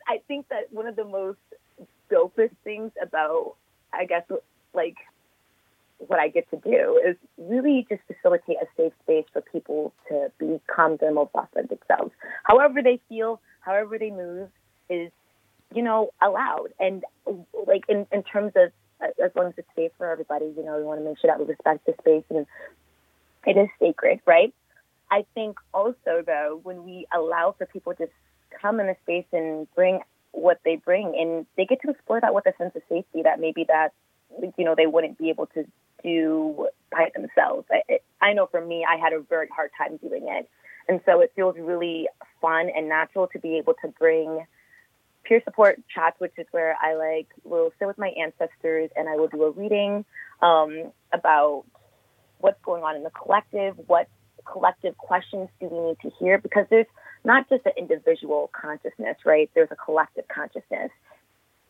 I 0.09 0.21
think 0.27 0.49
that 0.49 0.73
one 0.73 0.87
of 0.87 0.97
the 0.97 1.05
most 1.05 1.39
dopest 2.11 2.57
things 2.65 2.91
about, 3.01 3.55
I 3.93 4.07
guess, 4.07 4.25
like 4.75 4.97
what 5.99 6.19
I 6.19 6.29
get 6.29 6.51
to 6.51 6.57
do 6.57 7.01
is 7.07 7.17
really 7.39 7.87
just 7.89 8.03
facilitate 8.07 8.57
a 8.63 8.67
safe 8.77 8.93
space 9.03 9.27
for 9.33 9.43
people 9.43 9.93
to 10.09 10.33
become 10.39 10.97
their 10.97 11.13
most 11.13 11.31
authentic 11.35 11.81
selves. 11.87 12.13
However 12.45 12.83
they 12.83 13.01
feel, 13.09 13.41
however 13.61 13.99
they 13.99 14.11
move 14.11 14.49
is 14.89 15.13
you 15.75 15.83
know, 15.83 16.11
allowed. 16.21 16.68
And 16.79 17.05
like 17.66 17.85
in, 17.89 18.07
in 18.12 18.23
terms 18.23 18.53
of 18.57 18.73
uh, 19.03 19.25
as 19.25 19.31
long 19.35 19.49
as 19.49 19.55
it's 19.57 19.68
safe 19.77 19.93
for 19.99 20.11
everybody, 20.11 20.53
you 20.57 20.64
know, 20.64 20.77
we 20.77 20.85
want 20.85 21.01
to 21.01 21.05
make 21.05 21.18
sure 21.18 21.31
that 21.31 21.39
we 21.39 21.47
respect 21.47 21.87
the 21.87 21.95
space 22.01 22.25
and 22.31 22.47
it 23.47 23.57
is 23.57 23.68
sacred, 23.79 24.21
right? 24.27 24.53
I 25.11 25.25
think 25.35 25.59
also 25.73 26.23
though, 26.27 26.61
when 26.62 26.85
we 26.85 27.07
allow 27.14 27.55
for 27.57 27.66
people 27.66 27.95
to 27.95 28.09
come 28.61 28.81
in 28.81 28.87
the 28.87 28.97
space 29.03 29.27
and 29.33 29.66
bring 29.75 30.01
what 30.33 30.61
they 30.64 30.77
bring 30.77 31.14
and 31.18 31.47
they 31.57 31.64
get 31.64 31.81
to 31.83 31.91
explore 31.91 32.21
that 32.21 32.35
with 32.35 32.47
a 32.47 32.53
sense 32.57 32.73
of 32.77 32.83
safety 32.89 33.23
that 33.23 33.41
maybe 33.41 33.64
that 33.64 33.93
you 34.57 34.64
know 34.64 34.75
they 34.77 34.87
wouldn't 34.87 35.18
be 35.18 35.29
able 35.31 35.47
to 35.47 35.64
do 36.03 36.68
by 36.91 37.11
themselves. 37.14 37.66
I, 37.71 37.99
I 38.21 38.33
know 38.33 38.47
for 38.47 38.64
me, 38.64 38.87
I 38.89 38.97
had 38.97 39.12
a 39.12 39.21
very 39.21 39.49
hard 39.49 39.71
time 39.77 39.97
doing 39.97 40.29
it, 40.29 40.49
and 40.89 41.01
so 41.05 41.21
it 41.21 41.33
feels 41.35 41.57
really 41.59 42.09
fun 42.41 42.71
and 42.75 42.89
natural 42.89 43.27
to 43.29 43.39
be 43.39 43.59
able 43.59 43.75
to 43.83 43.89
bring 43.99 44.47
peer 45.25 45.41
support 45.45 45.81
chats, 45.95 46.18
which 46.18 46.33
is 46.39 46.47
where 46.51 46.77
I 46.81 46.95
like 46.95 47.29
will 47.45 47.73
sit 47.79 47.87
with 47.87 47.99
my 47.99 48.09
ancestors 48.09 48.91
and 48.97 49.09
I 49.09 49.16
will 49.16 49.29
do 49.29 49.43
a 49.45 49.51
reading 49.51 50.05
um, 50.43 50.93
about 51.12 51.64
what's 52.39 52.61
going 52.62 52.83
on 52.83 52.97
in 52.97 53.03
the 53.03 53.11
collective, 53.11 53.77
what 53.87 54.09
collective 54.51 54.97
questions 54.97 55.49
do 55.61 55.68
we 55.68 55.89
need 55.89 55.99
to 56.03 56.11
hear, 56.18 56.39
because 56.39 56.66
there's 56.71 56.87
not 57.25 57.49
just 57.49 57.66
an 57.66 57.73
individual 57.77 58.51
consciousness, 58.59 59.16
right? 59.25 59.51
There's 59.55 59.68
a 59.71 59.77
collective 59.77 60.25
consciousness, 60.29 60.91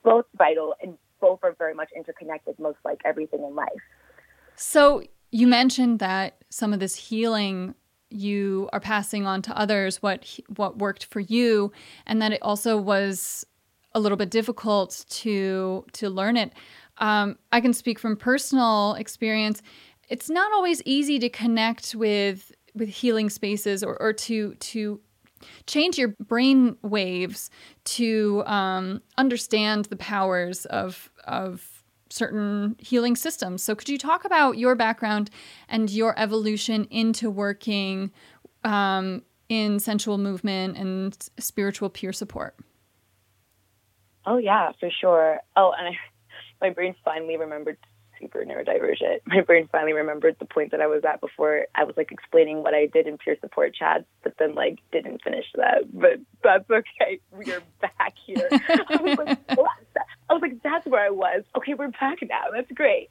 both 0.04 0.26
vital 0.36 0.74
and 0.80 0.96
both 1.20 1.40
are 1.42 1.54
very 1.58 1.74
much 1.74 1.90
interconnected, 1.94 2.58
most 2.58 2.78
like 2.84 3.00
everything 3.04 3.42
in 3.42 3.54
life. 3.54 3.68
So 4.56 5.02
you 5.32 5.46
mentioned 5.46 5.98
that 5.98 6.36
some 6.50 6.72
of 6.72 6.80
this 6.80 6.94
healing 6.94 7.74
you 8.10 8.68
are 8.72 8.80
passing 8.80 9.26
on 9.26 9.42
to 9.42 9.56
others 9.56 10.02
what 10.02 10.38
what 10.56 10.78
worked 10.78 11.04
for 11.06 11.20
you 11.20 11.72
and 12.06 12.20
that 12.20 12.32
it 12.32 12.42
also 12.42 12.76
was 12.76 13.46
a 13.94 14.00
little 14.00 14.16
bit 14.18 14.30
difficult 14.30 15.04
to 15.08 15.84
to 15.92 16.08
learn 16.10 16.36
it. 16.36 16.52
Um, 16.98 17.38
i 17.52 17.60
can 17.60 17.72
speak 17.72 17.98
from 17.98 18.16
personal 18.16 18.94
experience. 18.94 19.62
It's 20.08 20.28
not 20.28 20.52
always 20.52 20.82
easy 20.84 21.18
to 21.20 21.28
connect 21.28 21.94
with 21.94 22.52
with 22.74 22.88
healing 22.88 23.30
spaces 23.30 23.82
or, 23.82 24.00
or 24.00 24.12
to 24.12 24.54
to 24.54 25.00
change 25.66 25.98
your 25.98 26.08
brain 26.08 26.76
waves 26.82 27.50
to 27.84 28.42
um, 28.46 29.00
understand 29.16 29.86
the 29.86 29.96
powers 29.96 30.66
of 30.66 31.10
of 31.24 31.79
certain 32.10 32.76
healing 32.78 33.16
systems. 33.16 33.62
So, 33.62 33.74
could 33.74 33.88
you 33.88 33.98
talk 33.98 34.24
about 34.24 34.58
your 34.58 34.74
background 34.74 35.30
and 35.68 35.90
your 35.90 36.18
evolution 36.18 36.86
into 36.90 37.30
working 37.30 38.10
um, 38.64 39.22
in 39.48 39.80
sensual 39.80 40.18
movement 40.18 40.76
and 40.76 41.16
spiritual 41.38 41.88
peer 41.88 42.12
support? 42.12 42.56
Oh, 44.26 44.36
yeah, 44.36 44.72
for 44.78 44.90
sure. 44.90 45.40
Oh, 45.56 45.72
and 45.76 45.88
I, 45.88 45.98
my 46.60 46.70
brain 46.70 46.94
finally 47.04 47.36
remembered 47.36 47.78
super 48.20 48.44
neurodivergent. 48.44 49.20
My 49.26 49.40
brain 49.40 49.68
finally 49.70 49.92
remembered 49.92 50.36
the 50.38 50.44
point 50.44 50.70
that 50.72 50.80
I 50.80 50.86
was 50.86 51.02
at 51.04 51.20
before 51.20 51.66
I 51.74 51.84
was 51.84 51.96
like 51.96 52.12
explaining 52.12 52.62
what 52.62 52.74
I 52.74 52.86
did 52.86 53.06
in 53.06 53.18
peer 53.18 53.36
support 53.40 53.74
chats, 53.74 54.04
but 54.22 54.34
then 54.38 54.54
like 54.54 54.78
didn't 54.92 55.22
finish 55.22 55.46
that. 55.56 55.84
But 55.92 56.20
that's 56.42 56.70
okay. 56.70 57.20
We 57.32 57.52
are 57.52 57.62
back 57.80 58.14
here. 58.26 58.48
I 58.52 58.98
was 59.02 59.18
like, 59.18 59.58
what? 59.58 59.70
I 60.28 60.32
was 60.32 60.42
like, 60.42 60.62
that's 60.62 60.86
where 60.86 61.04
I 61.04 61.10
was. 61.10 61.42
Okay, 61.56 61.74
we're 61.74 61.88
back 61.88 62.18
now. 62.22 62.44
That's 62.52 62.70
great. 62.72 63.08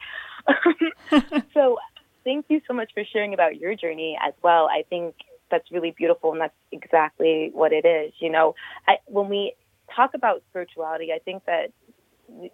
so 1.54 1.78
thank 2.24 2.46
you 2.50 2.62
so 2.68 2.74
much 2.74 2.92
for 2.94 3.04
sharing 3.12 3.34
about 3.34 3.58
your 3.58 3.76
journey 3.76 4.18
as 4.26 4.34
well. 4.42 4.68
I 4.68 4.84
think 4.90 5.16
that's 5.52 5.72
really 5.72 5.92
beautiful, 5.92 6.32
and 6.32 6.42
that's 6.42 6.54
exactly 6.72 7.50
what 7.54 7.74
it 7.74 7.86
is. 7.86 8.14
You 8.20 8.32
know, 8.32 8.56
I, 8.88 8.98
when 9.06 9.30
we 9.30 9.54
talk 9.96 10.12
about 10.14 10.44
spirituality, 10.50 11.12
I 11.14 11.20
think 11.20 11.46
that 11.46 11.72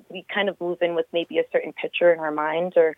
we 0.09 0.25
kind 0.33 0.49
of 0.49 0.59
move 0.59 0.79
in 0.81 0.95
with 0.95 1.05
maybe 1.13 1.39
a 1.39 1.43
certain 1.51 1.73
picture 1.73 2.13
in 2.13 2.19
our 2.19 2.31
mind 2.31 2.73
or 2.75 2.95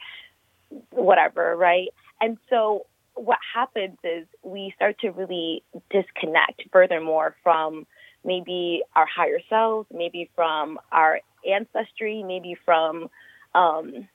whatever, 0.92 1.56
right? 1.56 1.90
And 2.22 2.38
so 2.50 2.86
what 3.16 3.40
happens 3.54 3.98
is 4.04 4.28
we 4.44 4.74
start 4.76 5.00
to 5.00 5.10
really 5.10 5.64
disconnect 5.90 6.64
furthermore 6.72 7.36
from 7.44 7.88
maybe 8.24 8.84
our 8.96 9.06
higher 9.06 9.40
selves, 9.50 9.88
maybe 9.92 10.30
from 10.36 10.80
our 10.92 11.22
ancestry, 11.50 12.24
maybe 12.24 12.56
from, 12.66 13.10
um, 13.56 14.08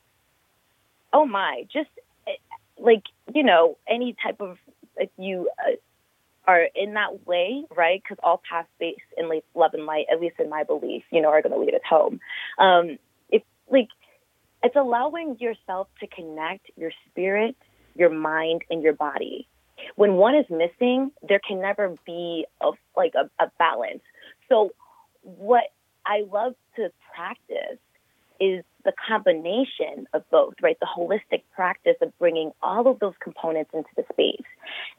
oh 1.13 1.25
my, 1.25 1.65
just 1.73 1.91
eh, 2.27 2.33
like, 2.79 3.05
you 3.35 3.43
know, 3.43 3.77
any 3.89 4.15
type 4.23 4.41
of, 4.41 4.59
if 4.97 5.11
you 5.17 5.49
uh, 5.67 5.73
are 6.47 6.66
in 6.74 6.95
that 6.95 7.26
way, 7.26 7.64
right? 7.74 8.03
Because 8.03 8.18
all 8.22 8.43
paths 8.49 8.68
based 8.78 9.01
in 9.16 9.28
love 9.55 9.74
and 9.74 9.86
light, 9.86 10.07
at 10.12 10.20
least 10.20 10.36
in 10.38 10.49
my 10.49 10.64
belief, 10.64 11.05
you 11.11 11.20
know, 11.20 11.28
are 11.28 11.43
going 11.43 11.53
to 11.53 11.59
lead 11.59 11.74
us 11.74 11.80
home. 11.88 12.20
Um, 12.59 12.99
if 13.30 13.43
like, 13.70 13.88
it's 14.62 14.76
allowing 14.76 15.36
yourself 15.38 15.88
to 16.01 16.07
connect 16.07 16.70
your 16.76 16.90
spirit, 17.09 17.57
your 17.95 18.11
mind, 18.11 18.62
and 18.70 18.82
your 18.82 18.93
body. 18.93 19.49
When 19.97 20.14
one 20.14 20.36
is 20.36 20.47
missing, 20.51 21.11
there 21.28 21.40
can 21.47 21.61
never 21.61 21.95
be 22.07 22.47
a 22.61 22.70
like 22.97 23.14
a, 23.14 23.28
a 23.43 23.51
balance. 23.59 24.03
So, 24.49 24.70
what 25.22 25.64
I 26.07 26.22
love 26.30 26.55
to 26.76 26.90
practice 27.14 27.78
is 28.43 28.64
the 28.84 28.93
combination 29.07 30.09
of 30.12 30.28
both, 30.30 30.55
right? 30.61 30.76
The 30.80 30.86
holistic 30.86 31.43
practice 31.55 31.95
of 32.01 32.16
bringing 32.18 32.51
all 32.61 32.88
of 32.88 32.99
those 32.99 33.14
components 33.22 33.70
into 33.72 33.88
the 33.97 34.03
space 34.12 34.47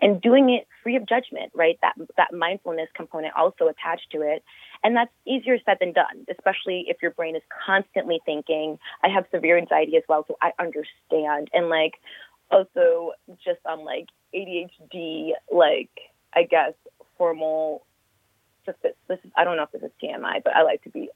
and 0.02 0.22
doing 0.22 0.50
it 0.50 0.66
free 0.82 0.96
of 0.96 1.06
judgment, 1.06 1.52
right? 1.54 1.78
That 1.82 1.96
that 2.16 2.34
mindfulness 2.34 2.88
component 2.96 3.36
also 3.36 3.68
attached 3.68 4.08
to 4.14 4.22
it. 4.22 4.44
And 4.86 4.96
that's 4.96 5.12
easier 5.28 5.58
said 5.66 5.78
than 5.82 5.92
done, 5.92 6.26
especially 6.32 6.86
if 6.88 7.02
your 7.02 7.12
brain 7.12 7.36
is 7.36 7.42
constantly 7.66 8.22
thinking. 8.26 8.80
I 9.04 9.10
have 9.10 9.26
severe 9.34 9.58
anxiety 9.58 9.98
as 9.98 10.04
well, 10.08 10.24
so 10.26 10.38
I 10.42 10.54
understand. 10.58 11.50
And 11.54 11.68
like 11.68 11.96
also 12.50 13.12
just 13.44 13.60
on 13.66 13.84
like 13.84 14.08
ADHD, 14.34 15.32
like 15.52 15.90
I 16.34 16.44
guess 16.44 16.74
formal 17.18 17.86
just 18.66 18.82
this, 18.82 18.94
this 19.08 19.20
is, 19.24 19.32
I 19.36 19.44
don't 19.44 19.58
know 19.58 19.64
if 19.64 19.72
this 19.72 19.84
is 19.84 19.92
TMI, 20.02 20.44
but 20.44 20.56
I 20.56 20.64
like 20.64 20.84
to 20.84 20.90
be 20.90 21.10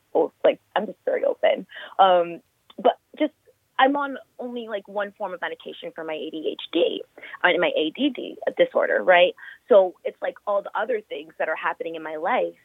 like 0.44 0.60
I'm 0.76 0.86
just 0.86 1.00
very 1.06 1.24
open. 1.24 1.66
Um, 2.00 2.42
but 2.78 2.98
just 3.18 3.34
I'm 3.80 3.96
on 3.96 4.18
only 4.40 4.68
like 4.68 4.88
one 4.88 5.14
form 5.18 5.34
of 5.34 5.42
medication 5.42 5.92
for 5.94 6.04
my 6.04 6.14
ADHD 6.14 7.00
and 7.44 7.58
uh, 7.58 7.60
my 7.60 7.72
ADD 7.78 8.56
disorder, 8.58 9.04
right? 9.04 9.34
So 9.70 9.96
it's 10.04 10.18
like 10.22 10.36
all 10.48 10.62
the 10.64 10.72
other 10.76 11.02
things 11.02 11.34
that 11.40 11.50
are 11.50 11.56
happening 11.56 11.96
in 11.96 12.04
my 12.04 12.16
life 12.16 12.56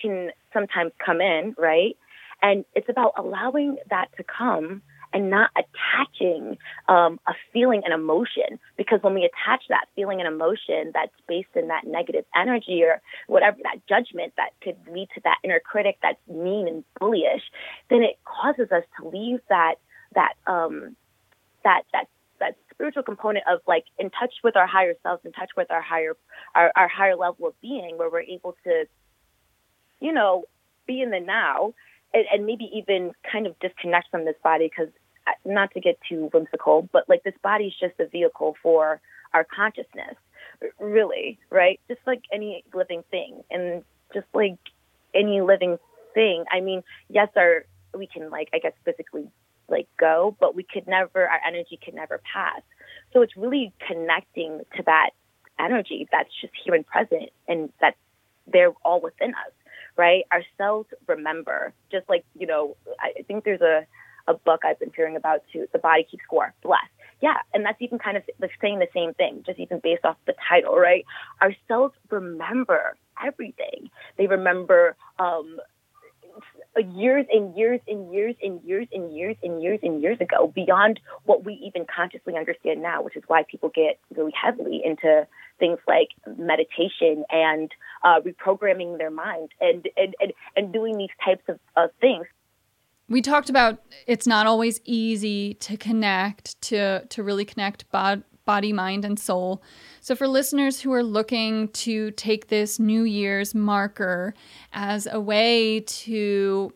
can 0.00 0.30
sometimes 0.52 0.92
come 1.04 1.20
in, 1.20 1.54
right? 1.58 1.96
And 2.42 2.64
it's 2.74 2.88
about 2.88 3.14
allowing 3.16 3.78
that 3.90 4.08
to 4.16 4.24
come 4.24 4.82
and 5.12 5.30
not 5.30 5.50
attaching 5.56 6.58
um, 6.88 7.18
a 7.26 7.32
feeling 7.52 7.82
and 7.84 7.94
emotion. 7.94 8.58
Because 8.76 9.02
when 9.02 9.14
we 9.14 9.24
attach 9.24 9.62
that 9.68 9.86
feeling 9.94 10.20
and 10.20 10.28
emotion 10.28 10.90
that's 10.92 11.12
based 11.26 11.54
in 11.54 11.68
that 11.68 11.86
negative 11.86 12.24
energy 12.34 12.82
or 12.82 13.00
whatever, 13.26 13.56
that 13.62 13.86
judgment 13.88 14.34
that 14.36 14.50
could 14.62 14.76
lead 14.92 15.08
to 15.14 15.20
that 15.24 15.38
inner 15.44 15.60
critic 15.60 15.98
that's 16.02 16.18
mean 16.28 16.68
and 16.68 16.84
bullyish, 17.00 17.42
then 17.90 18.02
it 18.02 18.18
causes 18.24 18.70
us 18.72 18.84
to 18.98 19.08
leave 19.08 19.40
that 19.48 19.76
that 20.14 20.34
um, 20.46 20.96
that 21.64 21.82
that 21.92 22.08
that 22.40 22.56
spiritual 22.70 23.02
component 23.02 23.44
of 23.50 23.60
like 23.66 23.84
in 23.98 24.10
touch 24.10 24.34
with 24.44 24.56
our 24.56 24.66
higher 24.66 24.94
selves, 25.02 25.24
in 25.24 25.32
touch 25.32 25.50
with 25.56 25.70
our 25.70 25.82
higher 25.82 26.16
our, 26.54 26.72
our 26.76 26.88
higher 26.88 27.16
level 27.16 27.48
of 27.48 27.60
being, 27.60 27.98
where 27.98 28.10
we're 28.10 28.20
able 28.20 28.56
to, 28.64 28.84
you 30.00 30.12
know, 30.12 30.44
be 30.86 31.02
in 31.02 31.10
the 31.10 31.20
now 31.20 31.74
and, 32.14 32.24
and 32.32 32.46
maybe 32.46 32.70
even 32.74 33.12
kind 33.30 33.46
of 33.46 33.58
disconnect 33.60 34.10
from 34.10 34.24
this 34.24 34.36
body 34.42 34.68
because 34.68 34.92
uh, 35.26 35.32
not 35.44 35.70
to 35.72 35.80
get 35.80 35.98
too 36.08 36.30
whimsical, 36.32 36.88
but 36.92 37.08
like 37.08 37.22
this 37.22 37.34
body 37.42 37.66
is 37.66 37.74
just 37.78 37.98
a 38.00 38.06
vehicle 38.06 38.56
for 38.62 39.00
our 39.34 39.44
consciousness, 39.44 40.16
really, 40.78 41.38
right? 41.50 41.80
Just 41.88 42.00
like 42.06 42.22
any 42.32 42.64
living 42.74 43.04
thing, 43.10 43.42
and 43.50 43.84
just 44.14 44.26
like 44.32 44.58
any 45.14 45.40
living 45.40 45.78
thing. 46.14 46.44
I 46.50 46.60
mean, 46.60 46.82
yes, 47.08 47.28
our 47.36 47.64
we 47.96 48.06
can 48.06 48.30
like 48.30 48.48
I 48.52 48.58
guess 48.58 48.72
physically 48.84 49.28
like 49.68 49.88
go, 49.98 50.36
but 50.40 50.54
we 50.54 50.62
could 50.62 50.86
never 50.86 51.26
our 51.26 51.40
energy 51.46 51.78
could 51.82 51.94
never 51.94 52.20
pass. 52.32 52.62
So 53.12 53.22
it's 53.22 53.36
really 53.36 53.72
connecting 53.86 54.60
to 54.76 54.82
that 54.84 55.10
energy 55.58 56.08
that's 56.10 56.30
just 56.40 56.52
here 56.64 56.74
and 56.74 56.86
present, 56.86 57.30
and 57.46 57.70
that's 57.80 57.96
they're 58.50 58.72
all 58.82 59.00
within 59.00 59.30
us 59.30 59.52
right? 59.98 60.24
Our 60.32 60.42
cells 60.56 60.86
remember, 61.06 61.74
just 61.92 62.08
like, 62.08 62.24
you 62.38 62.46
know, 62.46 62.76
I 63.00 63.22
think 63.22 63.44
there's 63.44 63.60
a, 63.60 63.86
a 64.28 64.34
book 64.34 64.62
I've 64.64 64.78
been 64.78 64.92
hearing 64.94 65.16
about 65.16 65.42
too, 65.52 65.66
The 65.72 65.78
Body 65.78 66.06
Keeps 66.10 66.24
Score, 66.24 66.54
bless. 66.62 66.80
Yeah, 67.20 67.34
and 67.52 67.64
that's 67.64 67.82
even 67.82 67.98
kind 67.98 68.16
of 68.16 68.22
like 68.40 68.52
saying 68.62 68.78
the 68.78 68.86
same 68.94 69.12
thing, 69.12 69.42
just 69.44 69.58
even 69.58 69.80
based 69.82 70.04
off 70.04 70.16
the 70.26 70.34
title, 70.48 70.76
right? 70.76 71.04
Our 71.40 71.52
cells 71.66 71.90
remember 72.10 72.96
everything. 73.22 73.90
They 74.16 74.28
remember 74.28 74.96
um, 75.18 75.58
years 76.78 77.26
and 77.30 77.56
years 77.56 77.80
and 77.86 78.12
years 78.12 78.34
and 78.42 78.62
years 78.62 78.86
and 78.92 79.16
years 79.16 79.36
and 79.42 79.62
years 79.62 79.78
and 79.82 80.02
years 80.02 80.20
ago, 80.20 80.52
beyond 80.54 81.00
what 81.24 81.44
we 81.44 81.54
even 81.54 81.86
consciously 81.94 82.36
understand 82.36 82.82
now, 82.82 83.02
which 83.02 83.16
is 83.16 83.22
why 83.26 83.44
people 83.50 83.70
get 83.74 83.98
really 84.14 84.32
heavily 84.32 84.80
into 84.84 85.26
things 85.58 85.78
like 85.86 86.08
meditation 86.36 87.24
and 87.30 87.70
uh, 88.04 88.20
reprogramming 88.20 88.98
their 88.98 89.10
mind 89.10 89.50
and, 89.60 89.88
and, 89.96 90.14
and, 90.20 90.32
and 90.56 90.72
doing 90.72 90.96
these 90.96 91.08
types 91.24 91.42
of, 91.48 91.58
of 91.76 91.90
things. 92.00 92.26
We 93.08 93.22
talked 93.22 93.48
about 93.48 93.82
it's 94.06 94.26
not 94.26 94.46
always 94.46 94.80
easy 94.84 95.54
to 95.54 95.76
connect, 95.76 96.60
to, 96.62 97.06
to 97.06 97.22
really 97.22 97.44
connect 97.44 97.90
bod- 97.90 98.22
body, 98.48 98.72
mind, 98.72 99.04
and 99.04 99.20
soul. 99.20 99.62
So, 100.00 100.16
for 100.16 100.26
listeners 100.26 100.80
who 100.80 100.90
are 100.94 101.02
looking 101.02 101.68
to 101.84 102.10
take 102.12 102.48
this 102.48 102.78
New 102.78 103.02
Year's 103.02 103.54
marker 103.54 104.32
as 104.72 105.06
a 105.06 105.20
way 105.20 105.80
to 105.80 106.72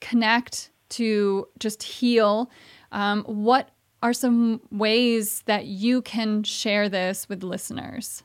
connect, 0.00 0.70
to 0.90 1.46
just 1.60 1.84
heal, 1.84 2.50
um, 2.90 3.22
what 3.22 3.70
are 4.02 4.12
some 4.12 4.60
ways 4.72 5.42
that 5.46 5.66
you 5.66 6.02
can 6.02 6.42
share 6.42 6.88
this 6.88 7.28
with 7.28 7.44
listeners? 7.44 8.24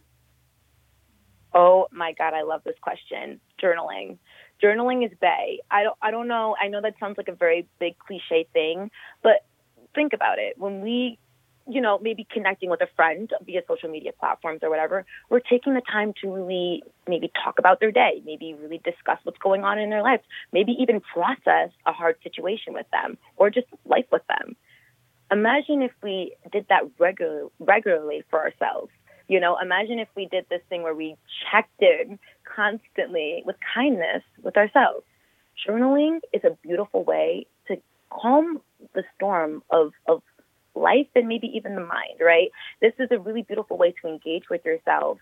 Oh 1.54 1.88
my 1.92 2.14
God, 2.14 2.34
I 2.34 2.42
love 2.42 2.62
this 2.66 2.80
question. 2.82 3.40
Journaling. 3.62 4.18
Journaling 4.64 5.06
is 5.06 5.12
bay. 5.22 5.60
I 5.70 5.84
don't 5.84 5.98
I 6.02 6.10
don't 6.10 6.28
know. 6.28 6.56
I 6.60 6.68
know 6.68 6.82
that 6.82 6.96
sounds 7.00 7.18
like 7.18 7.28
a 7.28 7.36
very 7.36 7.68
big 7.80 8.00
cliche 8.00 8.48
thing, 8.54 8.90
but 9.22 9.46
think 9.94 10.14
about 10.14 10.40
it. 10.40 10.58
When 10.58 10.82
we 10.82 11.20
you 11.74 11.82
know, 11.82 12.00
maybe 12.02 12.28
connecting 12.32 12.70
with 12.70 12.82
a 12.82 12.88
friend 12.96 13.32
via 13.46 13.62
social 13.68 13.90
media 13.90 14.12
platforms 14.20 14.60
or 14.64 14.70
whatever, 14.70 15.06
we're 15.30 15.40
taking 15.40 15.74
the 15.74 15.82
time 15.82 16.14
to 16.22 16.32
really 16.32 16.84
maybe 17.08 17.32
talk 17.44 17.60
about 17.60 17.80
their 17.80 17.92
day, 17.92 18.22
maybe 18.26 18.54
really 18.54 18.80
discuss 18.84 19.20
what's 19.24 19.38
going 19.40 19.64
on 19.64 19.80
in 19.80 19.90
their 19.90 20.04
lives, 20.04 20.24
maybe 20.52 20.74
even 20.80 21.02
process 21.02 21.72
a 21.86 21.92
hard 21.92 22.16
situation 22.24 22.74
with 22.74 22.86
them 22.92 23.18
or 23.38 23.50
just 23.50 23.68
life 23.86 24.06
with 24.12 24.24
them. 24.28 24.56
Imagine 25.32 25.82
if 25.82 25.92
we 26.04 26.36
did 26.52 26.66
that 26.70 26.84
regular, 27.00 27.48
regularly 27.60 28.24
for 28.30 28.40
ourselves. 28.40 28.92
You 29.28 29.40
know, 29.40 29.58
imagine 29.62 30.00
if 30.00 30.10
we 30.16 30.26
did 30.26 30.46
this 30.50 30.62
thing 30.68 30.84
where 30.84 30.94
we 30.94 31.16
checked 31.52 31.82
in 31.82 32.20
constantly 32.44 33.44
with 33.46 33.56
kindness 33.74 34.24
with 34.44 34.58
ourselves. 34.58 35.06
Journaling 35.66 36.20
is 36.34 36.42
a 36.44 36.58
beautiful 36.62 37.04
way 37.06 37.46
to 37.68 37.78
calm 38.10 38.62
the 38.94 39.04
storm 39.16 39.64
of, 39.70 39.94
of 40.08 40.22
life 40.76 41.08
and 41.16 41.28
maybe 41.28 41.48
even 41.56 41.76
the 41.76 41.82
mind, 41.82 42.20
right? 42.20 42.50
This 42.82 42.94
is 43.00 43.10
a 43.12 43.20
really 43.20 43.44
beautiful 43.44 43.78
way 43.78 43.94
to 44.02 44.08
engage 44.08 44.50
with 44.50 44.64
yourself 44.66 45.20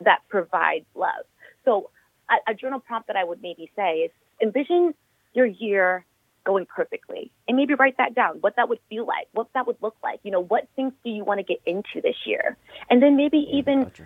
that 0.00 0.20
provides 0.28 0.86
love. 0.94 1.24
So, 1.64 1.90
a, 2.28 2.52
a 2.52 2.54
journal 2.54 2.80
prompt 2.80 3.06
that 3.08 3.16
I 3.16 3.24
would 3.24 3.40
maybe 3.40 3.70
say 3.76 3.98
is 3.98 4.10
envision 4.42 4.94
your 5.32 5.46
year 5.46 6.04
going 6.46 6.66
perfectly. 6.66 7.30
And 7.48 7.56
maybe 7.56 7.74
write 7.74 7.96
that 7.98 8.14
down 8.14 8.38
what 8.40 8.56
that 8.56 8.68
would 8.68 8.78
feel 8.88 9.06
like 9.06 9.28
what 9.32 9.48
that 9.54 9.66
would 9.66 9.76
look 9.82 9.96
like. 10.02 10.20
You 10.22 10.30
know 10.30 10.42
what 10.42 10.68
things 10.76 10.92
do 11.04 11.10
you 11.10 11.24
want 11.24 11.40
to 11.40 11.44
get 11.44 11.60
into 11.66 12.00
this 12.02 12.16
year? 12.24 12.56
And 12.88 13.02
then 13.02 13.16
maybe 13.16 13.38
yeah, 13.38 13.58
even 13.58 13.78
okay. 13.86 14.04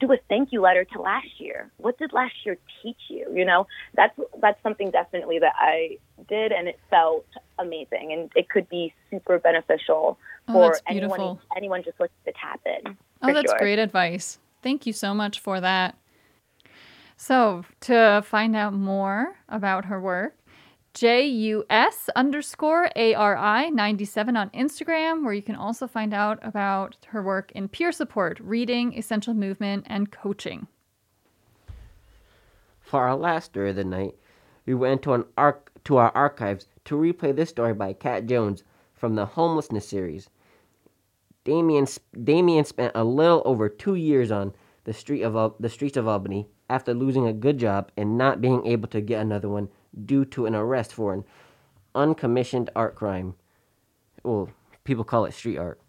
do 0.00 0.12
a 0.12 0.16
thank 0.28 0.52
you 0.52 0.62
letter 0.62 0.84
to 0.84 1.00
last 1.00 1.38
year. 1.38 1.70
What 1.76 1.98
did 1.98 2.12
last 2.12 2.34
year 2.44 2.56
teach 2.82 3.00
you? 3.08 3.26
You 3.32 3.44
know 3.44 3.66
that's 3.94 4.18
that's 4.40 4.62
something 4.62 4.90
definitely 4.90 5.38
that 5.38 5.54
i 5.56 5.96
did 6.28 6.52
and 6.52 6.68
it 6.68 6.78
felt 6.90 7.26
amazing 7.58 8.12
and 8.12 8.30
it 8.34 8.48
could 8.48 8.68
be 8.68 8.92
super 9.10 9.38
beneficial 9.38 10.18
oh, 10.48 10.52
for 10.52 10.78
anyone 10.88 11.38
anyone 11.56 11.82
just 11.84 11.98
looking 12.00 12.14
to 12.24 12.32
tap 12.40 12.60
in 12.66 12.96
oh 13.22 13.32
that's 13.32 13.50
sure. 13.50 13.58
great 13.58 13.78
advice. 13.78 14.38
Thank 14.62 14.86
you 14.86 14.92
so 14.92 15.14
much 15.14 15.40
for 15.40 15.60
that. 15.60 15.96
So, 17.16 17.64
to 17.80 18.22
find 18.24 18.54
out 18.54 18.72
more 18.72 19.36
about 19.48 19.86
her 19.86 20.00
work, 20.00 20.36
JUS 20.94 22.10
underscore 22.16 22.90
ARI 22.96 23.70
97 23.70 24.36
on 24.36 24.50
Instagram, 24.50 25.24
where 25.24 25.34
you 25.34 25.42
can 25.42 25.54
also 25.54 25.86
find 25.86 26.12
out 26.12 26.38
about 26.42 26.96
her 27.08 27.22
work 27.22 27.52
in 27.52 27.68
peer 27.68 27.92
support, 27.92 28.40
reading, 28.40 28.94
essential 28.94 29.34
movement, 29.34 29.84
and 29.86 30.10
coaching. 30.10 30.66
For 32.80 33.02
our 33.02 33.16
last 33.16 33.46
story 33.46 33.70
of 33.70 33.76
the 33.76 33.84
night, 33.84 34.14
we 34.66 34.74
went 34.74 35.02
to, 35.02 35.12
an 35.12 35.24
to 35.84 35.96
our 35.98 36.10
archives 36.14 36.66
to 36.86 36.96
replay 36.96 37.36
this 37.36 37.50
story 37.50 37.74
by 37.74 37.92
Kat 37.92 38.26
Jones 38.26 38.64
from 38.94 39.14
the 39.14 39.26
Homelessness 39.26 39.86
series. 39.86 40.30
Damien 41.44 41.86
Damien 42.24 42.64
spent 42.64 42.92
a 42.94 43.04
little 43.04 43.42
over 43.44 43.68
two 43.68 43.94
years 43.94 44.30
on 44.30 44.54
the 44.84 44.92
street 44.92 45.22
of 45.22 45.54
the 45.60 45.68
streets 45.68 45.96
of 45.96 46.08
Albany 46.08 46.48
after 46.68 46.92
losing 46.92 47.26
a 47.26 47.32
good 47.32 47.58
job 47.58 47.90
and 47.96 48.18
not 48.18 48.40
being 48.40 48.66
able 48.66 48.88
to 48.88 49.00
get 49.00 49.20
another 49.20 49.48
one 49.48 49.68
due 50.04 50.24
to 50.26 50.46
an 50.46 50.54
arrest 50.54 50.92
for 50.92 51.12
an 51.14 51.24
uncommissioned 51.94 52.70
art 52.76 52.94
crime. 52.94 53.34
Well, 54.22 54.50
people 54.84 55.04
call 55.04 55.24
it 55.24 55.34
street 55.34 55.58
art. 55.58 55.80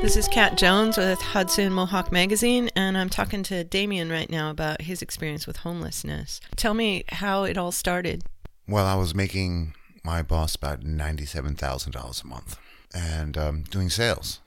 This 0.00 0.16
is 0.16 0.28
Kat 0.28 0.56
Jones 0.56 0.96
with 0.96 1.20
Hudson 1.20 1.72
Mohawk 1.72 2.10
Magazine, 2.10 2.70
and 2.74 2.96
I'm 2.96 3.10
talking 3.10 3.42
to 3.44 3.64
Damien 3.64 4.10
right 4.10 4.30
now 4.30 4.50
about 4.50 4.80
his 4.80 5.02
experience 5.02 5.46
with 5.46 5.58
homelessness. 5.58 6.40
Tell 6.56 6.72
me 6.72 7.04
how 7.10 7.44
it 7.44 7.58
all 7.58 7.70
started. 7.70 8.24
Well, 8.66 8.86
I 8.86 8.94
was 8.94 9.14
making 9.14 9.74
my 10.02 10.22
boss 10.22 10.54
about 10.54 10.82
ninety-seven 10.82 11.56
thousand 11.56 11.92
dollars 11.92 12.22
a 12.24 12.26
month, 12.26 12.56
and 12.94 13.36
um, 13.36 13.64
doing 13.64 13.90
sales. 13.90 14.40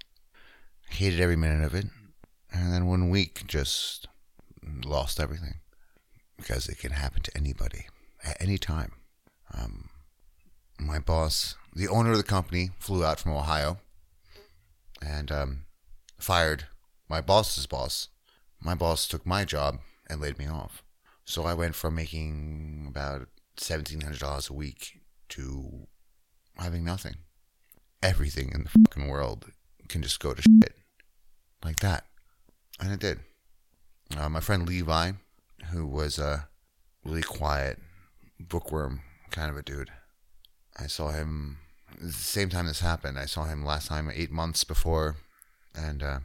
Hated 0.89 1.19
every 1.19 1.35
minute 1.35 1.63
of 1.63 1.75
it, 1.75 1.85
and 2.51 2.73
then 2.73 2.87
one 2.87 3.09
week 3.09 3.43
just 3.45 4.07
lost 4.83 5.19
everything 5.19 5.55
because 6.43 6.67
it 6.67 6.77
can 6.77 6.91
happen 6.91 7.21
to 7.21 7.37
anybody 7.37 7.85
at 8.23 8.35
any 8.41 8.57
time. 8.57 8.91
Um, 9.53 9.89
my 10.77 10.99
boss, 10.99 11.55
the 11.73 11.87
owner 11.87 12.11
of 12.11 12.17
the 12.17 12.23
company, 12.23 12.71
flew 12.79 13.05
out 13.05 13.19
from 13.19 13.31
Ohio 13.31 13.77
and 15.01 15.31
um, 15.31 15.63
fired 16.17 16.65
my 17.07 17.21
boss's 17.21 17.65
boss. 17.65 18.09
My 18.59 18.75
boss 18.75 19.07
took 19.07 19.25
my 19.25 19.45
job 19.45 19.79
and 20.09 20.19
laid 20.19 20.37
me 20.37 20.47
off. 20.47 20.83
So 21.23 21.45
I 21.45 21.53
went 21.53 21.75
from 21.75 21.95
making 21.95 22.87
about 22.89 23.29
seventeen 23.55 24.01
hundred 24.01 24.19
dollars 24.19 24.49
a 24.49 24.53
week 24.53 24.99
to 25.29 25.87
having 26.57 26.83
nothing. 26.83 27.15
Everything 28.01 28.51
in 28.53 28.63
the 28.63 28.69
fucking 28.69 29.07
world 29.07 29.45
can 29.87 30.01
just 30.01 30.19
go 30.19 30.33
to 30.33 30.41
shit 30.41 30.75
like 31.63 31.79
that, 31.79 32.05
and 32.81 32.91
it 32.91 32.99
did. 32.99 33.19
Uh, 34.17 34.27
my 34.27 34.41
friend 34.41 34.67
Levi, 34.67 35.13
who 35.73 35.85
was 35.87 36.19
a 36.19 36.47
really 37.03 37.23
quiet 37.23 37.79
bookworm 38.39 39.01
kind 39.31 39.49
of 39.49 39.57
a 39.57 39.63
dude, 39.63 39.89
I 40.79 40.87
saw 40.87 41.09
him 41.09 41.57
the 41.99 42.11
same 42.11 42.49
time 42.49 42.67
this 42.67 42.79
happened. 42.79 43.19
I 43.19 43.25
saw 43.25 43.45
him 43.45 43.65
last 43.65 43.87
time 43.87 44.11
eight 44.13 44.31
months 44.31 44.63
before, 44.63 45.17
and 45.75 46.01
uh, 46.01 46.19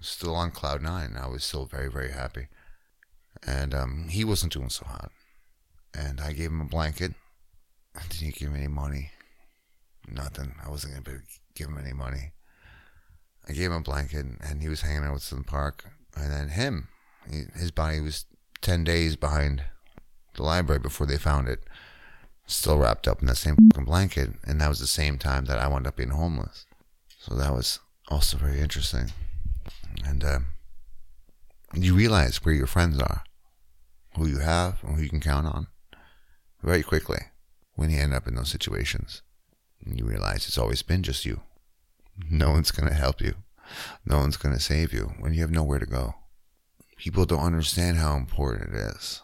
still 0.00 0.34
on 0.34 0.50
cloud 0.50 0.82
nine. 0.82 1.16
I 1.20 1.26
was 1.26 1.44
still 1.44 1.66
very 1.66 1.90
very 1.90 2.12
happy, 2.12 2.48
and 3.46 3.74
um, 3.74 4.08
he 4.08 4.24
wasn't 4.24 4.52
doing 4.52 4.70
so 4.70 4.86
hot. 4.86 5.10
And 5.96 6.20
I 6.20 6.32
gave 6.32 6.50
him 6.50 6.60
a 6.60 6.66
blanket. 6.66 7.14
Didn't 8.08 8.34
give 8.34 8.48
him 8.48 8.56
any 8.56 8.66
money. 8.66 9.10
Nothing. 10.08 10.54
I 10.64 10.68
wasn't 10.68 11.04
gonna 11.04 11.20
give 11.54 11.68
him 11.68 11.78
any 11.78 11.92
money. 11.92 12.32
I 13.48 13.52
gave 13.52 13.70
him 13.70 13.76
a 13.76 13.80
blanket, 13.80 14.26
and 14.40 14.62
he 14.62 14.68
was 14.68 14.80
hanging 14.80 15.04
out 15.04 15.12
with 15.12 15.22
us 15.22 15.32
in 15.32 15.38
the 15.38 15.44
park. 15.44 15.84
And 16.16 16.32
then 16.32 16.48
him, 16.48 16.88
he, 17.30 17.44
his 17.56 17.70
body 17.70 18.00
was 18.00 18.24
ten 18.64 18.82
days 18.82 19.14
behind 19.14 19.62
the 20.34 20.42
library 20.42 20.80
before 20.80 21.06
they 21.06 21.18
found 21.18 21.46
it 21.48 21.60
still 22.46 22.78
wrapped 22.78 23.06
up 23.06 23.20
in 23.20 23.26
that 23.26 23.36
same 23.36 23.56
blanket, 23.84 24.30
and 24.44 24.60
that 24.60 24.68
was 24.68 24.80
the 24.80 24.86
same 24.86 25.18
time 25.18 25.44
that 25.44 25.58
I 25.58 25.68
wound 25.68 25.86
up 25.86 25.96
being 25.96 26.10
homeless. 26.10 26.66
So 27.18 27.34
that 27.34 27.52
was 27.52 27.78
also 28.08 28.36
very 28.36 28.60
interesting. 28.60 29.12
And 30.04 30.24
uh, 30.24 30.38
you 31.74 31.94
realize 31.94 32.44
where 32.44 32.54
your 32.54 32.66
friends 32.66 32.98
are, 32.98 33.22
who 34.16 34.26
you 34.26 34.38
have, 34.38 34.82
and 34.82 34.96
who 34.96 35.02
you 35.02 35.08
can 35.08 35.20
count 35.20 35.46
on, 35.46 35.68
very 36.62 36.82
quickly 36.82 37.20
when 37.76 37.90
you 37.90 37.98
end 37.98 38.14
up 38.14 38.26
in 38.26 38.34
those 38.34 38.50
situations. 38.50 39.22
And 39.84 39.98
you 39.98 40.04
realize 40.04 40.46
it's 40.46 40.58
always 40.58 40.82
been 40.82 41.02
just 41.02 41.24
you. 41.24 41.40
No 42.30 42.50
one's 42.50 42.70
going 42.70 42.88
to 42.88 42.94
help 42.94 43.20
you. 43.20 43.34
No 44.04 44.18
one's 44.18 44.36
going 44.36 44.54
to 44.54 44.60
save 44.60 44.92
you 44.92 45.12
when 45.18 45.34
you 45.34 45.40
have 45.40 45.50
nowhere 45.50 45.78
to 45.78 45.86
go. 45.86 46.14
People 46.96 47.26
don't 47.26 47.40
understand 47.40 47.98
how 47.98 48.16
important 48.16 48.74
it 48.74 48.76
is 48.76 49.22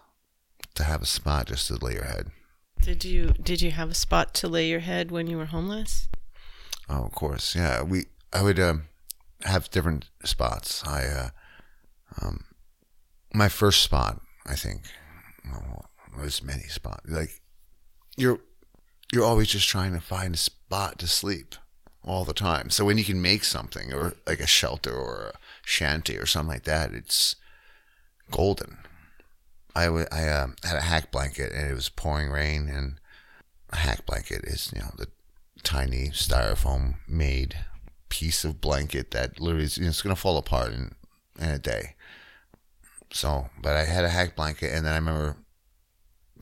to 0.74 0.84
have 0.84 1.02
a 1.02 1.06
spot 1.06 1.46
just 1.46 1.66
to 1.68 1.76
lay 1.76 1.94
your 1.94 2.04
head. 2.04 2.28
Did 2.80 3.04
you 3.04 3.34
did 3.42 3.60
you 3.60 3.70
have 3.72 3.90
a 3.90 3.94
spot 3.94 4.34
to 4.34 4.48
lay 4.48 4.68
your 4.68 4.80
head 4.80 5.10
when 5.10 5.26
you 5.26 5.36
were 5.36 5.46
homeless? 5.46 6.08
Oh, 6.88 7.04
of 7.04 7.12
course, 7.12 7.54
yeah. 7.54 7.82
We 7.82 8.06
I 8.32 8.42
would 8.42 8.58
um, 8.58 8.84
have 9.42 9.70
different 9.70 10.08
spots. 10.24 10.82
I 10.86 11.04
uh, 11.04 11.28
um, 12.22 12.44
my 13.32 13.48
first 13.48 13.82
spot, 13.82 14.20
I 14.46 14.54
think, 14.54 14.82
well, 15.44 15.90
there's 16.16 16.42
many 16.42 16.64
spots. 16.64 17.08
Like 17.08 17.40
you're 18.16 18.40
you're 19.12 19.24
always 19.24 19.48
just 19.48 19.68
trying 19.68 19.92
to 19.92 20.00
find 20.00 20.34
a 20.34 20.38
spot 20.38 20.98
to 21.00 21.06
sleep 21.06 21.54
all 22.02 22.24
the 22.24 22.32
time. 22.32 22.70
So 22.70 22.84
when 22.84 22.98
you 22.98 23.04
can 23.04 23.20
make 23.20 23.44
something 23.44 23.92
or 23.92 24.14
like 24.26 24.40
a 24.40 24.46
shelter 24.46 24.92
or 24.92 25.32
a 25.34 25.38
shanty 25.64 26.16
or 26.16 26.26
something 26.26 26.54
like 26.54 26.64
that, 26.64 26.92
it's 26.92 27.36
golden. 28.30 28.78
I, 29.74 29.86
w- 29.86 30.06
I 30.10 30.24
uh, 30.24 30.48
had 30.64 30.76
a 30.76 30.82
hack 30.82 31.10
blanket 31.10 31.52
and 31.52 31.70
it 31.70 31.74
was 31.74 31.88
pouring 31.88 32.30
rain 32.30 32.68
and 32.68 32.98
a 33.70 33.76
hack 33.76 34.04
blanket 34.04 34.44
is 34.44 34.72
you 34.74 34.80
know 34.80 34.90
the 34.96 35.06
tiny 35.62 36.08
styrofoam 36.08 36.96
made 37.06 37.56
piece 38.08 38.44
of 38.44 38.60
blanket 38.60 39.12
that 39.12 39.40
literally 39.40 39.64
is, 39.64 39.78
you 39.78 39.84
know, 39.84 39.90
it's 39.90 40.02
gonna 40.02 40.16
fall 40.16 40.36
apart 40.36 40.72
in 40.72 40.94
in 41.38 41.48
a 41.48 41.58
day. 41.58 41.94
So, 43.12 43.50
but 43.60 43.76
I 43.76 43.84
had 43.84 44.04
a 44.04 44.10
hack 44.10 44.36
blanket 44.36 44.72
and 44.72 44.84
then 44.84 44.92
I 44.92 44.96
remember 44.96 45.36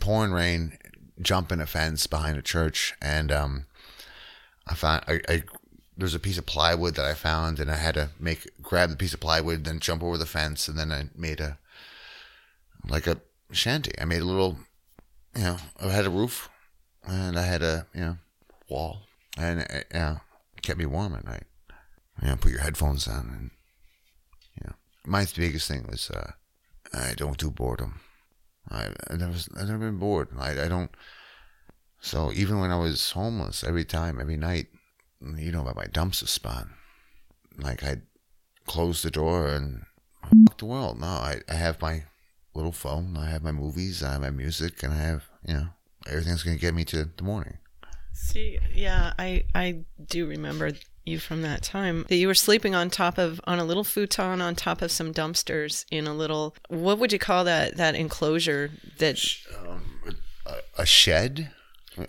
pouring 0.01 0.33
rain, 0.33 0.77
jumping 1.21 1.61
a 1.61 1.67
fence 1.67 2.07
behind 2.07 2.39
a 2.39 2.43
church 2.43 2.95
and 3.01 3.31
um, 3.31 3.67
I 4.67 4.75
found 4.75 5.05
I, 5.07 5.21
I 5.29 5.43
there's 5.97 6.15
a 6.15 6.21
piece 6.21 6.39
of 6.39 6.47
plywood 6.47 6.95
that 6.95 7.05
I 7.05 7.15
found 7.15 7.59
and 7.59 7.71
I 7.71 7.77
had 7.77 7.95
to 7.95 8.11
make 8.19 8.49
grab 8.63 8.91
the 8.91 8.97
piece 8.97 9.15
of 9.15 9.21
plywood 9.21 9.65
then 9.65 9.81
jump 9.81 10.03
over 10.03 10.17
the 10.17 10.27
fence 10.27 10.69
and 10.69 10.79
then 10.79 10.93
I 10.93 11.09
made 11.17 11.41
a 11.41 11.59
like 12.89 13.07
a 13.07 13.21
shanty. 13.53 13.93
I 14.01 14.05
made 14.05 14.23
a 14.23 14.27
little, 14.27 14.59
you 15.37 15.43
know, 15.43 15.57
I 15.81 15.89
had 15.89 16.07
a 16.07 16.11
roof 16.11 16.49
and 17.07 17.39
I 17.39 17.43
had 17.43 17.63
a, 17.63 17.87
you 17.95 18.01
know, 18.01 18.17
wall 18.69 19.03
and 19.37 19.61
it, 19.61 19.87
know, 19.93 20.21
kept 20.63 20.79
me 20.79 20.87
warm 20.87 21.15
at 21.15 21.25
night. 21.25 21.45
You 22.23 22.29
know, 22.29 22.37
put 22.37 22.53
your 22.53 22.61
headphones 22.63 23.07
on 23.07 23.29
and, 23.29 23.51
you 24.57 24.67
know, 24.67 24.75
my 25.07 25.27
biggest 25.37 25.69
thing 25.69 25.87
was, 25.89 26.11
uh, 26.11 26.33
I 26.93 27.15
don't 27.15 27.39
do 27.39 27.51
boredom. 27.51 28.01
I, 28.71 28.89
I 29.09 29.17
never, 29.17 29.37
I've 29.57 29.69
never 29.69 29.79
been 29.79 29.99
bored. 29.99 30.29
I, 30.39 30.65
I 30.65 30.69
don't, 30.69 30.91
so 32.01 32.33
even 32.33 32.61
when 32.61 32.71
I 32.71 32.79
was 32.79 33.13
homeless, 33.13 33.65
every 33.65 33.85
time, 33.85 34.21
every 34.21 34.37
night, 34.37 34.67
you 35.21 35.51
know 35.51 35.63
about 35.63 35.77
my 35.77 35.87
dumpster 35.87 36.29
spot. 36.29 36.67
Like 37.57 37.83
I'd 37.83 38.03
close 38.67 39.03
the 39.03 39.11
door 39.11 39.49
and 39.49 39.83
fuck 40.47 40.59
the 40.59 40.67
world. 40.67 41.01
No, 41.01 41.07
I, 41.07 41.41
I 41.49 41.55
have 41.55 41.81
my 41.81 42.05
little 42.59 42.73
phone. 42.73 43.17
I 43.17 43.31
have 43.31 43.43
my 43.43 43.53
movies. 43.53 44.03
I 44.03 44.13
have 44.13 44.21
my 44.21 44.31
music, 44.31 44.83
and 44.83 44.93
I 44.93 44.97
have 44.97 45.25
you 45.47 45.55
know 45.55 45.69
everything's 46.07 46.43
gonna 46.43 46.57
get 46.57 46.75
me 46.75 46.85
to 46.87 47.09
the 47.17 47.23
morning. 47.23 47.59
See, 48.13 48.59
yeah, 48.75 49.13
I 49.19 49.45
I 49.55 49.85
do 50.05 50.27
remember 50.27 50.73
you 51.05 51.19
from 51.19 51.43
that 51.43 51.63
time 51.63 52.05
that 52.09 52.17
you 52.17 52.27
were 52.27 52.35
sleeping 52.35 52.75
on 52.75 52.91
top 52.91 53.17
of 53.17 53.41
on 53.45 53.59
a 53.59 53.65
little 53.65 53.85
futon 53.85 54.43
on 54.43 54.55
top 54.55 54.83
of 54.83 54.91
some 54.91 55.15
dumpsters 55.15 55.87
in 55.91 56.07
a 56.07 56.13
little 56.13 56.55
what 56.69 56.99
would 56.99 57.13
you 57.13 57.19
call 57.19 57.45
that 57.45 57.77
that 57.77 57.95
enclosure 57.95 58.71
that 58.99 59.19
um, 59.67 59.83
a, 60.45 60.83
a 60.83 60.87
shed 60.87 61.51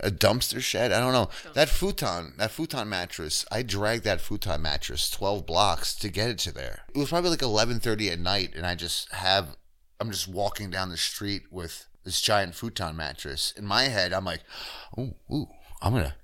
a 0.02 0.10
dumpster 0.10 0.60
shed. 0.60 0.92
I 0.92 1.00
don't 1.00 1.12
know. 1.12 1.30
That 1.54 1.68
futon, 1.68 2.34
that 2.38 2.52
futon 2.52 2.88
mattress, 2.88 3.44
I 3.50 3.62
dragged 3.62 4.04
that 4.04 4.20
futon 4.20 4.62
mattress 4.62 5.10
12 5.10 5.44
blocks 5.46 5.94
to 5.96 6.08
get 6.08 6.30
it 6.30 6.38
to 6.40 6.52
there. 6.52 6.82
It 6.94 6.98
was 6.98 7.08
probably 7.08 7.30
like 7.30 7.40
11:30 7.40 8.12
at 8.12 8.18
night 8.20 8.52
and 8.54 8.64
I 8.64 8.74
just 8.74 9.10
have 9.12 9.56
I'm 10.00 10.10
just 10.10 10.28
walking 10.28 10.70
down 10.70 10.88
the 10.88 10.96
street 10.96 11.42
with 11.50 11.86
this 12.04 12.20
giant 12.20 12.54
futon 12.54 12.96
mattress. 12.96 13.52
In 13.56 13.66
my 13.66 13.84
head, 13.84 14.12
I'm 14.12 14.24
like, 14.24 14.40
"Ooh, 14.98 15.14
ooh, 15.32 15.48
I'm 15.82 15.94
to 15.94 16.14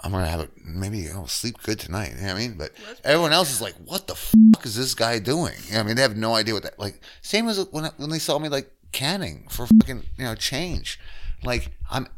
I'm 0.00 0.12
gonna 0.12 0.26
have 0.26 0.40
a 0.40 0.48
maybe 0.62 1.08
I'll 1.08 1.26
sleep 1.26 1.62
good 1.62 1.78
tonight. 1.78 2.10
You 2.16 2.22
know 2.22 2.34
what 2.34 2.34
I 2.34 2.38
mean? 2.38 2.54
But 2.58 2.72
everyone 3.04 3.32
else 3.32 3.50
is 3.50 3.60
like, 3.60 3.74
"What 3.84 4.06
the 4.06 4.14
fuck 4.14 4.66
is 4.66 4.76
this 4.76 4.94
guy 4.94 5.18
doing?" 5.18 5.54
You 5.66 5.74
know 5.74 5.80
I 5.80 5.82
mean, 5.82 5.96
they 5.96 6.02
have 6.02 6.16
no 6.16 6.34
idea 6.34 6.54
what 6.54 6.62
that. 6.64 6.78
Like, 6.78 7.00
same 7.22 7.48
as 7.48 7.64
when 7.70 7.84
when 7.96 8.10
they 8.10 8.18
saw 8.18 8.38
me 8.38 8.48
like 8.48 8.70
canning 8.92 9.46
for 9.50 9.66
fucking 9.66 10.04
you 10.18 10.24
know 10.24 10.34
change. 10.34 10.98
Like, 11.42 11.72
I'm 11.90 12.08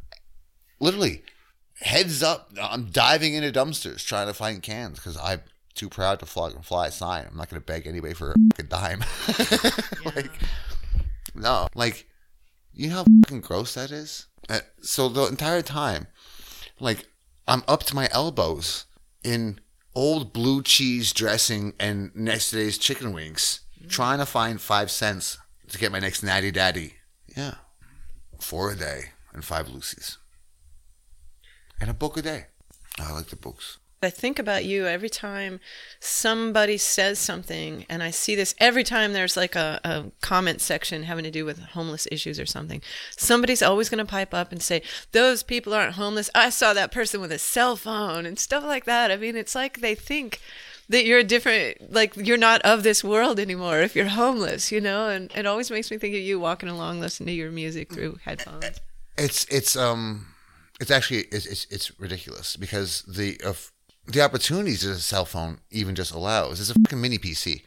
literally 0.81 1.23
heads 1.81 2.23
up. 2.23 2.51
I'm 2.61 2.87
diving 2.87 3.35
into 3.35 3.53
dumpsters 3.53 4.05
trying 4.05 4.27
to 4.27 4.35
find 4.35 4.63
cans 4.63 4.99
because 4.99 5.17
I'm 5.17 5.43
too 5.75 5.89
proud 5.89 6.19
to 6.21 6.27
fly, 6.27 6.51
fly 6.63 6.89
a 6.89 6.93
sign. 6.93 7.27
I'm 7.31 7.37
not 7.37 7.51
going 7.51 7.61
to 7.61 7.67
beg 7.67 7.87
anybody 7.87 8.15
for 8.15 8.33
a 8.33 8.35
fucking 8.51 8.67
dime. 8.67 9.05
like, 10.05 10.31
no, 11.37 11.69
like, 11.75 12.09
you 12.73 12.89
know 12.89 12.97
how 12.97 13.05
fucking 13.23 13.41
gross 13.41 13.75
that 13.75 13.91
is? 13.91 14.27
Uh, 14.49 14.61
so 14.83 15.09
the 15.09 15.27
entire 15.27 15.63
time, 15.63 16.07
like, 16.81 17.07
I'm 17.49 17.63
up 17.69 17.85
to 17.85 17.95
my 17.95 18.09
elbows 18.13 18.87
in 19.23 19.61
old 19.95 20.33
blue 20.33 20.63
cheese 20.63 21.13
dressing 21.13 21.75
and 21.79 22.15
next 22.15 22.51
day's 22.51 22.79
chicken 22.79 23.13
wings, 23.13 23.61
trying 23.89 24.19
to 24.19 24.27
find 24.27 24.61
five 24.61 24.91
cents 24.91 25.39
to 25.69 25.79
get 25.79 25.93
my 25.93 25.99
next 25.99 26.23
natty 26.23 26.51
daddy. 26.51 26.95
Yeah. 27.37 27.55
Four 28.41 28.73
a 28.73 28.77
day 28.77 29.11
and 29.33 29.45
five 29.45 29.69
Lucy's 29.69 30.19
and 31.81 31.91
a 31.91 31.95
book 31.95 32.17
a 32.17 32.23
day. 32.23 32.47
I 32.99 33.13
like 33.13 33.27
the 33.27 33.37
books. 33.37 33.79
I 34.07 34.11
think 34.11 34.39
about 34.39 34.65
you 34.65 34.87
every 34.87 35.11
time 35.11 35.61
somebody 36.01 36.79
says 36.79 37.19
something, 37.19 37.85
and 37.89 38.03
I 38.03 38.11
see 38.11 38.35
this 38.35 38.55
every 38.59 38.85
time 38.85 39.13
there's 39.13 39.37
like 39.37 39.57
a, 39.57 39.81
a 39.85 40.05
comment 40.21 40.61
section 40.61 41.03
having 41.03 41.25
to 41.25 41.31
do 41.31 41.45
with 41.45 41.59
homeless 41.59 42.07
issues 42.11 42.39
or 42.39 42.47
something. 42.47 42.81
Somebody's 43.17 43.63
always 43.63 43.89
going 43.89 43.99
to 43.99 44.11
pipe 44.11 44.33
up 44.33 44.53
and 44.53 44.63
say, 44.63 44.83
Those 45.13 45.43
people 45.43 45.75
aren't 45.75 45.95
homeless. 45.95 46.31
I 46.35 46.51
saw 46.51 46.73
that 46.73 46.93
person 46.93 47.21
with 47.21 47.33
a 47.33 47.39
cell 47.39 47.77
phone 47.77 48.25
and 48.25 48.39
stuff 48.39 48.65
like 48.65 48.85
that. 48.85 49.11
I 49.11 49.17
mean, 49.17 49.37
it's 49.37 49.55
like 49.55 49.81
they 49.81 49.95
think 49.95 50.41
that 50.89 51.05
you're 51.05 51.19
a 51.19 51.25
different 51.25 51.93
like 51.93 52.17
you're 52.17 52.37
not 52.37 52.63
of 52.63 52.85
this 52.85 53.03
world 53.03 53.41
anymore 53.41 53.81
if 53.81 53.97
you're 53.97 54.07
homeless 54.07 54.71
you 54.71 54.81
know 54.81 55.09
and 55.09 55.33
it 55.35 55.45
always 55.45 55.69
makes 55.69 55.91
me 55.91 55.99
think 55.99 56.15
of 56.15 56.21
you 56.21 56.39
walking 56.39 56.69
along 56.69 57.01
listening 57.01 57.27
to 57.27 57.33
your 57.33 57.51
music 57.51 57.93
through 57.93 58.17
headphones 58.25 58.81
It's 59.19 59.45
it's 59.47 59.75
um 59.75 60.27
it's 60.81 60.91
actually 60.91 61.23
it's 61.33 61.47
it's, 61.47 61.67
it's 61.71 61.99
ridiculous 61.99 62.57
because 62.57 63.03
the 63.03 63.41
of 63.45 63.73
the 64.07 64.23
opportunities 64.23 64.83
that 64.83 64.93
a 64.93 64.99
cell 64.99 65.25
phone 65.25 65.59
even 65.71 65.95
just 65.95 66.15
allows 66.15 66.61
is 66.61 66.71
a 66.71 66.75
fucking 66.75 67.01
mini 67.01 67.19
PC. 67.19 67.63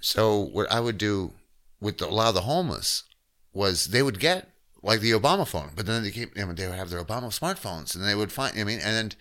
So 0.00 0.38
what 0.38 0.70
I 0.70 0.80
would 0.80 0.98
do 0.98 1.32
with 1.80 1.98
the, 1.98 2.08
a 2.08 2.10
lot 2.10 2.28
of 2.28 2.34
the 2.34 2.42
homeless 2.42 3.04
was 3.52 3.86
they 3.86 4.02
would 4.02 4.20
get 4.20 4.50
like 4.82 5.00
the 5.00 5.12
Obama 5.12 5.46
phone, 5.46 5.72
but 5.74 5.86
then 5.86 6.02
they 6.02 6.10
keep 6.10 6.36
you 6.36 6.46
know, 6.46 6.52
they 6.52 6.66
would 6.66 6.76
have 6.76 6.90
their 6.90 7.02
Obama 7.02 7.26
smartphones, 7.26 7.94
and 7.94 8.04
they 8.04 8.14
would 8.14 8.32
find 8.32 8.58
I 8.58 8.64
mean, 8.64 8.80
and 8.80 9.16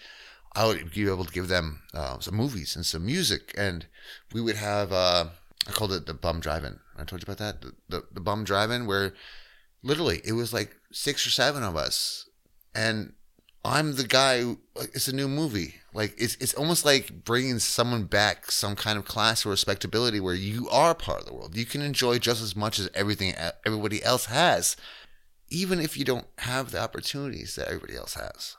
I 0.53 0.65
would 0.67 0.91
be 0.91 1.07
able 1.07 1.25
to 1.25 1.33
give 1.33 1.47
them 1.47 1.81
uh, 1.93 2.19
some 2.19 2.35
movies 2.35 2.75
and 2.75 2.85
some 2.85 3.05
music, 3.05 3.53
and 3.57 3.85
we 4.33 4.41
would 4.41 4.55
have 4.55 4.91
uh, 4.91 5.25
I 5.67 5.71
called 5.71 5.93
it 5.93 6.05
the 6.05 6.13
bum 6.13 6.39
drive-in. 6.39 6.79
I 6.97 7.03
told 7.03 7.21
you 7.21 7.31
about 7.31 7.39
that 7.39 7.61
the, 7.61 7.73
the, 7.89 8.03
the 8.13 8.21
bum 8.21 8.43
drive-in 8.43 8.85
where 8.85 9.13
literally 9.83 10.21
it 10.23 10.33
was 10.33 10.53
like 10.53 10.75
six 10.91 11.25
or 11.25 11.29
seven 11.29 11.63
of 11.63 11.75
us 11.75 12.29
and 12.73 13.13
i'm 13.65 13.95
the 13.95 14.07
guy 14.07 14.41
who, 14.41 14.59
it's 14.75 15.07
a 15.07 15.15
new 15.15 15.27
movie. 15.27 15.75
Like 15.93 16.13
it's, 16.17 16.35
it's 16.35 16.53
almost 16.53 16.83
like 16.83 17.23
bringing 17.23 17.59
someone 17.59 18.03
back 18.03 18.51
some 18.51 18.75
kind 18.75 18.97
of 18.97 19.05
class 19.05 19.45
or 19.45 19.49
respectability 19.49 20.19
where 20.19 20.35
you 20.35 20.69
are 20.69 20.93
part 20.93 21.21
of 21.21 21.25
the 21.25 21.33
world. 21.33 21.55
You 21.55 21.65
can 21.65 21.81
enjoy 21.81 22.19
just 22.19 22.41
as 22.41 22.55
much 22.55 22.79
as 22.79 22.89
everything 22.93 23.33
everybody 23.65 24.03
else 24.03 24.25
has 24.25 24.75
even 25.49 25.79
if 25.79 25.95
you 25.97 26.03
don't 26.03 26.25
have 26.39 26.71
the 26.71 26.81
opportunities 26.81 27.55
that 27.55 27.67
everybody 27.67 27.95
else 27.95 28.15
has. 28.15 28.57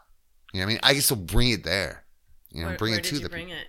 You 0.52 0.61
know 0.61 0.66
what 0.66 0.70
i 0.70 0.74
mean? 0.74 0.80
I 0.82 0.92
can 0.92 1.02
still 1.02 1.16
bring 1.16 1.50
it 1.50 1.64
there. 1.64 2.04
You 2.50 2.62
know 2.62 2.68
where, 2.68 2.76
bring 2.78 2.92
where 2.92 3.00
it 3.00 3.04
to 3.04 3.18
the 3.18 3.28
bring 3.28 3.50
it? 3.50 3.66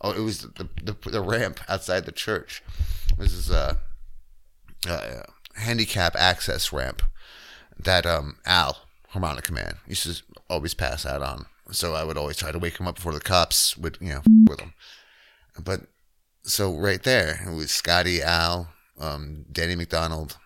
Oh, 0.00 0.12
it 0.12 0.20
was 0.20 0.42
the 0.42 0.68
the, 0.82 0.96
the 1.10 1.20
ramp 1.20 1.60
outside 1.68 2.06
the 2.06 2.12
church. 2.12 2.62
This 3.18 3.32
is 3.32 3.50
a, 3.50 3.78
a 4.88 5.24
handicap 5.56 6.16
access 6.16 6.72
ramp 6.72 7.02
that 7.78 8.06
um 8.06 8.36
Al 8.46 8.78
harmonica 9.08 9.52
man 9.52 9.78
used 9.86 10.04
to 10.04 10.22
always 10.50 10.74
pass 10.74 11.06
out 11.06 11.22
on. 11.22 11.46
So 11.70 11.94
I 11.94 12.04
would 12.04 12.18
always 12.18 12.36
try 12.36 12.50
to 12.50 12.58
wake 12.58 12.78
him 12.78 12.88
up 12.88 12.96
before 12.96 13.14
the 13.14 13.20
cops 13.20 13.76
would 13.78 13.96
you 14.00 14.10
know 14.10 14.22
with 14.46 14.60
him. 14.60 14.74
But 15.62 15.82
so 16.42 16.74
right 16.74 17.02
there 17.02 17.40
it 17.46 17.54
was 17.54 17.70
Scotty 17.70 18.22
Al, 18.22 18.68
um, 18.98 19.46
Danny 19.50 19.76
McDonald, 19.76 20.36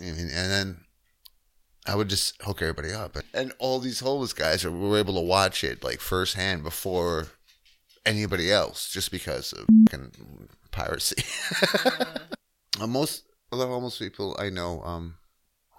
and, 0.00 0.18
and 0.18 0.30
then 0.30 0.80
I 1.86 1.96
would 1.96 2.08
just 2.08 2.40
hook 2.42 2.62
everybody 2.62 2.92
up, 2.92 3.16
and 3.34 3.52
all 3.58 3.80
these 3.80 4.00
homeless 4.00 4.32
guys 4.32 4.64
were, 4.64 4.98
able 4.98 5.14
to 5.14 5.20
watch 5.20 5.64
it 5.64 5.82
like 5.82 6.00
firsthand 6.00 6.62
before 6.62 7.28
anybody 8.04 8.52
else, 8.52 8.90
just 8.90 9.10
because 9.10 9.52
of 9.52 9.66
fucking 9.90 10.48
piracy. 10.70 11.22
Most 12.86 13.24
of 13.50 13.58
the 13.58 13.66
homeless 13.66 13.98
people 13.98 14.36
I 14.38 14.50
know, 14.50 14.82
um, 14.82 15.16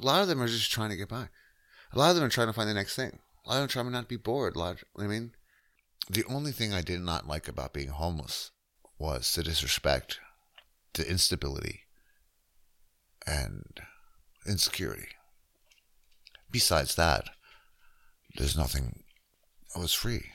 a 0.02 0.06
lot 0.06 0.22
of 0.22 0.28
them 0.28 0.42
are 0.42 0.48
just 0.48 0.72
trying 0.72 0.90
to 0.90 0.98
get 0.98 1.10
by. 1.10 1.30
A 1.94 1.98
lot 1.98 2.10
of 2.10 2.16
them 2.16 2.26
are 2.26 2.30
trying 2.30 2.48
to 2.48 2.54
find 2.54 2.70
the 2.70 2.74
next 2.74 2.96
thing. 2.96 3.20
Of 3.48 3.72
them 3.72 3.88
are 3.88 3.92
not 3.92 4.02
to 4.02 4.08
be 4.08 4.18
bored. 4.18 4.58
Lot, 4.58 4.84
I 4.98 5.08
mean, 5.08 5.32
the 6.10 6.26
only 6.26 6.52
thing 6.52 6.74
I 6.74 6.82
did 6.82 7.00
not 7.00 7.28
like 7.28 7.48
about 7.48 7.74
being 7.74 7.88
homeless 7.88 8.52
was 9.00 9.34
the 9.34 9.44
disrespect, 9.44 10.20
the 10.94 11.10
instability, 11.10 11.82
and 13.26 13.64
insecurity. 14.46 15.08
Besides 16.52 16.96
that, 16.96 17.30
there's 18.36 18.58
nothing. 18.58 19.04
I 19.76 19.80
was 19.80 19.94
free. 19.94 20.26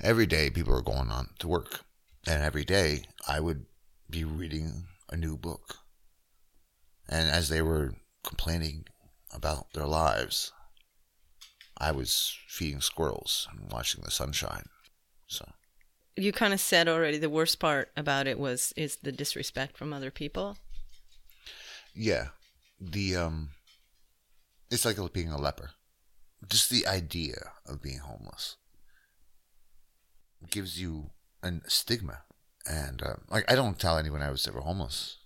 Every 0.00 0.26
day, 0.26 0.50
people 0.50 0.74
were 0.74 0.82
going 0.82 1.10
on 1.10 1.30
to 1.38 1.48
work, 1.48 1.80
and 2.26 2.42
every 2.42 2.64
day 2.64 3.04
I 3.26 3.40
would 3.40 3.66
be 4.10 4.24
reading 4.24 4.84
a 5.08 5.16
new 5.16 5.36
book. 5.38 5.78
And 7.08 7.30
as 7.30 7.48
they 7.48 7.62
were 7.62 7.94
complaining 8.22 8.84
about 9.32 9.72
their 9.72 9.86
lives, 9.86 10.52
I 11.78 11.92
was 11.92 12.36
feeding 12.48 12.80
squirrels 12.80 13.48
and 13.50 13.70
watching 13.70 14.02
the 14.04 14.10
sunshine. 14.10 14.66
So 15.26 15.50
you 16.16 16.32
kind 16.32 16.54
of 16.54 16.60
said 16.60 16.88
already 16.88 17.18
the 17.18 17.30
worst 17.30 17.58
part 17.58 17.90
about 17.96 18.26
it 18.26 18.38
was 18.38 18.72
is 18.76 18.96
the 18.96 19.12
disrespect 19.12 19.76
from 19.76 19.92
other 19.92 20.10
people 20.10 20.56
yeah, 21.94 22.28
the 22.80 23.16
um, 23.16 23.50
it's 24.70 24.84
like 24.84 24.96
being 25.12 25.30
a 25.30 25.40
leper. 25.40 25.70
Just 26.48 26.68
the 26.68 26.86
idea 26.86 27.52
of 27.66 27.80
being 27.80 27.98
homeless 27.98 28.56
gives 30.50 30.80
you 30.80 31.10
a 31.42 31.52
stigma, 31.68 32.22
and 32.68 33.02
uh, 33.02 33.14
like 33.30 33.50
I 33.50 33.54
don't 33.54 33.78
tell 33.78 33.96
anyone 33.96 34.22
I 34.22 34.30
was 34.30 34.46
ever 34.46 34.60
homeless. 34.60 35.18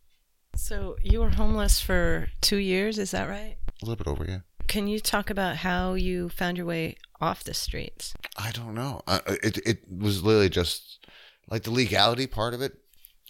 so 0.54 0.96
you 1.02 1.20
were 1.20 1.30
homeless 1.30 1.80
for 1.80 2.28
two 2.40 2.58
years 2.58 2.98
is 2.98 3.10
that 3.12 3.28
right 3.28 3.56
A 3.82 3.86
little 3.86 3.96
bit 3.96 4.06
over, 4.06 4.24
yeah. 4.28 4.40
Can 4.68 4.86
you 4.86 5.00
talk 5.00 5.30
about 5.30 5.56
how 5.56 5.94
you 5.94 6.28
found 6.28 6.56
your 6.56 6.66
way 6.66 6.96
off 7.20 7.42
the 7.42 7.54
streets 7.54 8.14
I 8.36 8.52
don't 8.52 8.74
know. 8.74 9.02
I, 9.08 9.20
it 9.42 9.58
it 9.66 9.78
was 9.90 10.22
literally 10.22 10.48
just 10.50 11.04
like 11.50 11.64
the 11.64 11.72
legality 11.72 12.26
part 12.28 12.54
of 12.54 12.62
it. 12.62 12.74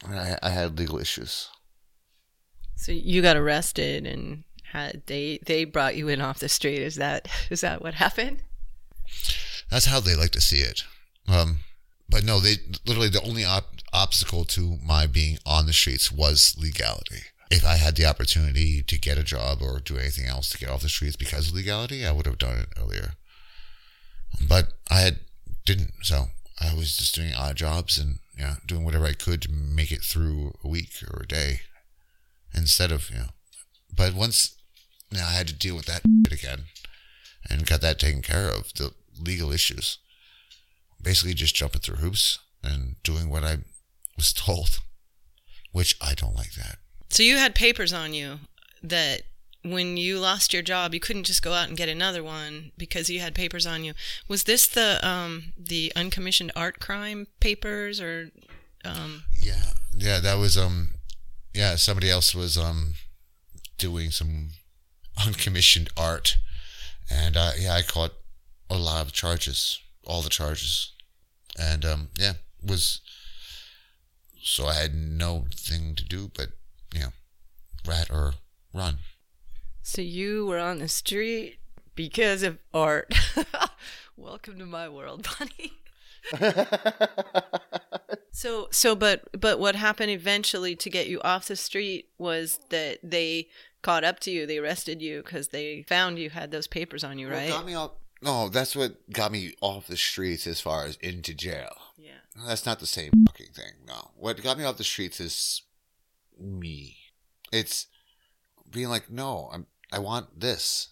I, 0.07 0.37
I 0.43 0.51
had 0.51 0.79
legal 0.79 0.99
issues. 0.99 1.49
so 2.77 2.93
you 2.93 3.23
got 3.23 3.37
arrested 3.37 4.07
and 4.07 4.45
had 4.73 5.03
they 5.07 5.39
they 5.47 5.65
brought 5.65 5.97
you 5.97 6.09
in 6.09 6.21
off 6.21 6.39
the 6.41 6.49
street 6.49 6.83
is 6.83 6.97
that 6.97 7.27
is 7.51 7.63
that 7.63 7.81
what 7.83 7.95
happened 7.95 8.43
That's 9.71 9.87
how 9.87 10.01
they 10.01 10.15
like 10.15 10.31
to 10.33 10.41
see 10.41 10.61
it. 10.61 10.85
Um, 11.27 11.59
but 12.09 12.25
no, 12.25 12.39
they 12.41 12.57
literally 12.87 13.09
the 13.09 13.23
only 13.23 13.45
op- 13.45 13.77
obstacle 13.93 14.45
to 14.47 14.79
my 14.85 15.07
being 15.07 15.39
on 15.47 15.67
the 15.67 15.73
streets 15.73 16.11
was 16.13 16.57
legality. 16.59 17.23
If 17.51 17.65
I 17.65 17.77
had 17.77 17.97
the 17.97 18.05
opportunity 18.05 18.83
to 18.83 18.99
get 18.99 19.19
a 19.19 19.23
job 19.23 19.63
or 19.63 19.81
do 19.81 19.97
anything 19.97 20.27
else 20.27 20.51
to 20.51 20.59
get 20.59 20.69
off 20.69 20.83
the 20.83 20.89
streets 20.89 21.17
because 21.17 21.49
of 21.49 21.55
legality, 21.55 22.07
I 22.07 22.13
would 22.13 22.27
have 22.27 22.39
done 22.39 22.59
it 22.59 22.69
earlier. 22.79 23.15
But 24.47 24.75
I 24.91 25.01
had 25.01 25.21
didn't, 25.65 25.93
so 26.03 26.27
I 26.61 26.75
was 26.75 26.97
just 26.97 27.15
doing 27.15 27.33
odd 27.35 27.57
jobs 27.57 27.99
and 27.99 28.19
yeah, 28.39 28.57
doing 28.67 28.85
whatever 28.85 29.07
I 29.07 29.13
could 29.13 29.43
to 29.43 29.51
make 29.51 29.91
it 29.91 30.03
through 30.03 30.55
a 30.63 30.69
week 30.69 30.91
or 31.11 31.23
a 31.23 31.27
day, 31.27 31.61
instead 32.55 32.93
of 32.93 33.11
you 33.11 33.17
know. 33.17 33.29
But 33.95 34.15
once 34.15 34.57
now 35.11 35.27
I 35.27 35.33
had 35.33 35.49
to 35.49 35.55
deal 35.55 35.75
with 35.75 35.87
that 35.87 36.03
again, 36.31 36.65
and 37.49 37.67
got 37.67 37.81
that 37.81 37.99
taken 37.99 38.23
care 38.23 38.49
of. 38.49 38.73
The 38.75 38.93
legal 39.21 39.53
issues, 39.53 39.99
basically 41.03 41.35
just 41.35 41.55
jumping 41.55 41.81
through 41.81 41.97
hoops 41.97 42.39
and 42.63 42.97
doing 43.03 43.29
what 43.29 43.45
I 43.45 43.59
was 44.17 44.33
told, 44.35 44.79
which 45.73 45.97
I 46.01 46.15
don't 46.15 46.37
like 46.37 46.53
that. 46.55 46.79
So 47.09 47.23
you 47.23 47.37
had 47.37 47.55
papers 47.55 47.93
on 47.93 48.15
you 48.15 48.41
that 48.83 49.23
when 49.65 49.97
you 49.97 50.19
lost 50.19 50.53
your 50.53 50.63
job 50.63 50.95
you 50.95 51.01
couldn't 51.01 51.25
just 51.25 51.43
go 51.43 51.53
out 51.53 51.69
and 51.69 51.77
get 51.77 51.89
another 51.89 52.23
one 52.23 52.73
because 52.79 53.11
you 53.11 53.21
had 53.21 53.35
papers 53.35 53.67
on 53.67 53.85
you. 53.85 53.93
Was 54.29 54.45
this 54.45 54.67
the 54.67 55.07
um 55.07 55.53
the 55.59 55.93
uncommissioned 55.97 56.53
art 56.55 56.81
crime 56.81 57.27
papers 57.41 58.01
or 58.01 58.31
um? 58.85 59.25
Yeah, 59.41 59.73
yeah, 59.97 60.21
that 60.21 60.39
was 60.39 60.57
um, 60.57 60.91
yeah, 61.55 61.77
somebody 61.77 62.11
else 62.11 62.35
was 62.35 62.57
um, 62.57 62.95
doing 63.77 64.11
some 64.11 64.51
uncommissioned 65.27 65.91
art, 65.97 66.37
and 67.11 67.37
uh, 67.37 67.53
yeah, 67.59 67.75
I 67.75 67.83
caught 67.83 68.13
a 68.71 68.77
lot 68.77 69.05
of 69.05 69.13
charges, 69.13 69.81
all 70.07 70.23
the 70.23 70.29
charges, 70.29 70.93
and 71.59 71.85
um, 71.85 72.09
yeah, 72.19 72.35
was 72.65 73.01
so 74.41 74.67
I 74.67 74.75
had 74.75 74.95
no 74.95 75.47
thing 75.55 75.95
to 75.97 76.05
do 76.05 76.31
but 76.35 76.51
you 76.95 77.01
know, 77.01 77.13
rat 77.87 78.11
or 78.11 78.35
run. 78.75 78.99
So 79.83 80.03
you 80.03 80.47
were 80.47 80.59
on 80.59 80.79
the 80.79 80.89
street 80.89 81.59
because 81.95 82.43
of 82.43 82.59
art. 82.75 83.15
Welcome 84.17 84.59
to 84.59 84.67
my 84.67 84.89
world, 84.89 85.27
Bunny. 85.39 85.73
so 88.33 88.69
so 88.71 88.95
but 88.95 89.29
but 89.41 89.59
what 89.59 89.75
happened 89.75 90.11
eventually 90.11 90.77
to 90.77 90.91
get 90.91 91.07
you 91.07 91.21
off 91.23 91.49
the 91.49 91.57
street 91.57 92.09
was 92.19 92.59
that 92.69 92.99
they 93.03 93.49
caught 93.83 94.05
up 94.05 94.21
to 94.21 94.31
you, 94.31 94.47
they 94.47 94.59
arrested 94.59 95.01
you 95.01 95.23
because 95.23 95.49
they 95.49 95.83
found 95.89 96.19
you 96.19 96.31
had 96.31 96.51
those 96.51 96.67
papers 96.67 97.05
on 97.05 97.19
you, 97.19 97.31
right? 97.31 97.49
got 97.49 97.65
me 97.65 97.75
off? 97.75 97.93
No, 98.21 98.49
that's 98.49 98.75
what 98.75 99.11
got 99.11 99.31
me 99.33 99.55
off 99.61 99.87
the 99.87 99.97
streets 99.97 100.47
as 100.47 100.61
far 100.61 100.85
as 100.85 100.97
into 100.97 101.33
jail. 101.33 101.75
Yeah. 101.97 102.11
That's 102.47 102.67
not 102.67 102.81
the 102.81 102.87
same 102.87 103.13
fucking 103.27 103.53
thing. 103.55 103.73
No. 103.87 104.11
What 104.17 104.43
got 104.43 104.59
me 104.59 104.65
off 104.65 104.77
the 104.77 104.85
streets 104.85 105.21
is 105.21 105.63
me. 106.41 106.97
It's 107.53 107.87
being 108.71 108.89
like, 108.89 109.11
no, 109.11 109.51
I'm, 109.53 109.67
I 109.93 109.99
want 109.99 110.41
this. 110.41 110.89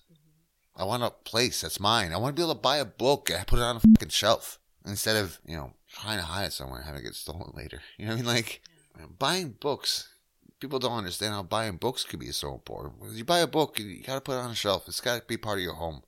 I 0.77 0.85
want 0.85 1.03
a 1.03 1.11
place 1.11 1.63
that's 1.63 1.81
mine. 1.81 2.13
I 2.13 2.19
want 2.19 2.37
to 2.37 2.41
be 2.41 2.45
able 2.45 2.55
to 2.55 2.61
buy 2.61 2.77
a 2.77 2.85
book 2.85 3.31
and 3.31 3.47
put 3.47 3.59
it 3.59 3.63
on 3.63 3.77
a 3.77 3.81
fucking 3.81 4.11
shelf 4.11 4.59
instead 4.85 5.17
of 5.17 5.39
you 5.45 5.57
know 5.57 5.73
trying 5.89 6.19
to 6.19 6.25
hide 6.25 6.45
it 6.45 6.53
somewhere 6.53 6.79
and 6.79 6.87
having 6.87 7.01
it 7.01 7.05
get 7.05 7.15
stolen 7.15 7.53
later. 7.55 7.81
You 7.99 8.07
know 8.07 8.13
what 8.13 8.21
I 8.21 8.23
mean? 8.23 8.35
Like 8.35 8.63
know, 9.01 9.09
buying 9.19 9.51
books. 9.61 10.13
People 10.61 10.79
don't 10.79 10.99
understand 10.99 11.35
how 11.35 11.43
buying 11.43 11.77
books 11.77 12.05
could 12.05 12.21
be 12.21 12.33
so 12.33 12.55
important. 12.55 12.95
You 13.13 13.25
buy 13.25 13.41
a 13.41 13.47
book, 13.47 13.79
you 13.79 14.03
gotta 14.03 14.21
put 14.21 14.37
it 14.37 14.41
on 14.41 14.51
a 14.51 14.55
shelf. 14.55 14.85
It's 14.89 15.01
gotta 15.01 15.23
be 15.27 15.37
part 15.37 15.59
of 15.59 15.65
your 15.65 15.75
home. 15.75 16.03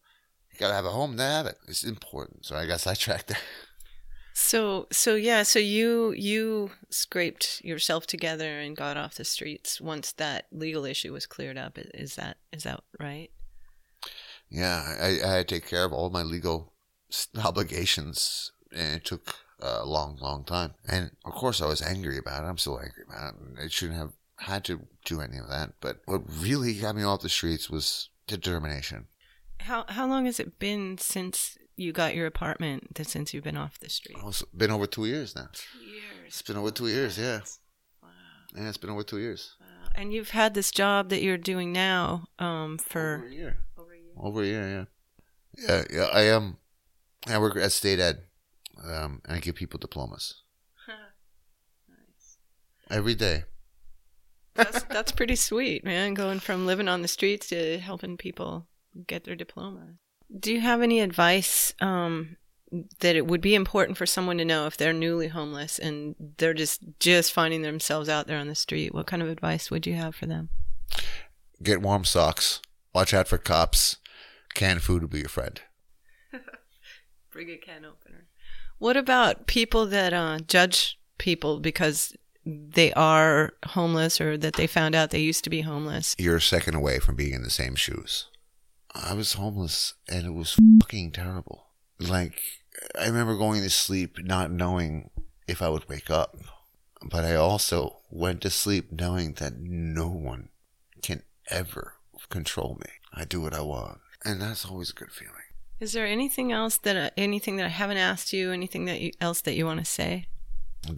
You 0.53 0.59
gotta 0.59 0.75
have 0.75 0.87
a 0.87 0.91
home 0.91 1.17
to 1.17 1.23
have 1.23 1.47
it. 1.47 1.59
It's 1.67 1.85
important. 1.85 2.47
So 2.47 2.57
I 2.57 2.67
got 2.67 2.81
sidetracked 2.81 3.29
there. 3.29 3.39
So 4.41 4.87
so 4.93 5.17
yeah, 5.17 5.43
so 5.43 5.59
you 5.59 6.13
you 6.13 6.71
scraped 6.91 7.61
yourself 7.65 8.07
together 8.07 8.61
and 8.61 8.77
got 8.77 8.97
off 8.97 9.17
the 9.17 9.25
streets 9.25 9.81
once 9.81 10.13
that 10.13 10.47
legal 10.53 10.85
issue 10.85 11.13
was 11.13 11.27
cleared 11.27 11.59
up. 11.59 11.77
Is 11.77 12.15
that 12.15 12.37
is 12.53 12.63
that 12.63 12.85
right? 13.01 13.31
Yeah, 14.49 14.95
I, 15.01 15.19
I 15.25 15.33
had 15.35 15.49
to 15.49 15.55
take 15.57 15.67
care 15.67 15.85
of 15.85 15.93
all 15.93 16.09
my 16.09 16.23
legal 16.23 16.73
obligations, 17.37 18.53
and 18.73 18.99
it 18.99 19.05
took 19.05 19.35
a 19.61 19.85
long, 19.85 20.17
long 20.21 20.45
time. 20.45 20.75
And 20.87 21.11
of 21.25 21.33
course, 21.33 21.61
I 21.61 21.67
was 21.67 21.83
angry 21.83 22.17
about 22.17 22.45
it. 22.45 22.47
I'm 22.47 22.59
still 22.59 22.79
angry 22.79 23.03
about 23.09 23.35
it. 23.35 23.41
and 23.41 23.59
I 23.59 23.67
shouldn't 23.67 23.99
have 23.99 24.13
had 24.37 24.65
to 24.67 24.87
do 25.05 25.21
any 25.21 25.39
of 25.39 25.49
that. 25.49 25.73
But 25.81 26.03
what 26.05 26.23
really 26.29 26.75
got 26.75 26.95
me 26.95 27.03
off 27.03 27.23
the 27.23 27.29
streets 27.29 27.69
was 27.69 28.09
determination. 28.29 29.09
How 29.59 29.85
how 29.89 30.07
long 30.07 30.27
has 30.27 30.39
it 30.39 30.61
been 30.61 30.97
since 30.97 31.58
you 31.79 31.93
got 31.93 32.15
your 32.15 32.27
apartment? 32.27 32.95
That 32.97 33.07
since 33.07 33.33
you've 33.33 33.45
been 33.45 33.57
off 33.57 33.79
the 33.79 33.89
street? 33.89 34.19
Oh, 34.23 34.29
It's 34.29 34.43
been 34.43 34.71
over 34.71 34.87
two 34.87 35.07
years 35.07 35.35
now. 35.35 35.49
Two 35.53 35.79
years. 35.85 36.27
It's 36.27 36.43
been 36.43 36.57
over 36.57 36.71
two 36.71 36.89
years, 36.89 37.19
yeah. 37.19 37.41
Wow. 38.03 38.09
Yeah, 38.57 38.69
it's 38.69 38.77
been 38.77 38.91
over 38.91 39.03
two 39.03 39.19
years. 39.19 39.57
Wow. 39.61 39.67
And 39.95 40.13
you've 40.13 40.31
had 40.31 40.55
this 40.55 40.71
job 40.71 41.09
that 41.11 41.23
you're 41.23 41.39
doing 41.39 41.73
now 41.73 42.27
um, 42.39 42.79
for 42.79 43.17
Over 43.19 43.27
a 43.27 43.33
year. 43.35 43.57
Over 44.17 44.43
a 44.43 44.47
year, 44.47 44.69
yeah. 44.69 45.67
Yeah, 45.69 45.85
yeah. 45.91 46.09
I 46.13 46.23
am. 46.23 46.57
I 47.27 47.39
work 47.39 47.57
at 47.57 47.73
state 47.73 47.99
ed, 47.99 48.23
um, 48.85 49.21
and 49.25 49.37
I 49.37 49.41
give 49.41 49.55
people 49.57 49.79
diplomas 49.79 50.43
nice. 51.89 52.39
every 52.91 53.15
day. 53.15 53.45
that's 54.55 54.83
that's 54.91 55.13
pretty 55.13 55.37
sweet, 55.37 55.85
man. 55.85 56.15
Going 56.15 56.39
from 56.41 56.67
living 56.67 56.89
on 56.89 57.03
the 57.03 57.09
streets 57.09 57.49
to 57.49 57.79
helping 57.79 58.17
people 58.17 58.67
get 59.07 59.25
their 59.25 59.37
diplomas. 59.37 59.97
Do 60.37 60.53
you 60.53 60.61
have 60.61 60.83
any 60.83 61.01
advice 61.01 61.73
um, 61.81 62.37
that 63.01 63.17
it 63.17 63.27
would 63.27 63.41
be 63.41 63.55
important 63.55 63.97
for 63.97 64.07
someone 64.07 64.39
to 64.39 64.45
know 64.45 64.67
if 64.67 64.77
they're 64.77 64.93
newly 64.93 65.29
homeless 65.29 65.79
and 65.79 66.15
they're 66.37 66.55
just 66.55 66.81
just 67.01 67.33
finding 67.33 67.63
themselves 67.63 68.09
out 68.09 68.27
there 68.27 68.39
on 68.39 68.49
the 68.49 68.55
street? 68.55 68.95
What 68.95 69.07
kind 69.07 69.23
of 69.23 69.29
advice 69.29 69.71
would 69.71 69.87
you 69.87 69.95
have 69.95 70.15
for 70.15 70.27
them? 70.27 70.51
Get 71.63 71.83
warm 71.83 72.05
socks. 72.05 72.61
Watch 72.95 73.15
out 73.15 73.29
for 73.29 73.39
cops. 73.39 73.97
Canned 74.55 74.83
food 74.83 75.03
will 75.03 75.09
be 75.09 75.21
your 75.21 75.29
friend. 75.29 75.61
Bring 77.31 77.51
a 77.51 77.57
can 77.57 77.85
opener. 77.85 78.27
What 78.79 78.97
about 78.97 79.47
people 79.47 79.87
that 79.87 80.13
uh, 80.13 80.39
judge 80.47 80.99
people 81.19 81.59
because 81.59 82.17
they 82.45 82.93
are 82.95 83.53
homeless 83.67 84.21
or 84.21 84.39
that 84.39 84.55
they 84.55 84.67
found 84.67 84.95
out 84.95 85.11
they 85.11 85.19
used 85.19 85.45
to 85.45 85.51
be 85.51 85.63
homeless? 85.63 86.15
You're 86.19 86.37
a 86.37 86.41
second 86.41 86.75
away 86.75 86.99
from 86.99 87.17
being 87.17 87.35
in 87.35 87.43
the 87.43 87.51
same 87.51 87.75
shoes. 87.75 88.29
I 89.03 89.15
was 89.15 89.35
homeless 89.35 89.95
and 90.09 90.27
it 90.27 90.35
was 90.35 90.57
fucking 90.81 91.13
terrible. 91.13 91.67
Like, 92.01 92.41
I 92.99 93.07
remember 93.07 93.37
going 93.37 93.63
to 93.63 93.71
sleep 93.71 94.19
not 94.25 94.51
knowing 94.51 95.11
if 95.47 95.63
I 95.63 95.69
would 95.69 95.89
wake 95.89 96.11
up. 96.11 96.37
But 97.03 97.25
I 97.25 97.37
also 97.37 98.01
went 98.11 98.41
to 98.43 98.51
sleep 98.51 98.91
knowing 98.91 99.35
that 99.35 99.59
no 99.59 100.09
one 100.09 100.49
can 101.01 101.23
ever 101.49 101.95
control 102.29 102.77
me. 102.81 102.91
I 103.15 103.25
do 103.25 103.41
what 103.41 103.55
I 103.55 103.61
want. 103.61 103.99
And 104.25 104.43
that's 104.43 104.65
always 104.65 104.91
a 104.91 104.95
good 104.95 105.13
feeling. 105.13 105.35
Is 105.79 105.93
there 105.93 106.07
anything 106.07 106.51
else 106.51 106.77
that 106.79 106.97
uh, 106.97 107.11
anything 107.17 107.57
that 107.57 107.67
I 107.67 107.71
haven't 107.71 107.99
asked 107.99 108.33
you? 108.33 108.51
Anything 108.51 108.87
that 108.87 109.01
you, 109.01 109.13
else 109.21 109.41
that 109.43 109.55
you 109.55 109.65
want 109.65 109.79
to 109.79 109.85
say? 109.85 110.27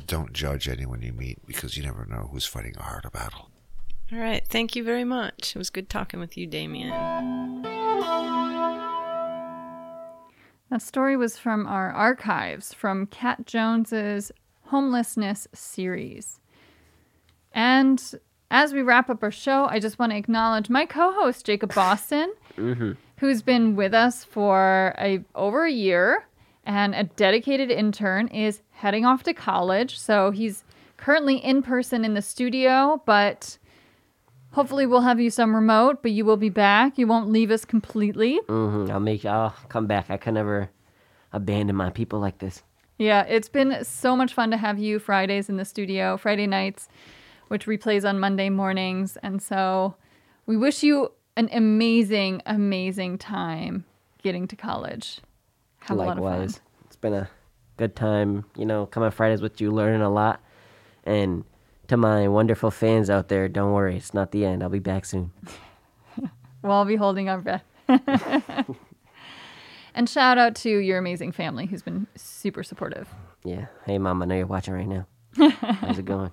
Don't 0.07 0.33
judge 0.33 0.69
anyone 0.69 1.03
you 1.03 1.13
meet 1.13 1.47
because 1.47 1.77
you 1.77 1.83
never 1.83 2.07
know 2.07 2.31
who's 2.33 2.47
fighting 2.47 2.75
a 2.79 2.83
harder 2.83 3.11
battle. 3.11 3.51
All 4.11 4.19
right. 4.19 4.45
Thank 4.49 4.75
you 4.75 4.83
very 4.83 5.05
much. 5.05 5.55
It 5.55 5.59
was 5.59 5.69
good 5.69 5.91
talking 5.91 6.19
with 6.19 6.37
you, 6.37 6.47
Damien. 6.47 6.91
That 10.71 10.83
story 10.83 11.17
was 11.17 11.37
from 11.37 11.67
our 11.67 11.91
archives 11.91 12.73
from 12.73 13.07
Kat 13.07 13.45
Jones's 13.47 14.31
homelessness 14.67 15.49
series. 15.53 16.39
And 17.53 18.01
as 18.53 18.73
we 18.73 18.83
wrap 18.83 19.11
up 19.11 19.23
our 19.25 19.33
show, 19.33 19.67
I 19.67 19.81
just 19.81 19.99
want 19.99 20.13
to 20.13 20.17
acknowledge 20.19 20.71
my 20.71 20.87
co-host 20.87 21.45
Jacob 21.47 21.75
Boston, 21.75 22.33
Mm-hmm. 22.57 22.93
who's 23.19 23.43
been 23.43 23.75
with 23.75 23.95
us 23.95 24.23
for 24.25 24.95
a 24.99 25.25
over 25.35 25.65
a 25.65 25.71
year 25.73 26.27
and 26.65 26.95
a 26.95 27.05
dedicated 27.05 27.71
intern 27.71 28.29
is 28.29 28.61
heading 28.73 29.07
off 29.07 29.23
to 29.23 29.33
college. 29.33 29.99
So 29.99 30.31
he's 30.31 30.63
currently 30.99 31.37
in 31.37 31.63
person 31.63 32.05
in 32.05 32.15
the 32.15 32.21
studio, 32.23 33.01
but 33.07 33.57
hopefully 34.53 34.87
we'll 34.87 35.01
have 35.01 35.21
you 35.21 35.31
some 35.31 35.55
remote, 35.55 36.03
but 36.03 36.13
you 36.13 36.25
will 36.25 36.37
be 36.37 36.49
back. 36.49 36.99
You 36.99 37.07
won't 37.07 37.31
leave 37.31 37.51
us 37.51 37.65
completely. 37.65 38.41
Mm-hmm. 38.49 38.91
I'll 38.91 39.01
make. 39.01 39.25
I'll 39.25 39.55
come 39.69 39.87
back. 39.87 40.11
I 40.11 40.17
can 40.17 40.35
never 40.35 40.71
abandon 41.33 41.77
my 41.77 41.91
people 41.91 42.19
like 42.19 42.39
this. 42.39 42.63
Yeah, 42.99 43.23
it's 43.23 43.49
been 43.49 43.83
so 43.85 44.15
much 44.15 44.35
fun 44.35 44.51
to 44.51 44.57
have 44.57 44.79
you 44.79 44.99
Fridays 44.99 45.49
in 45.49 45.57
the 45.57 45.65
studio, 45.65 46.17
Friday 46.17 46.47
nights, 46.47 46.89
which 47.49 47.67
replays 47.67 48.07
on 48.07 48.19
Monday 48.19 48.51
mornings. 48.51 49.17
And 49.23 49.41
so 49.41 49.95
we 50.45 50.57
wish 50.57 50.83
you 50.83 51.13
an 51.37 51.49
amazing, 51.53 52.43
amazing 52.45 53.17
time 53.17 53.85
getting 54.23 54.47
to 54.49 54.57
college. 54.57 55.21
Have 55.79 55.97
a 55.97 56.01
lot 56.01 56.19
of 56.19 56.25
Likewise, 56.25 56.61
it's 56.85 56.97
been 56.97 57.15
a 57.15 57.31
good 57.79 57.97
time. 57.97 58.45
You 58.55 58.67
know, 58.67 58.85
coming 58.85 59.11
Fridays 59.11 59.41
with 59.41 59.63
you, 59.63 59.71
learning 59.71 60.03
a 60.03 60.11
lot. 60.11 60.43
And 61.05 61.45
to 61.91 61.97
my 61.97 62.29
wonderful 62.29 62.71
fans 62.71 63.11
out 63.11 63.27
there, 63.27 63.49
don't 63.49 63.73
worry, 63.73 63.97
it's 63.97 64.15
not 64.15 64.31
the 64.31 64.45
end. 64.45 64.63
I'll 64.63 64.69
be 64.69 64.79
back 64.79 65.05
soon. 65.05 65.33
We'll 66.63 66.73
all 66.73 66.85
be 66.85 66.97
holding 66.97 67.31
our 67.31 67.39
breath. 67.39 67.65
and 69.95 70.07
shout 70.07 70.37
out 70.37 70.55
to 70.57 70.69
your 70.69 70.99
amazing 70.99 71.33
family 71.33 71.65
who's 71.65 71.81
been 71.81 72.07
super 72.17 72.63
supportive. 72.63 73.09
Yeah. 73.45 73.69
Hey, 73.87 73.97
mom, 73.97 74.23
I 74.23 74.27
know 74.27 74.37
you're 74.37 74.47
watching 74.47 74.75
right 74.75 74.87
now. 74.87 75.07
How's 75.49 75.99
it 75.99 76.05
going? 76.05 76.33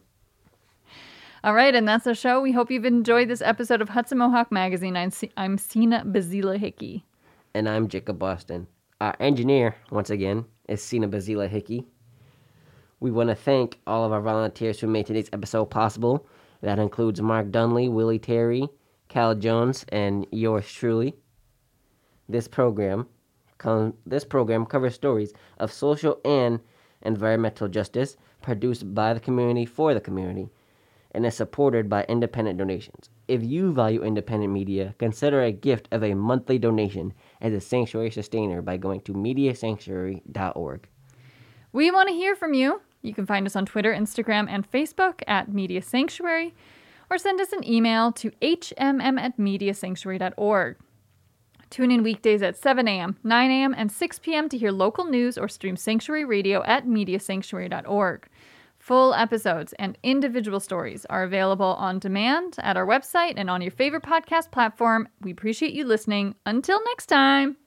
All 1.45 1.53
right, 1.53 1.73
and 1.73 1.87
that's 1.87 2.05
our 2.07 2.13
show. 2.13 2.41
We 2.41 2.51
hope 2.51 2.69
you've 2.69 2.83
enjoyed 2.83 3.29
this 3.29 3.41
episode 3.41 3.81
of 3.81 3.87
Hudson 3.87 4.17
Mohawk 4.17 4.51
Magazine. 4.51 4.97
I'm, 4.97 5.11
C- 5.11 5.31
I'm 5.37 5.57
Sina 5.57 6.03
Bazila 6.05 6.57
Hickey. 6.57 7.05
And 7.53 7.69
I'm 7.69 7.87
Jacob 7.87 8.19
Boston. 8.19 8.67
Our 8.99 9.15
engineer, 9.21 9.77
once 9.91 10.09
again, 10.09 10.43
is 10.67 10.83
Sina 10.83 11.07
Bazila 11.07 11.47
Hickey. 11.47 11.87
We 12.99 13.11
want 13.11 13.29
to 13.29 13.35
thank 13.35 13.79
all 13.85 14.05
of 14.05 14.11
our 14.11 14.21
volunteers 14.21 14.79
who 14.79 14.87
made 14.87 15.05
today's 15.05 15.29
episode 15.31 15.65
possible. 15.65 16.25
That 16.61 16.79
includes 16.79 17.21
Mark 17.21 17.51
Dunlea, 17.51 17.91
Willie 17.91 18.17
Terry, 18.17 18.67
Kat 19.07 19.39
Jones, 19.39 19.85
and 19.89 20.25
yours 20.31 20.71
truly. 20.71 21.13
This 22.27 22.47
program, 22.47 23.07
com- 23.59 23.93
this 24.05 24.25
program 24.25 24.65
covers 24.65 24.95
stories 24.95 25.33
of 25.59 25.71
social 25.71 26.19
and 26.25 26.59
environmental 27.03 27.67
justice 27.67 28.17
produced 28.41 28.93
by 28.95 29.13
the 29.13 29.19
community 29.19 29.65
for 29.65 29.93
the 29.93 30.01
community 30.01 30.49
and 31.11 31.25
is 31.25 31.35
supported 31.35 31.89
by 31.89 32.03
independent 32.09 32.57
donations. 32.57 33.09
If 33.27 33.43
you 33.43 33.73
value 33.73 34.03
independent 34.03 34.51
media, 34.51 34.95
consider 34.97 35.41
a 35.41 35.51
gift 35.51 35.87
of 35.91 36.03
a 36.03 36.15
monthly 36.15 36.57
donation 36.57 37.13
as 37.41 37.53
a 37.53 37.61
sanctuary 37.61 38.11
sustainer 38.11 38.61
by 38.61 38.77
going 38.77 39.01
to 39.01 39.13
mediasanctuary.org. 39.13 40.87
We 41.71 41.91
want 41.91 42.09
to 42.09 42.15
hear 42.15 42.35
from 42.35 42.53
you. 42.53 42.81
You 43.07 43.13
can 43.13 43.25
find 43.25 43.45
us 43.45 43.55
on 43.55 43.65
Twitter, 43.65 43.93
Instagram, 43.93 44.47
and 44.49 44.69
Facebook 44.69 45.21
at 45.27 45.51
Media 45.51 45.81
Sanctuary, 45.81 46.53
or 47.09 47.17
send 47.17 47.39
us 47.39 47.53
an 47.53 47.67
email 47.67 48.11
to 48.11 48.29
hmm 48.29 49.01
at 49.17 49.37
mediasanctuary.org. 49.37 50.77
Tune 51.69 51.91
in 51.91 52.03
weekdays 52.03 52.41
at 52.41 52.55
7 52.55 52.87
a.m., 52.87 53.17
9 53.23 53.51
a.m., 53.51 53.75
and 53.77 53.91
6 53.91 54.19
p.m. 54.19 54.47
to 54.49 54.57
hear 54.57 54.71
local 54.71 55.05
news 55.05 55.37
or 55.37 55.49
stream 55.49 55.75
Sanctuary 55.75 56.23
Radio 56.23 56.63
at 56.63 56.85
mediasanctuary.org. 56.85 58.27
Full 58.79 59.13
episodes 59.13 59.73
and 59.73 59.97
individual 60.01 60.61
stories 60.61 61.05
are 61.09 61.23
available 61.23 61.75
on 61.77 61.99
demand 61.99 62.55
at 62.59 62.77
our 62.77 62.85
website 62.85 63.33
and 63.35 63.49
on 63.49 63.61
your 63.61 63.71
favorite 63.71 64.03
podcast 64.03 64.51
platform. 64.51 65.09
We 65.19 65.31
appreciate 65.31 65.73
you 65.73 65.83
listening. 65.83 66.35
Until 66.45 66.81
next 66.85 67.07
time. 67.07 67.57